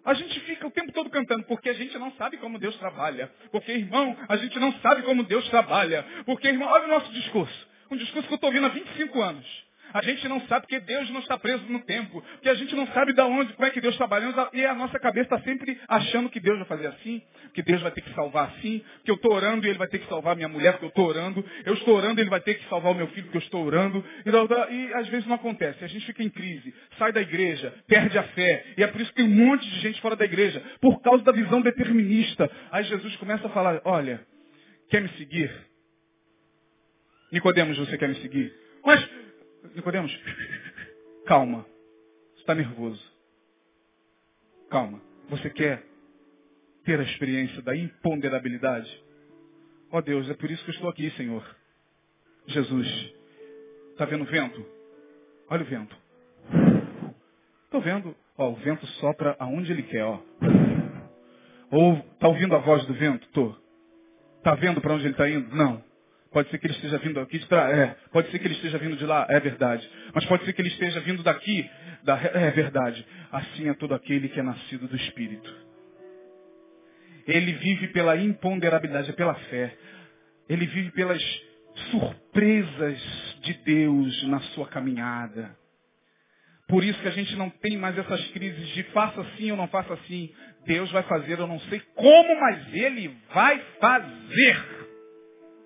a 0.05 0.13
gente 0.13 0.39
fica 0.41 0.67
o 0.67 0.71
tempo 0.71 0.91
todo 0.91 1.09
cantando, 1.09 1.43
porque 1.45 1.69
a 1.69 1.73
gente 1.73 1.97
não 1.97 2.11
sabe 2.11 2.37
como 2.37 2.59
Deus 2.59 2.75
trabalha. 2.77 3.31
Porque, 3.51 3.71
irmão, 3.71 4.15
a 4.29 4.37
gente 4.37 4.59
não 4.59 4.71
sabe 4.79 5.01
como 5.01 5.23
Deus 5.23 5.47
trabalha. 5.49 6.05
Porque, 6.25 6.47
irmão, 6.47 6.69
olha 6.69 6.85
o 6.85 6.89
nosso 6.89 7.11
discurso. 7.11 7.67
Um 7.89 7.97
discurso 7.97 8.27
que 8.27 8.33
eu 8.33 8.35
estou 8.35 8.49
ouvindo 8.49 8.67
há 8.67 8.69
25 8.69 9.21
anos. 9.21 9.65
A 9.95 10.01
gente 10.01 10.27
não 10.27 10.41
sabe 10.41 10.67
porque 10.67 10.81
Deus 10.81 11.09
não 11.09 11.21
está 11.21 11.37
preso 11.37 11.63
no 11.69 11.79
tempo. 11.85 12.21
Porque 12.21 12.49
a 12.49 12.53
gente 12.53 12.75
não 12.75 12.85
sabe 12.87 13.13
de 13.13 13.21
onde, 13.21 13.53
como 13.53 13.65
é 13.65 13.71
que 13.71 13.79
Deus 13.79 13.93
está 13.93 14.05
trabalhando. 14.05 14.49
E 14.51 14.65
a 14.65 14.75
nossa 14.75 14.99
cabeça 14.99 15.33
está 15.33 15.39
sempre 15.39 15.79
achando 15.87 16.29
que 16.29 16.37
Deus 16.37 16.57
vai 16.57 16.67
fazer 16.67 16.87
assim, 16.87 17.21
que 17.53 17.61
Deus 17.61 17.81
vai 17.81 17.91
ter 17.91 18.01
que 18.01 18.13
salvar 18.13 18.49
assim, 18.49 18.83
que 19.05 19.09
eu 19.09 19.15
estou 19.15 19.31
orando 19.31 19.65
e 19.65 19.69
Ele 19.69 19.77
vai 19.77 19.87
ter 19.87 19.99
que 19.99 20.09
salvar 20.09 20.35
minha 20.35 20.49
mulher 20.49 20.73
porque 20.73 20.83
eu 20.87 20.89
estou 20.89 21.07
orando. 21.07 21.45
Eu 21.63 21.73
estou 21.75 21.95
orando 21.95 22.19
e 22.19 22.23
Ele 22.23 22.29
vai 22.29 22.41
ter 22.41 22.55
que 22.55 22.67
salvar 22.67 22.91
o 22.91 22.95
meu 22.95 23.07
filho 23.07 23.23
porque 23.23 23.37
eu 23.37 23.41
estou 23.41 23.65
orando. 23.65 24.03
E, 24.25 24.75
e 24.75 24.93
às 24.95 25.07
vezes 25.07 25.25
não 25.27 25.35
acontece. 25.35 25.81
A 25.81 25.87
gente 25.87 26.05
fica 26.05 26.21
em 26.21 26.29
crise, 26.29 26.73
sai 26.97 27.13
da 27.13 27.21
igreja, 27.21 27.73
perde 27.87 28.17
a 28.17 28.23
fé. 28.23 28.65
E 28.77 28.83
é 28.83 28.87
por 28.87 28.99
isso 28.99 29.11
que 29.11 29.23
tem 29.23 29.25
um 29.25 29.45
monte 29.45 29.65
de 29.65 29.79
gente 29.79 30.01
fora 30.01 30.17
da 30.17 30.25
igreja. 30.25 30.61
Por 30.81 31.01
causa 31.01 31.23
da 31.23 31.31
visão 31.31 31.61
determinista. 31.61 32.51
Aí 32.69 32.83
Jesus 32.83 33.15
começa 33.15 33.47
a 33.47 33.49
falar, 33.49 33.81
olha, 33.85 34.19
quer 34.89 35.01
me 35.01 35.07
seguir? 35.17 35.49
Nicodemos, 37.31 37.77
você 37.77 37.97
quer 37.97 38.09
me 38.09 38.15
seguir? 38.15 38.53
Mas 38.83 39.24
Nicodemos, 39.73 40.11
calma. 41.25 41.65
Você 42.33 42.41
está 42.41 42.55
nervoso. 42.55 43.03
Calma. 44.69 45.01
Você 45.29 45.49
quer 45.49 45.83
ter 46.83 46.99
a 46.99 47.03
experiência 47.03 47.61
da 47.61 47.75
imponderabilidade? 47.75 49.03
Ó 49.91 49.97
oh 49.97 50.01
Deus, 50.01 50.29
é 50.29 50.33
por 50.33 50.51
isso 50.51 50.63
que 50.63 50.71
eu 50.71 50.75
estou 50.75 50.89
aqui, 50.89 51.09
Senhor. 51.11 51.43
Jesus, 52.47 52.87
está 53.91 54.05
vendo 54.05 54.23
o 54.23 54.27
vento? 54.27 54.65
Olha 55.49 55.63
o 55.63 55.65
vento. 55.65 55.95
Estou 57.65 57.81
vendo. 57.81 58.15
Ó, 58.37 58.51
o 58.51 58.55
vento 58.55 58.85
sopra 58.99 59.35
aonde 59.39 59.71
ele 59.71 59.83
quer, 59.83 60.03
ó. 60.03 60.21
Ou 61.71 61.93
está 62.13 62.27
ouvindo 62.27 62.55
a 62.55 62.59
voz 62.59 62.85
do 62.85 62.93
vento? 62.93 63.27
Tô. 63.29 63.55
Está 64.37 64.55
vendo 64.55 64.81
para 64.81 64.93
onde 64.93 65.05
ele 65.05 65.13
está 65.13 65.29
indo? 65.29 65.55
Não. 65.55 65.83
Pode 66.35 66.49
ser 66.49 66.57
que 66.57 66.67
ele 66.67 66.73
esteja 66.73 66.97
vindo 66.97 67.17
aqui 67.21 67.39
de 67.39 67.47
trás. 67.47 67.79
É. 67.79 67.95
Pode 68.11 68.29
ser 68.29 68.39
que 68.39 68.45
ele 68.45 68.55
esteja 68.55 68.77
vindo 68.77 68.97
de 68.97 69.05
lá. 69.05 69.25
É 69.29 69.39
verdade. 69.39 69.89
Mas 70.13 70.25
pode 70.25 70.43
ser 70.43 70.51
que 70.51 70.61
ele 70.61 70.67
esteja 70.67 70.99
vindo 70.99 71.23
daqui. 71.23 71.65
Da... 72.03 72.17
É 72.17 72.51
verdade. 72.51 73.07
Assim 73.31 73.69
é 73.69 73.73
todo 73.73 73.95
aquele 73.95 74.27
que 74.27 74.37
é 74.37 74.43
nascido 74.43 74.85
do 74.85 74.97
Espírito. 74.97 75.55
Ele 77.25 77.53
vive 77.53 77.87
pela 77.87 78.17
imponderabilidade, 78.17 79.13
pela 79.13 79.33
fé. 79.33 79.77
Ele 80.49 80.65
vive 80.65 80.91
pelas 80.91 81.23
surpresas 81.89 83.37
de 83.41 83.53
Deus 83.53 84.23
na 84.23 84.41
sua 84.41 84.67
caminhada. 84.67 85.55
Por 86.67 86.83
isso 86.83 86.99
que 86.99 87.07
a 87.07 87.11
gente 87.11 87.33
não 87.37 87.49
tem 87.49 87.77
mais 87.77 87.97
essas 87.97 88.27
crises 88.31 88.67
de 88.73 88.83
faça 88.91 89.21
assim 89.21 89.51
ou 89.51 89.55
não 89.55 89.69
faça 89.69 89.93
assim. 89.93 90.29
Deus 90.65 90.91
vai 90.91 91.03
fazer, 91.03 91.39
eu 91.39 91.47
não 91.47 91.61
sei 91.61 91.79
como, 91.95 92.41
mas 92.41 92.73
Ele 92.73 93.15
vai 93.33 93.57
fazer. 93.79 94.84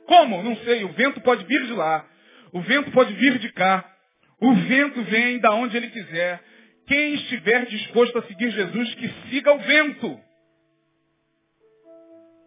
Como? 0.10 0.42
Não 0.42 0.56
sei. 0.58 0.84
O 0.84 0.92
vento 0.94 1.22
pode 1.22 1.46
vir 1.46 1.68
de 1.68 1.74
lá. 1.74 2.04
O 2.52 2.62
vento 2.62 2.90
pode 2.90 3.14
vir 3.14 3.38
de 3.38 3.52
cá. 3.54 3.88
O 4.42 4.56
vento 4.56 5.04
vem 5.04 5.38
da 5.38 5.54
onde 5.54 5.78
ele 5.78 5.88
quiser. 5.90 6.42
Quem 6.88 7.14
estiver 7.14 7.68
disposto 7.68 8.18
a 8.18 8.24
seguir 8.24 8.50
Jesus, 8.50 8.96
que 8.96 9.08
siga 9.30 9.54
o 9.54 9.60
vento. 9.60 10.20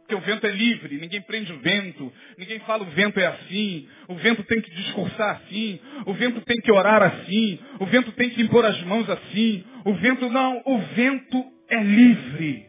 Porque 0.00 0.14
o 0.16 0.20
vento 0.20 0.44
é 0.44 0.50
livre, 0.50 0.98
ninguém 0.98 1.22
prende 1.22 1.52
o 1.52 1.58
vento, 1.60 2.12
ninguém 2.36 2.58
fala 2.60 2.82
o 2.82 2.90
vento 2.90 3.20
é 3.20 3.26
assim, 3.26 3.88
o 4.08 4.16
vento 4.16 4.42
tem 4.42 4.60
que 4.60 4.70
discursar 4.72 5.36
assim, 5.36 5.78
o 6.04 6.12
vento 6.14 6.40
tem 6.40 6.60
que 6.60 6.72
orar 6.72 7.00
assim, 7.00 7.60
o 7.78 7.86
vento 7.86 8.10
tem 8.12 8.28
que 8.30 8.42
impor 8.42 8.64
as 8.64 8.82
mãos 8.82 9.08
assim, 9.08 9.64
o 9.84 9.94
vento 9.94 10.28
não, 10.28 10.60
o 10.66 10.78
vento 10.78 11.44
é 11.68 11.80
livre. 11.80 12.66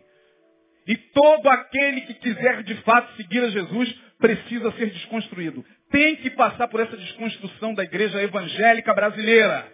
E 0.85 0.95
todo 0.95 1.47
aquele 1.47 2.01
que 2.01 2.13
quiser 2.13 2.61
de 2.63 2.75
fato 2.75 3.15
seguir 3.15 3.43
a 3.43 3.49
Jesus 3.49 4.02
precisa 4.23 4.71
ser 4.71 4.89
desconstruído. 4.89 5.65
Tem 5.91 6.15
que 6.15 6.29
passar 6.29 6.69
por 6.69 6.79
essa 6.79 6.95
desconstrução 6.95 7.73
da 7.73 7.83
igreja 7.83 8.23
evangélica 8.23 8.93
brasileira. 8.93 9.67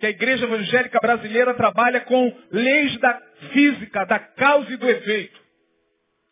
Que 0.00 0.06
a 0.06 0.10
igreja 0.10 0.44
evangélica 0.44 0.98
brasileira 0.98 1.54
trabalha 1.54 2.00
com 2.00 2.36
leis 2.50 2.98
da 2.98 3.22
física, 3.52 4.04
da 4.06 4.18
causa 4.18 4.72
e 4.72 4.76
do 4.76 4.90
efeito. 4.90 5.38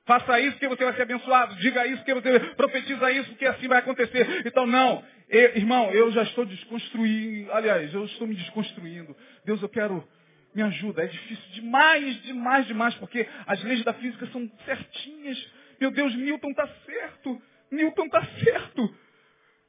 Faça 0.05 0.41
isso 0.41 0.59
que 0.59 0.67
você 0.67 0.83
vai 0.85 0.95
ser 0.95 1.03
abençoado. 1.03 1.55
Diga 1.57 1.87
isso 1.87 2.03
que 2.03 2.13
você 2.13 2.41
profetiza 2.57 3.13
isso 3.13 3.37
que 3.37 3.47
assim 3.47 3.69
vai 3.69 3.79
acontecer. 3.79 4.43
Então 4.45 4.67
não, 4.67 5.05
eu, 5.29 5.57
irmão, 5.57 5.93
eu 5.93 6.11
já 6.11 6.25
estou 6.25 6.45
desconstruindo. 6.45 7.53
Aliás, 7.53 7.95
eu 7.95 8.05
estou 8.05 8.27
me 8.27 8.35
desconstruindo. 8.35 9.15
Deus, 9.45 9.63
eu 9.63 9.69
quero 9.69 10.03
me 10.57 10.63
ajuda. 10.63 11.05
É 11.05 11.07
difícil 11.07 11.45
demais, 11.53 12.21
demais, 12.23 12.67
demais, 12.67 12.95
porque 12.97 13.29
as 13.47 13.63
leis 13.63 13.85
da 13.85 13.93
física 13.93 14.27
são 14.33 14.51
certinhas. 14.65 15.39
Meu 15.81 15.91
Deus, 15.91 16.15
Newton 16.15 16.51
está 16.51 16.69
certo. 16.85 17.43
Newton 17.71 18.07
está 18.07 18.25
certo. 18.45 18.95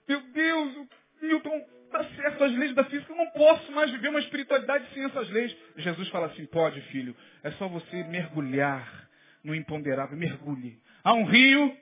Meu 0.07 0.21
Deus, 0.21 0.87
Newton 1.21 1.65
está 1.85 2.03
certo. 2.15 2.43
As 2.43 2.51
leis 2.53 2.73
da 2.73 2.83
física, 2.85 3.11
eu 3.11 3.17
não 3.17 3.29
posso 3.31 3.71
mais 3.71 3.91
viver 3.91 4.09
uma 4.09 4.19
espiritualidade 4.19 4.85
sem 4.93 5.03
essas 5.05 5.29
leis. 5.29 5.55
Jesus 5.77 6.07
fala 6.09 6.27
assim, 6.27 6.45
pode, 6.45 6.81
filho. 6.83 7.15
É 7.43 7.51
só 7.51 7.67
você 7.67 8.03
mergulhar 8.05 9.09
no 9.43 9.53
imponderável. 9.53 10.17
Mergulhe. 10.17 10.79
Há 11.03 11.13
um 11.13 11.25
rio 11.25 11.77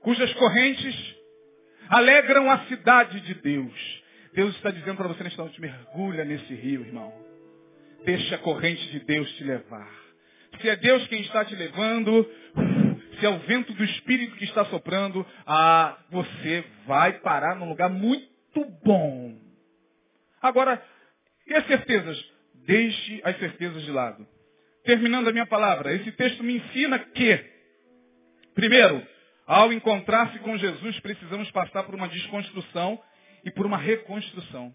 cujas 0.00 0.32
correntes 0.34 1.16
alegram 1.88 2.50
a 2.50 2.66
cidade 2.66 3.20
de 3.20 3.34
Deus. 3.34 4.02
Deus 4.34 4.54
está 4.56 4.70
dizendo 4.70 4.96
para 4.96 5.08
você 5.08 5.24
nesta 5.24 5.42
noite, 5.42 5.60
mergulha 5.60 6.24
nesse 6.24 6.54
rio, 6.54 6.82
irmão. 6.82 7.12
Deixa 8.04 8.34
a 8.34 8.38
corrente 8.38 8.86
de 8.90 9.00
Deus 9.00 9.30
te 9.32 9.44
levar. 9.44 9.90
Se 10.60 10.68
é 10.68 10.76
Deus 10.76 11.06
quem 11.08 11.20
está 11.22 11.44
te 11.44 11.54
levando, 11.54 12.28
se 13.18 13.26
é 13.26 13.28
o 13.28 13.38
vento 13.40 13.72
do 13.72 13.84
Espírito 13.84 14.36
que 14.36 14.44
está 14.44 14.64
soprando, 14.66 15.26
ah, 15.46 15.98
você 16.10 16.64
vai 16.86 17.14
parar 17.20 17.56
num 17.56 17.68
lugar 17.68 17.88
muito 17.88 18.64
bom. 18.84 19.38
Agora, 20.40 20.82
e 21.46 21.54
as 21.54 21.66
certezas? 21.66 22.18
Deixe 22.66 23.20
as 23.24 23.38
certezas 23.38 23.82
de 23.82 23.90
lado. 23.90 24.26
Terminando 24.84 25.28
a 25.28 25.32
minha 25.32 25.46
palavra, 25.46 25.94
esse 25.94 26.12
texto 26.12 26.42
me 26.42 26.58
ensina 26.58 26.98
que, 26.98 27.44
primeiro, 28.54 29.06
ao 29.46 29.72
encontrar-se 29.72 30.38
com 30.40 30.56
Jesus, 30.56 31.00
precisamos 31.00 31.50
passar 31.50 31.84
por 31.84 31.94
uma 31.94 32.08
desconstrução 32.08 33.00
e 33.44 33.50
por 33.50 33.66
uma 33.66 33.78
reconstrução. 33.78 34.74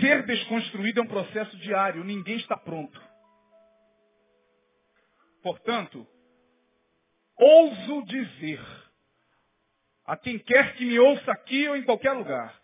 Ser 0.00 0.24
desconstruído 0.26 1.00
é 1.00 1.02
um 1.02 1.08
processo 1.08 1.56
diário, 1.58 2.04
ninguém 2.04 2.36
está 2.36 2.56
pronto. 2.56 3.00
Portanto, 5.42 6.06
ouso 7.36 8.04
dizer 8.06 8.60
a 10.06 10.16
quem 10.16 10.38
quer 10.38 10.74
que 10.74 10.84
me 10.84 10.98
ouça 10.98 11.32
aqui 11.32 11.68
ou 11.68 11.76
em 11.76 11.82
qualquer 11.82 12.12
lugar, 12.12 12.54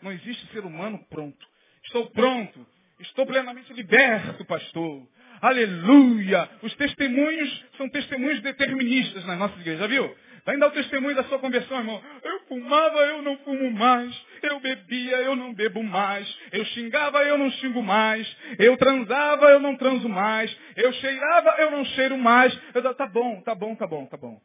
não 0.00 0.12
existe 0.12 0.46
ser 0.52 0.64
humano 0.64 1.04
pronto. 1.10 1.46
Estou 1.84 2.10
pronto, 2.10 2.66
Estou 3.02 3.26
plenamente 3.26 3.72
liberto, 3.72 4.44
pastor. 4.44 5.02
Aleluia! 5.40 6.48
Os 6.62 6.72
testemunhos 6.76 7.64
são 7.76 7.88
testemunhos 7.88 8.40
deterministas 8.42 9.24
nas 9.24 9.38
nossas 9.38 9.58
igrejas, 9.60 9.90
viu? 9.90 10.16
Vai 10.44 10.56
dar 10.58 10.68
o 10.68 10.72
testemunho 10.72 11.14
da 11.14 11.22
sua 11.24 11.38
conversão, 11.38 11.78
irmão. 11.78 12.02
Eu 12.22 12.40
fumava, 12.46 12.98
eu 12.98 13.22
não 13.22 13.38
fumo 13.38 13.70
mais. 13.70 14.26
Eu 14.42 14.58
bebia, 14.58 15.16
eu 15.22 15.36
não 15.36 15.54
bebo 15.54 15.82
mais. 15.82 16.28
Eu 16.50 16.64
xingava, 16.64 17.22
eu 17.24 17.38
não 17.38 17.50
xingo 17.52 17.82
mais. 17.82 18.36
Eu 18.58 18.76
transava, 18.76 19.50
eu 19.50 19.60
não 19.60 19.76
transo 19.76 20.08
mais. 20.08 20.56
Eu 20.76 20.92
cheirava, 20.94 21.50
eu 21.58 21.70
não 21.70 21.84
cheiro 21.84 22.18
mais. 22.18 22.58
Eu, 22.74 22.94
tá 22.94 23.06
bom, 23.06 23.40
tá 23.42 23.54
bom, 23.54 23.76
tá 23.76 23.86
bom, 23.86 24.06
tá 24.06 24.16
bom. 24.16 24.40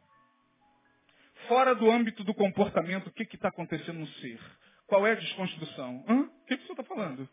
Fora 1.48 1.74
do 1.74 1.90
âmbito 1.90 2.22
do 2.22 2.34
comportamento, 2.34 3.08
o 3.08 3.12
que 3.12 3.24
está 3.34 3.48
acontecendo 3.48 3.98
no 3.98 4.06
ser? 4.06 4.38
Qual 4.86 5.06
é 5.06 5.12
a 5.12 5.16
desconstrução? 5.16 6.04
Hã? 6.08 6.20
O 6.20 6.46
que, 6.46 6.56
que 6.56 6.62
o 6.62 6.66
senhor 6.66 6.80
está 6.80 6.84
falando? 6.84 7.28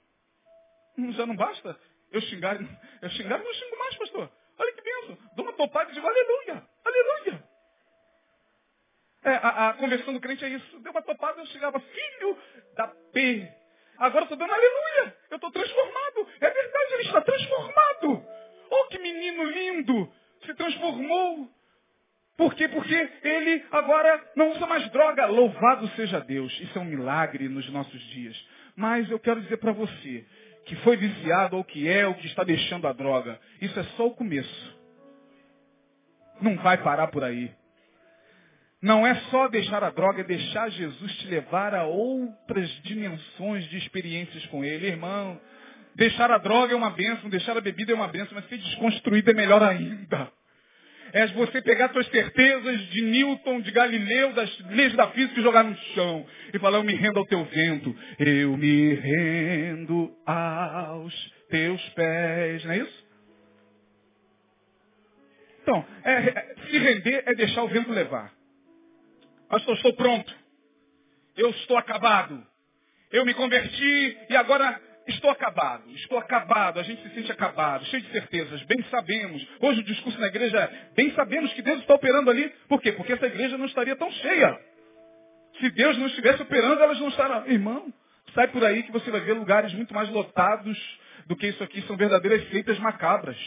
Já 1.12 1.26
não 1.26 1.36
basta 1.36 1.78
eu 2.12 2.22
xingar, 2.22 2.58
eu 3.02 3.10
xingar 3.10 3.40
não 3.40 3.54
xingo 3.54 3.78
mais, 3.78 3.96
pastor. 3.98 4.32
Olha 4.58 4.74
que 4.74 4.82
benção. 4.82 5.18
Dou 5.36 5.46
uma 5.46 5.54
topada 5.54 5.92
e 5.92 5.94
digo, 5.94 6.08
aleluia, 6.08 6.64
aleluia. 6.86 7.44
É, 9.24 9.35
a, 9.46 9.70
a, 9.70 9.74
conversão 9.74 10.14
do 10.14 10.20
crente 10.20 10.44
é 10.44 10.50
isso. 10.50 10.80
Deu 10.80 10.92
uma 10.92 11.02
topada, 11.02 11.40
eu 11.40 11.46
chegava, 11.48 11.80
filho 11.80 12.38
da 12.76 12.88
P. 13.14 13.48
Agora 14.00 14.24
estou 14.24 14.38
dando 14.38 14.52
aleluia. 14.52 15.16
Eu 15.30 15.36
estou 15.36 15.52
transformado. 15.52 16.28
É 16.42 16.50
verdade, 16.50 16.94
ele 16.94 17.04
está 17.04 17.22
transformado. 17.22 18.26
Oh, 18.72 18.88
que 18.88 18.98
menino 18.98 19.44
lindo. 19.44 20.12
Se 20.46 20.54
transformou. 20.56 21.50
Por 22.36 22.54
quê? 22.56 22.68
Porque 22.68 23.10
ele 23.24 23.64
agora 23.72 24.32
não 24.36 24.52
usa 24.52 24.66
mais 24.66 24.90
droga. 24.90 25.28
Louvado 25.28 25.88
seja 25.90 26.20
Deus. 26.20 26.52
Isso 26.60 26.78
é 26.78 26.82
um 26.82 26.86
milagre 26.86 27.48
nos 27.48 27.70
nossos 27.70 28.02
dias. 28.10 28.36
Mas 28.76 29.10
eu 29.10 29.20
quero 29.20 29.42
dizer 29.42 29.58
para 29.58 29.72
você 29.72 30.26
que 30.66 30.76
foi 30.78 30.98
viciado 30.98 31.56
ou 31.56 31.64
que 31.64 31.88
é 31.88 32.08
ou 32.08 32.16
que 32.16 32.26
está 32.26 32.44
deixando 32.44 32.88
a 32.88 32.94
droga. 32.94 33.40
Isso 33.62 33.80
é 33.80 33.84
só 33.96 34.08
o 34.08 34.16
começo. 34.16 34.76
Não 36.42 36.58
vai 36.58 36.78
parar 36.78 37.08
por 37.08 37.24
aí. 37.24 37.54
Não 38.86 39.06
é 39.06 39.16
só 39.32 39.48
deixar 39.48 39.84
a 39.84 39.90
droga, 39.90 40.22
é 40.22 40.24
deixar 40.24 40.70
Jesus 40.70 41.12
te 41.18 41.28
levar 41.28 41.74
a 41.74 41.86
outras 41.86 42.70
dimensões 42.84 43.68
de 43.70 43.78
experiências 43.78 44.46
com 44.46 44.64
Ele. 44.64 44.86
Irmão, 44.86 45.42
deixar 45.96 46.30
a 46.30 46.38
droga 46.38 46.72
é 46.72 46.76
uma 46.76 46.92
bênção, 46.92 47.28
deixar 47.28 47.58
a 47.58 47.62
bebida 47.62 47.94
é 47.94 47.96
uma 47.96 48.08
bênção, 48.08 48.36
mas 48.36 48.48
ser 48.48 48.60
desconstruído 48.60 49.32
é 49.32 49.34
melhor 49.34 49.64
ainda 49.64 50.32
é 51.16 51.28
você 51.28 51.62
pegar 51.62 51.94
suas 51.94 52.06
certezas 52.08 52.90
de 52.90 53.02
Newton, 53.04 53.62
de 53.62 53.72
Galileu, 53.72 54.34
das 54.34 54.60
leis 54.70 54.94
da 54.96 55.08
física 55.12 55.40
e 55.40 55.44
jogar 55.44 55.64
no 55.64 55.74
chão. 55.94 56.26
E 56.54 56.60
falar, 56.60 56.80
eu 56.80 56.84
me 56.84 56.94
rendo 56.94 57.18
ao 57.20 57.26
teu 57.26 57.42
vento. 57.46 57.96
Eu 58.20 58.58
me 58.58 58.96
rendo 58.96 60.14
aos 60.26 61.34
teus 61.50 61.82
pés. 61.92 62.66
Não 62.66 62.72
é 62.74 62.78
isso? 62.80 63.06
Então, 65.62 65.86
é, 66.04 66.12
é, 66.12 66.56
se 66.70 66.78
render 66.80 67.24
é 67.28 67.34
deixar 67.34 67.64
o 67.64 67.70
vento 67.70 67.94
levar. 67.94 68.35
Pastor, 69.56 69.74
estou 69.78 69.94
pronto. 69.94 70.36
Eu 71.38 71.50
estou 71.52 71.78
acabado. 71.78 72.46
Eu 73.10 73.26
me 73.26 73.34
converti 73.34 74.18
e 74.30 74.36
agora 74.36 74.82
Estou 75.08 75.30
acabado, 75.30 75.88
estou 75.92 76.18
acabado, 76.18 76.80
a 76.80 76.84
gente 76.84 77.04
se 77.04 77.14
sente 77.14 77.32
acabado, 77.32 77.86
cheio 77.86 78.02
de 78.02 78.12
certezas, 78.12 78.64
bem 78.64 78.82
sabemos. 78.90 79.48
Hoje 79.60 79.82
o 79.82 79.84
discurso 79.84 80.20
na 80.20 80.26
igreja 80.26 80.58
é, 80.58 80.90
bem 80.96 81.14
sabemos 81.14 81.54
que 81.54 81.62
Deus 81.62 81.80
está 81.82 81.94
operando 81.94 82.32
ali. 82.32 82.50
Por 82.68 82.82
quê? 82.82 82.92
Porque 82.92 83.14
essa 83.14 83.28
igreja 83.28 83.56
não 83.56 83.68
estaria 83.68 83.96
tão 83.96 84.10
cheia. 84.10 84.60
Se 85.60 85.70
Deus 85.70 85.96
não 86.00 86.08
estivesse 86.08 86.42
operando, 86.42 86.82
elas 86.82 87.00
não 87.00 87.10
estariam. 87.10 87.46
Irmão, 87.46 87.94
sai 88.34 88.48
por 88.48 88.66
aí 88.66 88.82
que 88.82 88.92
você 88.92 89.12
vai 89.12 89.22
ver 89.22 89.34
lugares 89.34 89.72
muito 89.76 89.94
mais 89.94 90.10
lotados 90.10 90.76
do 91.28 91.36
que 91.36 91.50
isso 91.50 91.64
aqui. 91.64 91.84
São 91.84 91.96
verdadeiras 91.96 92.44
feitas 92.46 92.80
macabras. 92.80 93.38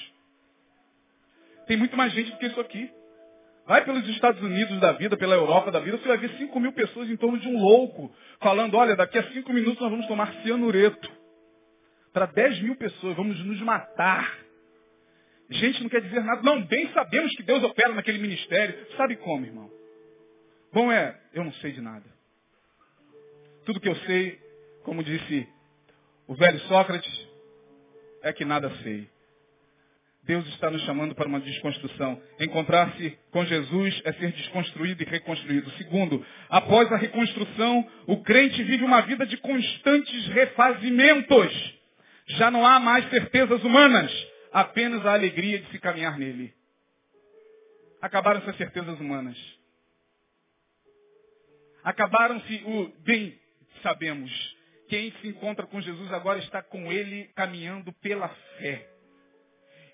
Tem 1.67 1.77
muito 1.77 1.97
mais 1.97 2.13
gente 2.13 2.31
do 2.31 2.39
que 2.39 2.47
isso 2.47 2.61
aqui. 2.61 2.89
Vai 3.69 3.85
pelos 3.85 4.09
Estados 4.09 4.41
Unidos 4.41 4.81
da 4.81 4.93
vida, 4.93 5.15
pela 5.15 5.35
Europa 5.35 5.71
da 5.71 5.79
vida, 5.79 5.99
você 5.99 6.09
vai 6.09 6.17
ver 6.17 6.31
5 6.39 6.59
mil 6.59 6.73
pessoas 6.73 7.11
em 7.11 7.19
torno 7.19 7.39
de 7.39 7.47
um 7.47 7.59
louco, 7.59 8.11
falando, 8.41 8.75
olha, 8.79 8.97
daqui 8.97 9.19
a 9.19 9.31
5 9.31 9.53
minutos 9.53 9.79
nós 9.79 9.91
vamos 9.91 10.07
tomar 10.07 10.33
cianureto 10.43 11.13
para 12.11 12.25
10 12.25 12.63
mil 12.63 12.77
pessoas, 12.77 13.15
vamos 13.15 13.39
nos 13.45 13.61
matar. 13.61 14.39
Gente 15.51 15.83
não 15.83 15.91
quer 15.91 16.01
dizer 16.01 16.25
nada. 16.25 16.41
Não, 16.41 16.65
bem 16.65 16.91
sabemos 16.95 17.31
que 17.37 17.43
Deus 17.43 17.63
opera 17.63 17.93
naquele 17.93 18.17
ministério. 18.17 18.75
Sabe 18.97 19.17
como, 19.17 19.45
irmão? 19.45 19.71
Bom 20.73 20.91
é, 20.91 21.21
eu 21.35 21.45
não 21.45 21.53
sei 21.53 21.73
de 21.73 21.83
nada. 21.83 22.07
Tudo 23.67 23.81
que 23.81 23.89
eu 23.89 23.97
sei, 23.97 24.41
como 24.83 25.05
disse 25.05 25.47
o 26.27 26.35
velho 26.35 26.59
Sócrates, 26.61 27.29
é 28.23 28.33
que 28.33 28.47
nada 28.47 28.71
sei. 28.83 29.11
Deus 30.29 30.47
está 30.49 30.71
nos 30.71 30.83
chamando 30.83 31.15
para 31.15 31.27
uma 31.27 31.41
desconstrução. 31.41 32.21
Encontrar-se 32.39 33.19
com 33.31 33.47
Jesus 33.47 33.99
é 34.05 34.13
ser 34.13 34.31
desconstruído 34.33 35.03
e 35.03 35.07
reconstruído. 35.07 35.71
Segundo, 35.79 36.23
após 36.51 36.93
a 36.93 36.99
reconstrução, 36.99 37.91
o 38.07 38.23
crente 38.23 38.63
vive 38.63 38.85
uma 38.85 39.01
vida 39.01 39.25
de 39.25 39.39
constantes 39.39 40.27
refazimentos. 40.27 41.79
Já 42.27 42.51
não 42.51 42.67
há 42.67 42.79
mais 42.79 43.09
certezas 43.09 43.65
humanas, 43.65 44.13
apenas 44.53 45.07
a 45.07 45.15
alegria 45.15 45.61
de 45.61 45.71
se 45.71 45.79
caminhar 45.79 46.19
nele. 46.19 46.53
Acabaram 48.03 48.41
essas 48.41 48.57
certezas 48.59 49.01
humanas. 49.01 49.39
Acabaram-se 51.83 52.63
o 52.67 52.93
bem 52.99 53.35
sabemos. 53.83 54.31
Quem 54.91 55.11
se 55.23 55.29
encontra 55.29 55.67
com 55.67 55.81
Jesus 55.81 56.13
agora 56.13 56.39
está 56.39 56.63
com 56.63 56.93
ele 56.93 57.31
caminhando 57.35 57.95
pela 57.95 58.29
fé. 58.59 58.98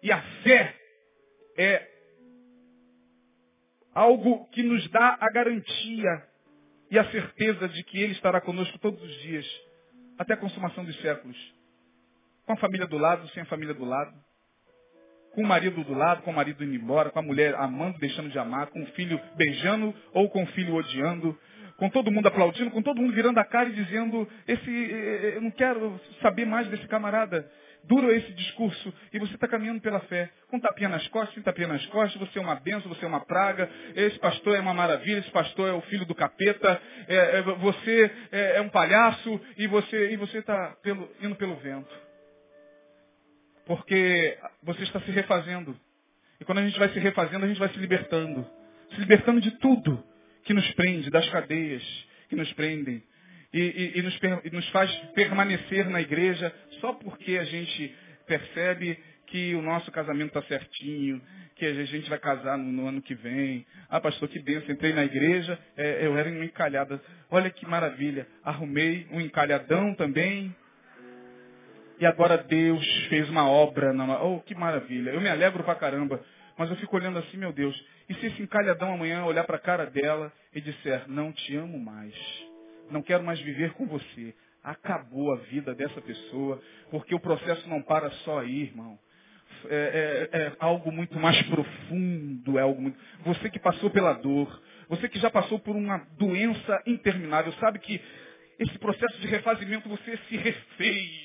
E 0.04 0.12
a 0.12 0.22
fé 0.44 0.76
é 1.58 1.94
Algo 3.94 4.48
que 4.50 4.62
nos 4.62 4.88
dá 4.90 5.16
a 5.20 5.30
garantia 5.30 6.22
e 6.90 6.98
a 6.98 7.04
certeza 7.12 7.68
de 7.68 7.84
que 7.84 8.00
Ele 8.02 8.12
estará 8.12 8.40
conosco 8.40 8.76
todos 8.80 9.00
os 9.00 9.22
dias, 9.22 9.46
até 10.18 10.34
a 10.34 10.36
consumação 10.36 10.84
dos 10.84 11.00
séculos. 11.00 11.36
Com 12.44 12.54
a 12.54 12.56
família 12.56 12.88
do 12.88 12.98
lado, 12.98 13.28
sem 13.28 13.44
a 13.44 13.46
família 13.46 13.72
do 13.72 13.84
lado. 13.84 14.12
Com 15.32 15.42
o 15.42 15.46
marido 15.46 15.82
do 15.84 15.94
lado, 15.94 16.22
com 16.22 16.32
o 16.32 16.34
marido 16.34 16.64
indo 16.64 16.74
embora, 16.74 17.10
com 17.10 17.20
a 17.20 17.22
mulher 17.22 17.54
amando, 17.54 17.98
deixando 17.98 18.30
de 18.30 18.38
amar, 18.38 18.66
com 18.66 18.82
o 18.82 18.86
filho 18.88 19.20
beijando 19.36 19.94
ou 20.12 20.28
com 20.28 20.42
o 20.42 20.46
filho 20.48 20.74
odiando, 20.74 21.38
com 21.76 21.88
todo 21.88 22.10
mundo 22.10 22.26
aplaudindo, 22.26 22.72
com 22.72 22.82
todo 22.82 23.00
mundo 23.00 23.14
virando 23.14 23.38
a 23.38 23.44
cara 23.44 23.68
e 23.68 23.74
dizendo, 23.74 24.28
esse, 24.46 24.70
eh, 24.70 25.20
eh, 25.22 25.36
eu 25.36 25.40
não 25.40 25.52
quero 25.52 26.00
saber 26.20 26.44
mais 26.46 26.66
desse 26.68 26.86
camarada. 26.88 27.48
Duro 27.86 28.10
é 28.10 28.16
esse 28.16 28.32
discurso 28.32 28.92
e 29.12 29.18
você 29.18 29.34
está 29.34 29.46
caminhando 29.46 29.80
pela 29.80 30.00
fé. 30.00 30.30
Com 30.48 30.58
tapinha 30.58 30.88
nas 30.88 31.06
costas, 31.08 31.34
sem 31.34 31.42
tapinha 31.42 31.68
nas 31.68 31.84
costas, 31.86 32.18
você 32.18 32.38
é 32.38 32.42
uma 32.42 32.54
benção, 32.54 32.88
você 32.88 33.04
é 33.04 33.08
uma 33.08 33.24
praga, 33.24 33.68
esse 33.94 34.18
pastor 34.18 34.56
é 34.56 34.60
uma 34.60 34.72
maravilha, 34.72 35.18
esse 35.18 35.30
pastor 35.30 35.68
é 35.68 35.72
o 35.72 35.80
filho 35.82 36.06
do 36.06 36.14
capeta, 36.14 36.80
é, 37.08 37.38
é, 37.38 37.42
você 37.42 38.10
é, 38.32 38.56
é, 38.56 38.60
um 38.60 38.70
palhaço 38.70 39.40
e 39.58 39.66
você 39.66 40.12
e 40.12 40.16
você 40.16 40.38
está 40.38 40.76
indo 41.20 41.36
pelo 41.36 41.56
vento. 41.56 41.94
Porque 43.66 44.38
você 44.62 44.82
está 44.82 45.00
se 45.00 45.10
refazendo. 45.10 45.78
E 46.40 46.44
quando 46.44 46.58
a 46.58 46.66
gente 46.66 46.78
vai 46.78 46.88
se 46.88 46.98
refazendo, 46.98 47.44
a 47.44 47.48
gente 47.48 47.60
vai 47.60 47.68
se 47.68 47.78
libertando. 47.78 48.46
Se 48.92 49.00
libertando 49.00 49.40
de 49.40 49.50
tudo 49.58 50.02
que 50.44 50.54
nos 50.54 50.70
prende, 50.72 51.10
das 51.10 51.28
cadeias 51.30 51.82
que 52.28 52.36
nos 52.36 52.52
prendem. 52.54 53.02
E, 53.54 53.60
e, 53.60 53.98
e, 54.00 54.02
nos, 54.02 54.18
e 54.44 54.50
nos 54.50 54.68
faz 54.70 54.92
permanecer 55.14 55.88
na 55.88 56.00
igreja 56.00 56.52
só 56.80 56.92
porque 56.92 57.38
a 57.38 57.44
gente 57.44 57.94
percebe 58.26 58.98
que 59.28 59.54
o 59.54 59.62
nosso 59.62 59.92
casamento 59.92 60.36
está 60.36 60.42
certinho, 60.42 61.22
que 61.54 61.64
a 61.64 61.84
gente 61.84 62.10
vai 62.10 62.18
casar 62.18 62.58
no, 62.58 62.64
no, 62.64 62.88
ano 62.88 63.00
que 63.00 63.14
vem. 63.14 63.64
Ah, 63.88 64.00
pastor, 64.00 64.28
que 64.28 64.40
benção. 64.40 64.74
Entrei 64.74 64.92
na 64.92 65.04
igreja, 65.04 65.56
é, 65.76 66.04
eu 66.04 66.18
era 66.18 66.28
uma 66.30 66.44
encalhada. 66.44 67.00
Olha 67.30 67.48
que 67.48 67.64
maravilha. 67.64 68.26
Arrumei 68.42 69.06
um 69.12 69.20
encalhadão 69.20 69.94
também. 69.94 70.52
E 72.00 72.06
agora 72.06 72.38
Deus 72.38 72.84
fez 73.08 73.30
uma 73.30 73.48
obra. 73.48 73.92
Na... 73.92 74.20
Oh, 74.20 74.40
que 74.40 74.54
maravilha. 74.56 75.10
Eu 75.10 75.20
me 75.20 75.28
alegro 75.28 75.62
pra 75.62 75.76
caramba. 75.76 76.20
Mas 76.58 76.70
eu 76.70 76.76
fico 76.76 76.96
olhando 76.96 77.20
assim, 77.20 77.36
meu 77.36 77.52
Deus. 77.52 77.80
E 78.08 78.14
se 78.14 78.26
esse 78.26 78.42
encalhadão 78.42 78.94
amanhã 78.94 79.24
olhar 79.24 79.44
para 79.44 79.56
a 79.56 79.60
cara 79.60 79.86
dela 79.86 80.32
e 80.52 80.60
disser, 80.60 81.04
não 81.06 81.32
te 81.32 81.54
amo 81.54 81.78
mais. 81.78 82.14
Não 82.90 83.02
quero 83.02 83.24
mais 83.24 83.40
viver 83.40 83.72
com 83.72 83.86
você. 83.86 84.34
Acabou 84.62 85.32
a 85.32 85.36
vida 85.36 85.74
dessa 85.74 86.00
pessoa, 86.00 86.60
porque 86.90 87.14
o 87.14 87.20
processo 87.20 87.68
não 87.68 87.82
para 87.82 88.10
só 88.10 88.40
aí, 88.40 88.62
irmão. 88.62 88.98
É, 89.66 90.28
é, 90.32 90.38
é, 90.38 90.52
algo 90.58 90.90
muito 90.92 91.18
mais 91.18 91.40
profundo, 91.44 92.58
é 92.58 92.62
algo 92.62 92.80
muito... 92.82 92.98
Você 93.24 93.48
que 93.50 93.58
passou 93.58 93.90
pela 93.90 94.12
dor, 94.14 94.62
você 94.88 95.08
que 95.08 95.18
já 95.18 95.30
passou 95.30 95.58
por 95.58 95.74
uma 95.76 95.98
doença 96.18 96.82
interminável, 96.86 97.52
sabe 97.54 97.78
que 97.78 98.00
esse 98.58 98.78
processo 98.78 99.18
de 99.20 99.26
refazimento 99.26 99.88
você 99.88 100.16
se 100.28 100.36
refez. 100.36 101.24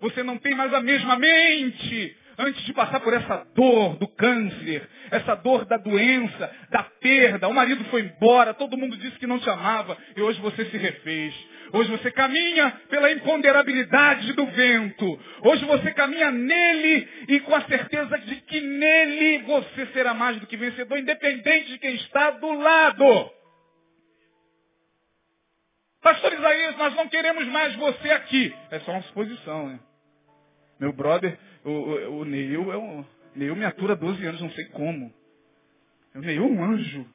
Você 0.00 0.22
não 0.22 0.38
tem 0.38 0.54
mais 0.54 0.72
a 0.74 0.80
mesma 0.80 1.16
mente 1.16 2.16
antes 2.38 2.64
de 2.64 2.72
passar 2.72 3.00
por 3.00 3.12
essa 3.12 3.46
dor 3.54 3.96
do 3.96 4.08
câncer, 4.08 4.88
essa 5.10 5.34
dor 5.34 5.64
da 5.64 5.76
doença, 5.76 6.50
da 6.70 6.82
perda. 6.82 7.48
O 7.48 7.54
marido 7.54 7.84
foi 7.86 8.02
embora, 8.02 8.54
todo 8.54 8.76
mundo 8.76 8.96
disse 8.96 9.18
que 9.18 9.26
não 9.26 9.38
te 9.38 9.48
amava 9.48 9.96
e 10.16 10.22
hoje 10.22 10.40
você 10.40 10.64
se 10.66 10.76
refez. 10.76 11.34
Hoje 11.72 11.90
você 11.90 12.10
caminha 12.10 12.70
pela 12.90 13.10
imponderabilidade 13.10 14.32
do 14.34 14.46
vento. 14.46 15.20
Hoje 15.42 15.64
você 15.64 15.90
caminha 15.92 16.30
nele 16.30 17.08
e 17.28 17.40
com 17.40 17.54
a 17.54 17.62
certeza 17.62 18.18
de 18.18 18.36
que 18.42 18.60
nele 18.60 19.38
você 19.44 19.86
será 19.86 20.12
mais 20.12 20.38
do 20.38 20.46
que 20.46 20.56
vencedor, 20.56 20.98
independente 20.98 21.68
de 21.68 21.78
quem 21.78 21.94
está 21.94 22.30
do 22.32 22.52
lado. 22.52 23.30
Pastor 26.02 26.32
Isaías, 26.32 26.76
nós 26.76 26.94
não 26.94 27.08
queremos 27.08 27.46
mais 27.46 27.74
você 27.76 28.10
aqui. 28.10 28.52
É 28.70 28.80
só 28.80 28.90
uma 28.90 29.02
suposição, 29.02 29.68
né? 29.68 29.78
Meu 30.80 30.92
brother, 30.92 31.38
o, 31.64 31.70
o, 31.70 32.18
o 32.20 32.24
Neil 32.24 32.72
é 32.72 32.76
um. 32.76 33.04
Neil 33.34 33.56
me 33.56 33.64
atura 33.64 33.96
12 33.96 34.24
anos, 34.26 34.40
não 34.40 34.50
sei 34.50 34.66
como. 34.66 35.12
O 36.14 36.18
Neil 36.20 36.42
é 36.42 36.46
um 36.46 36.64
anjo. 36.64 37.06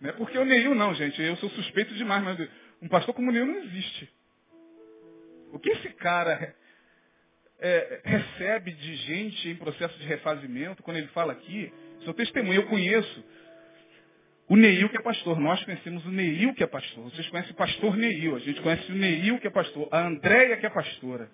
Não 0.00 0.10
é 0.10 0.12
porque 0.12 0.36
o 0.38 0.44
Neil 0.44 0.74
não, 0.74 0.94
gente. 0.94 1.20
Eu 1.22 1.36
sou 1.36 1.50
suspeito 1.50 1.94
demais, 1.94 2.22
mas 2.24 2.48
um 2.82 2.88
pastor 2.88 3.14
como 3.14 3.30
o 3.30 3.32
Neil 3.32 3.46
não 3.46 3.58
existe. 3.58 4.10
O 5.52 5.58
que 5.58 5.70
esse 5.70 5.88
cara 5.90 6.54
é, 7.60 8.00
recebe 8.04 8.72
de 8.72 8.96
gente 8.96 9.48
em 9.48 9.56
processo 9.56 9.98
de 9.98 10.06
refazimento, 10.06 10.82
quando 10.82 10.96
ele 10.96 11.08
fala 11.08 11.32
aqui, 11.32 11.72
seu 12.04 12.14
testemunho, 12.14 12.62
eu 12.62 12.66
conheço. 12.66 13.24
O 14.48 14.56
Neil 14.56 14.88
que 14.88 14.96
é 14.96 15.02
pastor, 15.02 15.38
nós 15.38 15.62
conhecemos 15.64 16.04
o 16.06 16.10
Neil 16.10 16.54
que 16.54 16.64
é 16.64 16.66
pastor. 16.66 17.04
Vocês 17.04 17.28
conhecem 17.28 17.52
o 17.52 17.56
pastor 17.56 17.96
Neil, 17.96 18.34
a 18.34 18.40
gente 18.40 18.60
conhece 18.62 18.90
o 18.90 18.94
Neil 18.94 19.38
que 19.38 19.46
é 19.46 19.50
pastor, 19.50 19.88
a 19.92 20.06
Andréia 20.06 20.56
que 20.56 20.66
é 20.66 20.70
pastora. 20.70 21.30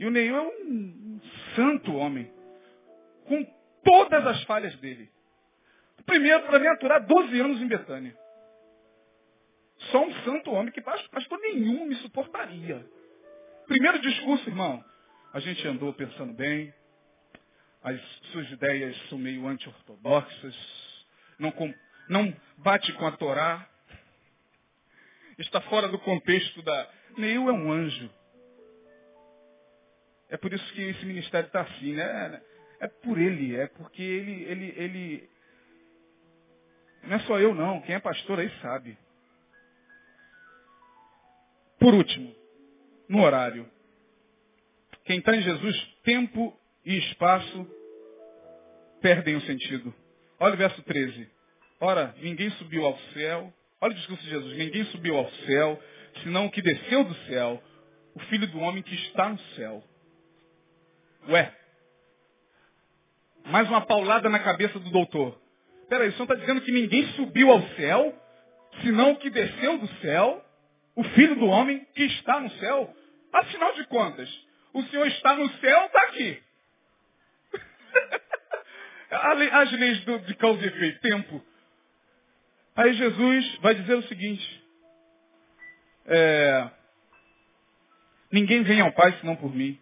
E 0.00 0.06
o 0.06 0.10
Neil 0.10 0.34
é 0.34 0.40
um 0.40 1.20
santo 1.54 1.94
homem, 1.94 2.32
com 3.26 3.44
todas 3.84 4.26
as 4.26 4.42
falhas 4.44 4.74
dele. 4.76 5.10
Primeiro, 6.06 6.42
para 6.44 6.58
me 6.58 6.66
aturar 6.68 7.06
12 7.06 7.38
anos 7.38 7.60
em 7.60 7.68
Betânia. 7.68 8.16
Só 9.90 10.02
um 10.02 10.14
santo 10.24 10.52
homem 10.52 10.72
que 10.72 10.80
pastor 10.80 11.38
nenhum 11.40 11.84
me 11.84 11.94
suportaria. 11.96 12.82
Primeiro 13.66 14.00
discurso, 14.00 14.48
irmão. 14.48 14.82
A 15.34 15.40
gente 15.40 15.68
andou 15.68 15.92
pensando 15.92 16.32
bem. 16.32 16.72
As 17.82 18.00
suas 18.32 18.50
ideias 18.52 18.96
são 19.10 19.18
meio 19.18 19.46
anti-ortodoxas. 19.46 20.56
Não, 21.38 21.52
não 22.08 22.34
bate 22.56 22.90
com 22.94 23.06
a 23.06 23.12
Torá. 23.12 23.68
Está 25.36 25.60
fora 25.60 25.88
do 25.88 25.98
contexto 25.98 26.62
da. 26.62 26.88
Neil 27.18 27.50
é 27.50 27.52
um 27.52 27.70
anjo. 27.70 28.10
É 30.30 30.36
por 30.36 30.52
isso 30.52 30.72
que 30.72 30.80
esse 30.80 31.04
ministério 31.04 31.46
está 31.48 31.62
assim, 31.62 31.92
né? 31.92 32.40
É 32.80 32.86
por 32.86 33.18
ele, 33.18 33.56
é 33.56 33.66
porque 33.66 34.02
ele, 34.02 34.44
ele, 34.44 34.74
ele. 34.76 35.30
Não 37.02 37.16
é 37.16 37.18
só 37.20 37.38
eu 37.38 37.54
não, 37.54 37.80
quem 37.82 37.94
é 37.94 38.00
pastor 38.00 38.38
aí 38.38 38.50
sabe. 38.62 38.96
Por 41.78 41.94
último, 41.94 42.34
no 43.08 43.22
horário. 43.22 43.68
Quem 45.04 45.18
está 45.18 45.34
em 45.34 45.42
Jesus, 45.42 45.76
tempo 46.04 46.56
e 46.84 46.96
espaço 46.96 47.66
perdem 49.00 49.34
o 49.34 49.40
sentido. 49.42 49.92
Olha 50.38 50.54
o 50.54 50.58
verso 50.58 50.80
13. 50.82 51.28
Ora, 51.80 52.14
ninguém 52.18 52.50
subiu 52.52 52.84
ao 52.84 52.96
céu. 53.14 53.52
Olha 53.80 53.92
o 53.92 53.96
discurso 53.96 54.22
de 54.22 54.30
Jesus. 54.30 54.56
Ninguém 54.56 54.84
subiu 54.86 55.16
ao 55.16 55.30
céu, 55.30 55.82
senão 56.22 56.46
o 56.46 56.50
que 56.50 56.62
desceu 56.62 57.02
do 57.02 57.14
céu, 57.26 57.62
o 58.14 58.20
Filho 58.20 58.46
do 58.46 58.60
Homem 58.60 58.82
que 58.82 58.94
está 58.94 59.28
no 59.28 59.38
céu. 59.54 59.82
Ué, 61.28 61.52
mais 63.44 63.68
uma 63.68 63.82
paulada 63.82 64.28
na 64.28 64.38
cabeça 64.38 64.78
do 64.78 64.90
doutor. 64.90 65.38
Peraí, 65.88 66.08
o 66.08 66.12
senhor 66.12 66.24
está 66.24 66.34
dizendo 66.34 66.62
que 66.62 66.72
ninguém 66.72 67.06
subiu 67.12 67.50
ao 67.50 67.62
céu, 67.76 68.18
senão 68.82 69.14
que 69.16 69.28
desceu 69.28 69.78
do 69.78 69.88
céu, 70.00 70.44
o 70.96 71.04
filho 71.04 71.36
do 71.36 71.46
homem 71.46 71.86
que 71.94 72.04
está 72.04 72.40
no 72.40 72.50
céu? 72.52 72.94
Afinal 73.32 73.74
de 73.74 73.86
contas, 73.86 74.28
o 74.72 74.82
senhor 74.84 75.06
está 75.08 75.34
no 75.36 75.48
céu, 75.58 75.86
está 75.86 76.02
aqui. 76.04 76.42
As 79.10 79.72
leis 79.72 80.04
do, 80.04 80.18
de 80.20 80.34
causa 80.36 80.62
e 80.62 80.66
efeito, 80.66 81.00
tempo. 81.00 81.44
Aí 82.76 82.94
Jesus 82.94 83.56
vai 83.56 83.74
dizer 83.74 83.94
o 83.94 84.02
seguinte. 84.04 84.64
É, 86.06 86.70
ninguém 88.32 88.62
vem 88.62 88.80
ao 88.80 88.92
Pai 88.92 89.12
senão 89.20 89.36
por 89.36 89.54
mim 89.54 89.78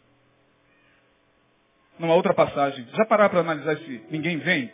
numa 1.99 2.14
outra 2.14 2.34
passagem. 2.34 2.86
Já 2.94 3.05
parar 3.07 3.28
para 3.28 3.40
analisar 3.40 3.76
se 3.78 4.05
ninguém 4.11 4.38
vem? 4.38 4.72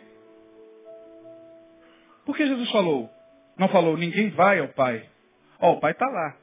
Por 2.25 2.35
que 2.35 2.45
Jesus 2.45 2.69
falou? 2.71 3.09
Não 3.57 3.67
falou, 3.69 3.97
ninguém 3.97 4.29
vai 4.31 4.59
ao 4.59 4.69
Pai. 4.69 5.03
Ó, 5.59 5.71
oh, 5.71 5.73
o 5.73 5.79
Pai 5.79 5.91
está 5.91 6.07
lá. 6.07 6.35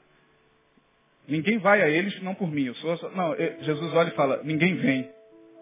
Ninguém 1.28 1.58
vai 1.58 1.82
a 1.82 1.88
ele 1.88 2.10
senão 2.12 2.34
por 2.34 2.50
mim. 2.50 2.66
Eu 2.66 2.74
sou, 2.76 3.10
não, 3.12 3.34
eh, 3.34 3.58
Jesus 3.60 3.94
olha 3.94 4.08
e 4.08 4.12
fala, 4.12 4.40
ninguém 4.44 4.76
vem. 4.76 5.10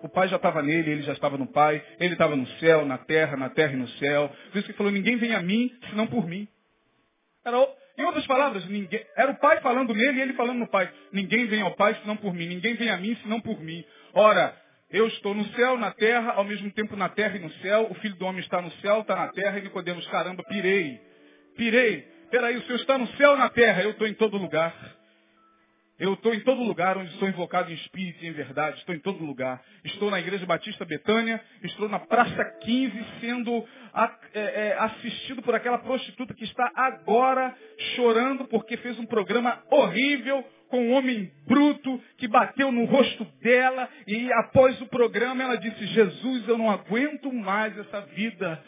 O 0.03 0.09
Pai 0.09 0.29
já 0.29 0.37
estava 0.37 0.63
nele, 0.63 0.91
ele 0.91 1.03
já 1.03 1.13
estava 1.13 1.37
no 1.37 1.47
Pai, 1.47 1.83
ele 1.99 2.15
estava 2.15 2.35
no 2.35 2.47
céu, 2.59 2.87
na 2.87 2.97
terra, 2.97 3.37
na 3.37 3.51
terra 3.51 3.73
e 3.75 3.77
no 3.77 3.89
céu. 3.89 4.31
Por 4.51 4.59
isso 4.59 4.69
que 4.69 4.73
falou, 4.75 4.91
ninguém 4.91 5.17
vem 5.17 5.35
a 5.35 5.43
mim 5.43 5.71
senão 5.91 6.07
por 6.07 6.27
mim. 6.27 6.49
Era, 7.45 7.57
em 7.99 8.05
outras 8.05 8.27
palavras, 8.27 8.65
ninguém, 8.67 9.05
era 9.17 9.33
o 9.33 9.37
Pai 9.37 9.61
falando 9.61 9.95
nele 9.95 10.19
e 10.19 10.23
ele 10.23 10.33
falando 10.35 10.59
no 10.59 10.69
Pai. 10.69 10.91
Ninguém 11.13 11.47
vem 11.47 11.61
ao 11.61 11.73
Pai 11.73 11.95
senão 12.01 12.17
por 12.17 12.33
mim. 12.33 12.47
Ninguém 12.47 12.75
vem 12.75 12.89
a 12.89 12.97
mim 12.97 13.15
senão 13.23 13.41
por 13.41 13.61
mim. 13.61 13.85
Ora, 14.15 14.57
eu 14.93 15.07
estou 15.07 15.35
no 15.35 15.45
céu, 15.55 15.79
na 15.79 15.93
terra, 15.93 16.33
ao 16.33 16.45
mesmo 16.45 16.71
tempo 16.73 16.97
na 16.97 17.09
terra 17.09 17.37
e 17.37 17.41
no 17.41 17.51
céu. 17.55 17.87
O 17.91 17.95
filho 17.95 18.17
do 18.17 18.27
homem 18.27 18.41
está 18.41 18.61
no 18.61 18.71
céu, 18.73 19.03
está 19.03 19.15
na 19.15 19.29
terra. 19.29 19.59
E 19.59 19.63
Nicodemos, 19.63 20.07
caramba, 20.09 20.43
pirei. 20.45 21.01
Pirei. 21.57 22.03
Peraí, 22.31 22.57
o 22.57 22.63
Senhor 22.63 22.77
está 22.77 22.99
no 22.99 23.07
céu, 23.17 23.37
na 23.37 23.49
terra. 23.49 23.83
Eu 23.83 23.91
estou 23.91 24.07
em 24.07 24.15
todo 24.15 24.37
lugar. 24.37 25.00
Eu 26.01 26.15
estou 26.15 26.33
em 26.33 26.41
todo 26.41 26.63
lugar 26.63 26.97
onde 26.97 27.13
sou 27.19 27.29
invocado 27.29 27.71
em 27.71 27.75
espírito 27.75 28.25
e 28.25 28.29
em 28.29 28.33
verdade. 28.33 28.79
Estou 28.79 28.95
em 28.95 28.99
todo 28.99 29.23
lugar. 29.23 29.63
Estou 29.85 30.11
na 30.11 30.19
Igreja 30.19 30.47
Batista 30.47 30.83
Betânia. 30.87 31.39
Estou 31.63 31.91
na 31.91 31.99
Praça 31.99 32.43
15 32.63 33.05
sendo 33.21 33.63
é, 34.33 34.41
é, 34.41 34.77
assistido 34.79 35.43
por 35.43 35.55
aquela 35.55 35.77
prostituta 35.77 36.33
que 36.33 36.45
está 36.45 36.73
agora 36.75 37.55
chorando 37.95 38.47
porque 38.47 38.79
fez 38.79 38.99
um 38.99 39.05
programa 39.05 39.63
horrível 39.71 40.43
com 40.69 40.89
um 40.89 40.93
homem 40.93 41.31
bruto 41.47 42.03
que 42.17 42.27
bateu 42.27 42.73
no 42.73 42.87
rosto 42.87 43.27
dela 43.43 43.87
e 44.07 44.33
após 44.33 44.81
o 44.81 44.87
programa 44.87 45.43
ela 45.43 45.57
disse, 45.57 45.85
Jesus, 45.89 46.49
eu 46.49 46.57
não 46.57 46.71
aguento 46.71 47.31
mais 47.31 47.77
essa 47.77 48.01
vida. 48.07 48.65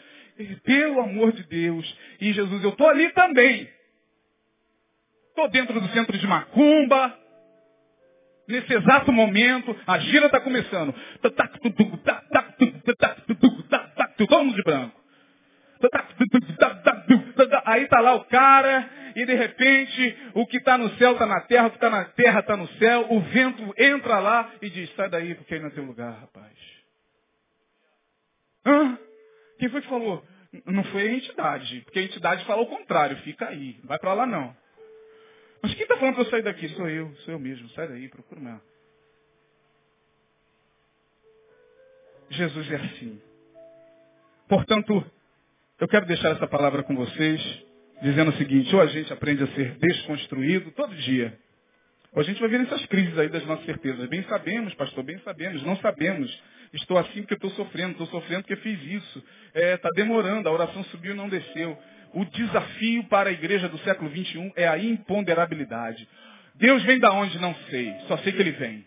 Pelo 0.63 0.99
amor 0.99 1.31
de 1.31 1.41
Deus. 1.47 1.97
E 2.21 2.31
Jesus, 2.31 2.63
eu 2.63 2.69
estou 2.69 2.87
ali 2.87 3.11
também. 3.13 3.67
Estou 5.29 5.49
dentro 5.49 5.81
do 5.81 5.87
centro 5.89 6.15
de 6.15 6.27
Macumba, 6.27 7.22
Nesse 8.47 8.73
exato 8.73 9.11
momento, 9.11 9.75
a 9.87 9.99
gira 9.99 10.25
está 10.25 10.39
começando. 10.39 10.93
Todo 14.17 14.43
mundo 14.43 14.55
de 14.55 14.63
branco. 14.63 15.03
Aí 17.65 17.83
está 17.83 17.99
lá 17.99 18.15
o 18.15 18.25
cara, 18.25 18.89
e 19.15 19.25
de 19.25 19.33
repente, 19.33 20.17
o 20.33 20.45
que 20.45 20.57
está 20.57 20.77
no 20.77 20.89
céu 20.97 21.13
está 21.13 21.25
na 21.25 21.41
terra, 21.41 21.67
o 21.67 21.69
que 21.71 21.77
está 21.77 21.89
na 21.89 22.05
terra 22.05 22.39
está 22.39 22.57
no 22.57 22.67
céu, 22.77 23.07
o 23.09 23.19
vento 23.21 23.73
entra 23.77 24.19
lá 24.19 24.51
e 24.61 24.69
diz, 24.69 24.93
sai 24.95 25.09
daí, 25.09 25.35
porque 25.35 25.55
aí 25.55 25.59
não 25.59 25.67
é 25.67 25.71
teu 25.71 25.83
lugar, 25.83 26.19
rapaz. 26.19 26.53
Hã? 28.65 28.97
Quem 29.59 29.69
foi 29.69 29.81
que 29.81 29.89
falou? 29.89 30.25
Não 30.65 30.83
foi 30.85 31.01
a 31.07 31.11
entidade, 31.13 31.81
porque 31.81 31.99
a 31.99 32.03
entidade 32.03 32.45
fala 32.45 32.61
o 32.61 32.67
contrário, 32.67 33.17
fica 33.17 33.47
aí, 33.47 33.77
não 33.81 33.87
vai 33.87 33.99
para 33.99 34.13
lá 34.13 34.25
não. 34.25 34.55
Mas 35.63 35.73
quem 35.75 35.83
está 35.83 35.95
falando 35.95 36.15
para 36.15 36.23
eu 36.25 36.29
sair 36.29 36.43
daqui? 36.43 36.67
Sou 36.69 36.89
eu, 36.89 37.15
sou 37.23 37.33
eu 37.33 37.39
mesmo. 37.39 37.69
Sai 37.69 37.87
daí, 37.87 38.09
procura 38.09 38.41
mesmo. 38.41 38.61
Jesus 42.29 42.69
é 42.69 42.75
assim. 42.75 43.21
Portanto, 44.49 45.05
eu 45.79 45.87
quero 45.87 46.05
deixar 46.05 46.31
essa 46.31 46.47
palavra 46.47 46.83
com 46.83 46.93
vocês, 46.95 47.65
dizendo 48.01 48.31
o 48.31 48.35
seguinte, 48.35 48.75
ou 48.75 48.81
a 48.81 48.87
gente 48.87 49.13
aprende 49.13 49.43
a 49.43 49.47
ser 49.47 49.77
desconstruído 49.77 50.69
todo 50.71 50.93
dia, 50.95 51.39
ou 52.11 52.21
a 52.21 52.23
gente 52.25 52.41
vai 52.41 52.49
ver 52.49 52.61
essas 52.61 52.85
crises 52.87 53.17
aí 53.17 53.29
das 53.29 53.45
nossas 53.45 53.65
certezas. 53.65 54.09
Bem 54.09 54.21
sabemos, 54.23 54.73
pastor, 54.75 55.01
bem 55.03 55.17
sabemos, 55.19 55.63
não 55.63 55.77
sabemos. 55.77 56.43
Estou 56.73 56.97
assim 56.97 57.21
porque 57.21 57.35
estou 57.35 57.51
sofrendo, 57.51 57.91
estou 57.91 58.07
sofrendo 58.07 58.43
porque 58.43 58.57
fiz 58.57 58.81
isso. 58.83 59.23
Está 59.47 59.59
é, 59.59 59.77
tá 59.77 59.89
demorando, 59.95 60.49
a 60.49 60.51
oração 60.51 60.83
subiu 60.85 61.13
e 61.13 61.17
não 61.17 61.29
desceu. 61.29 61.77
O 62.13 62.25
desafio 62.25 63.03
para 63.05 63.29
a 63.29 63.33
igreja 63.33 63.67
do 63.67 63.77
século 63.79 64.09
XXI 64.09 64.53
é 64.55 64.67
a 64.67 64.77
imponderabilidade. 64.77 66.07
Deus 66.55 66.83
vem 66.83 66.99
da 66.99 67.11
onde? 67.11 67.39
Não 67.39 67.55
sei. 67.69 67.91
Só 68.07 68.17
sei 68.19 68.31
que 68.31 68.39
ele 68.39 68.51
vem. 68.51 68.85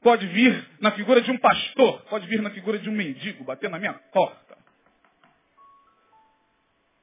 Pode 0.00 0.26
vir 0.28 0.66
na 0.80 0.92
figura 0.92 1.20
de 1.20 1.30
um 1.30 1.38
pastor, 1.38 2.02
pode 2.02 2.26
vir 2.28 2.40
na 2.40 2.50
figura 2.50 2.78
de 2.78 2.88
um 2.88 2.92
mendigo, 2.92 3.44
bater 3.44 3.68
na 3.68 3.78
minha 3.78 3.92
porta. 3.92 4.56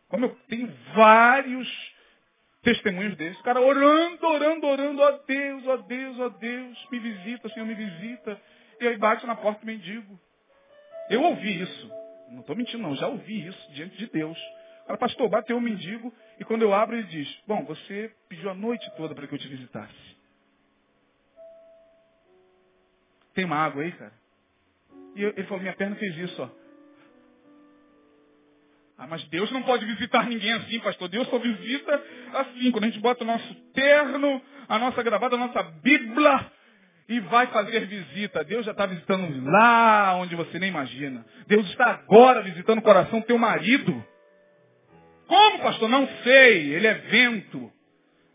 Como 0.07 0.25
eu 0.25 0.35
tenho 0.47 0.73
vários 0.95 1.67
testemunhos 2.63 3.15
desses, 3.17 3.39
cara 3.43 3.61
orando, 3.61 4.25
orando, 4.25 4.65
orando, 4.65 5.01
ó 5.01 5.11
Deus, 5.27 5.67
ó 5.67 5.77
Deus, 5.77 6.19
ó 6.19 6.29
Deus, 6.29 6.87
me 6.91 6.99
visita, 6.99 7.49
Senhor, 7.49 7.65
me 7.65 7.75
visita. 7.75 8.41
E 8.79 8.87
aí 8.87 8.97
bate 8.97 9.25
na 9.27 9.35
porta 9.35 9.59
do 9.59 9.65
mendigo. 9.67 10.19
Eu 11.09 11.21
ouvi 11.21 11.61
isso. 11.61 12.04
Não 12.29 12.41
estou 12.41 12.55
mentindo, 12.55 12.83
não. 12.83 12.95
Já 12.95 13.07
ouvi 13.07 13.47
isso 13.47 13.71
diante 13.73 13.97
de 13.97 14.07
Deus. 14.07 14.37
Fala, 14.85 14.97
pastor, 14.97 15.29
bateu 15.29 15.57
um 15.57 15.61
mendigo 15.61 16.13
e 16.39 16.45
quando 16.45 16.61
eu 16.61 16.73
abro 16.73 16.95
ele 16.95 17.07
diz, 17.07 17.27
bom, 17.47 17.63
você 17.65 18.13
pediu 18.29 18.49
a 18.49 18.53
noite 18.53 18.89
toda 18.95 19.15
para 19.15 19.27
que 19.27 19.33
eu 19.33 19.39
te 19.39 19.47
visitasse. 19.47 20.15
Tem 23.33 23.45
uma 23.45 23.57
água 23.57 23.83
aí, 23.83 23.91
cara? 23.91 24.13
E 25.15 25.23
eu, 25.23 25.29
ele 25.29 25.43
falou, 25.43 25.61
minha 25.61 25.75
perna 25.75 25.95
fez 25.95 26.15
isso, 26.17 26.41
ó. 26.41 26.49
Ah, 28.97 29.07
mas 29.07 29.27
Deus 29.27 29.51
não 29.51 29.63
pode 29.63 29.85
visitar 29.85 30.27
ninguém 30.27 30.53
assim, 30.53 30.79
pastor. 30.79 31.09
Deus 31.09 31.27
só 31.27 31.37
visita 31.37 32.03
assim, 32.33 32.71
quando 32.71 32.85
a 32.85 32.87
gente 32.87 32.99
bota 32.99 33.23
o 33.23 33.27
nosso 33.27 33.53
terno, 33.73 34.41
a 34.69 34.79
nossa 34.79 35.03
gravata, 35.03 35.35
a 35.35 35.39
nossa 35.39 35.63
Bíblia, 35.63 36.51
e 37.07 37.19
vai 37.21 37.47
fazer 37.47 37.85
visita. 37.85 38.43
Deus 38.43 38.65
já 38.65 38.71
está 38.71 38.85
visitando 38.85 39.43
lá 39.49 40.15
onde 40.15 40.35
você 40.35 40.57
nem 40.57 40.69
imagina. 40.69 41.25
Deus 41.47 41.67
está 41.69 41.91
agora 41.91 42.41
visitando 42.41 42.79
o 42.79 42.83
coração 42.83 43.19
do 43.19 43.25
teu 43.25 43.37
marido. 43.37 44.03
Como, 45.27 45.59
pastor? 45.59 45.87
Não 45.89 46.07
sei. 46.23 46.73
Ele 46.73 46.87
é 46.87 46.93
vento. 46.93 47.71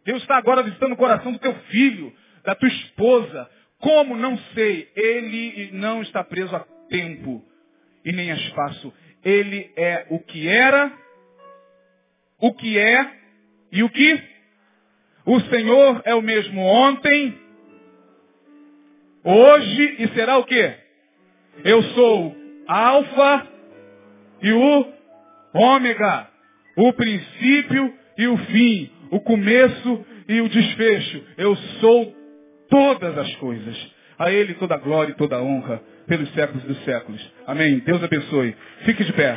Deus 0.05 0.23
está 0.23 0.37
agora 0.37 0.63
visitando 0.63 0.93
o 0.93 0.97
coração 0.97 1.33
do 1.33 1.39
teu 1.39 1.55
filho, 1.71 2.13
da 2.45 2.55
tua 2.55 2.69
esposa. 2.69 3.51
Como? 3.81 4.17
Não 4.17 4.39
sei. 4.55 4.91
Ele 4.95 5.71
não 5.73 6.03
está 6.03 6.23
preso 6.23 6.55
a 6.55 6.61
tempo 6.89 7.45
e 8.05 8.13
nem 8.13 8.31
a 8.31 8.35
espaço. 8.35 8.93
Ele 9.25 9.71
é 9.77 10.07
o 10.11 10.19
que 10.19 10.49
era, 10.49 10.93
o 12.39 12.55
que 12.55 12.79
é 12.79 13.13
e 13.73 13.83
o 13.83 13.91
que? 13.91 14.23
O 15.27 15.41
Senhor 15.41 16.03
é 16.05 16.15
o 16.15 16.23
mesmo 16.23 16.61
ontem, 16.63 17.39
Hoje 19.25 19.97
e 19.99 20.09
será 20.09 20.39
o 20.39 20.45
quê? 20.45 20.75
Eu 21.65 21.83
sou 21.83 22.37
alfa 22.67 23.47
e 24.43 24.53
o 24.53 24.87
ômega, 25.53 26.29
o 26.77 26.93
princípio 26.93 27.93
e 28.17 28.27
o 28.29 28.37
fim, 28.39 28.91
o 29.11 29.21
começo 29.21 30.07
e 30.29 30.41
o 30.41 30.49
desfecho. 30.49 31.23
Eu 31.37 31.55
sou 31.81 32.15
todas 32.71 33.19
as 33.19 33.35
coisas. 33.37 33.77
A 34.19 34.31
Ele 34.31 34.55
toda 34.55 34.75
a 34.75 34.79
glória 34.79 35.13
e 35.13 35.17
toda 35.17 35.37
a 35.37 35.43
honra 35.43 35.83
pelos 36.07 36.31
séculos 36.35 36.63
dos 36.65 36.83
séculos. 36.85 37.21
Amém. 37.47 37.79
Deus 37.81 38.03
abençoe. 38.03 38.55
Fique 38.85 39.05
de 39.05 39.13
pé. 39.13 39.37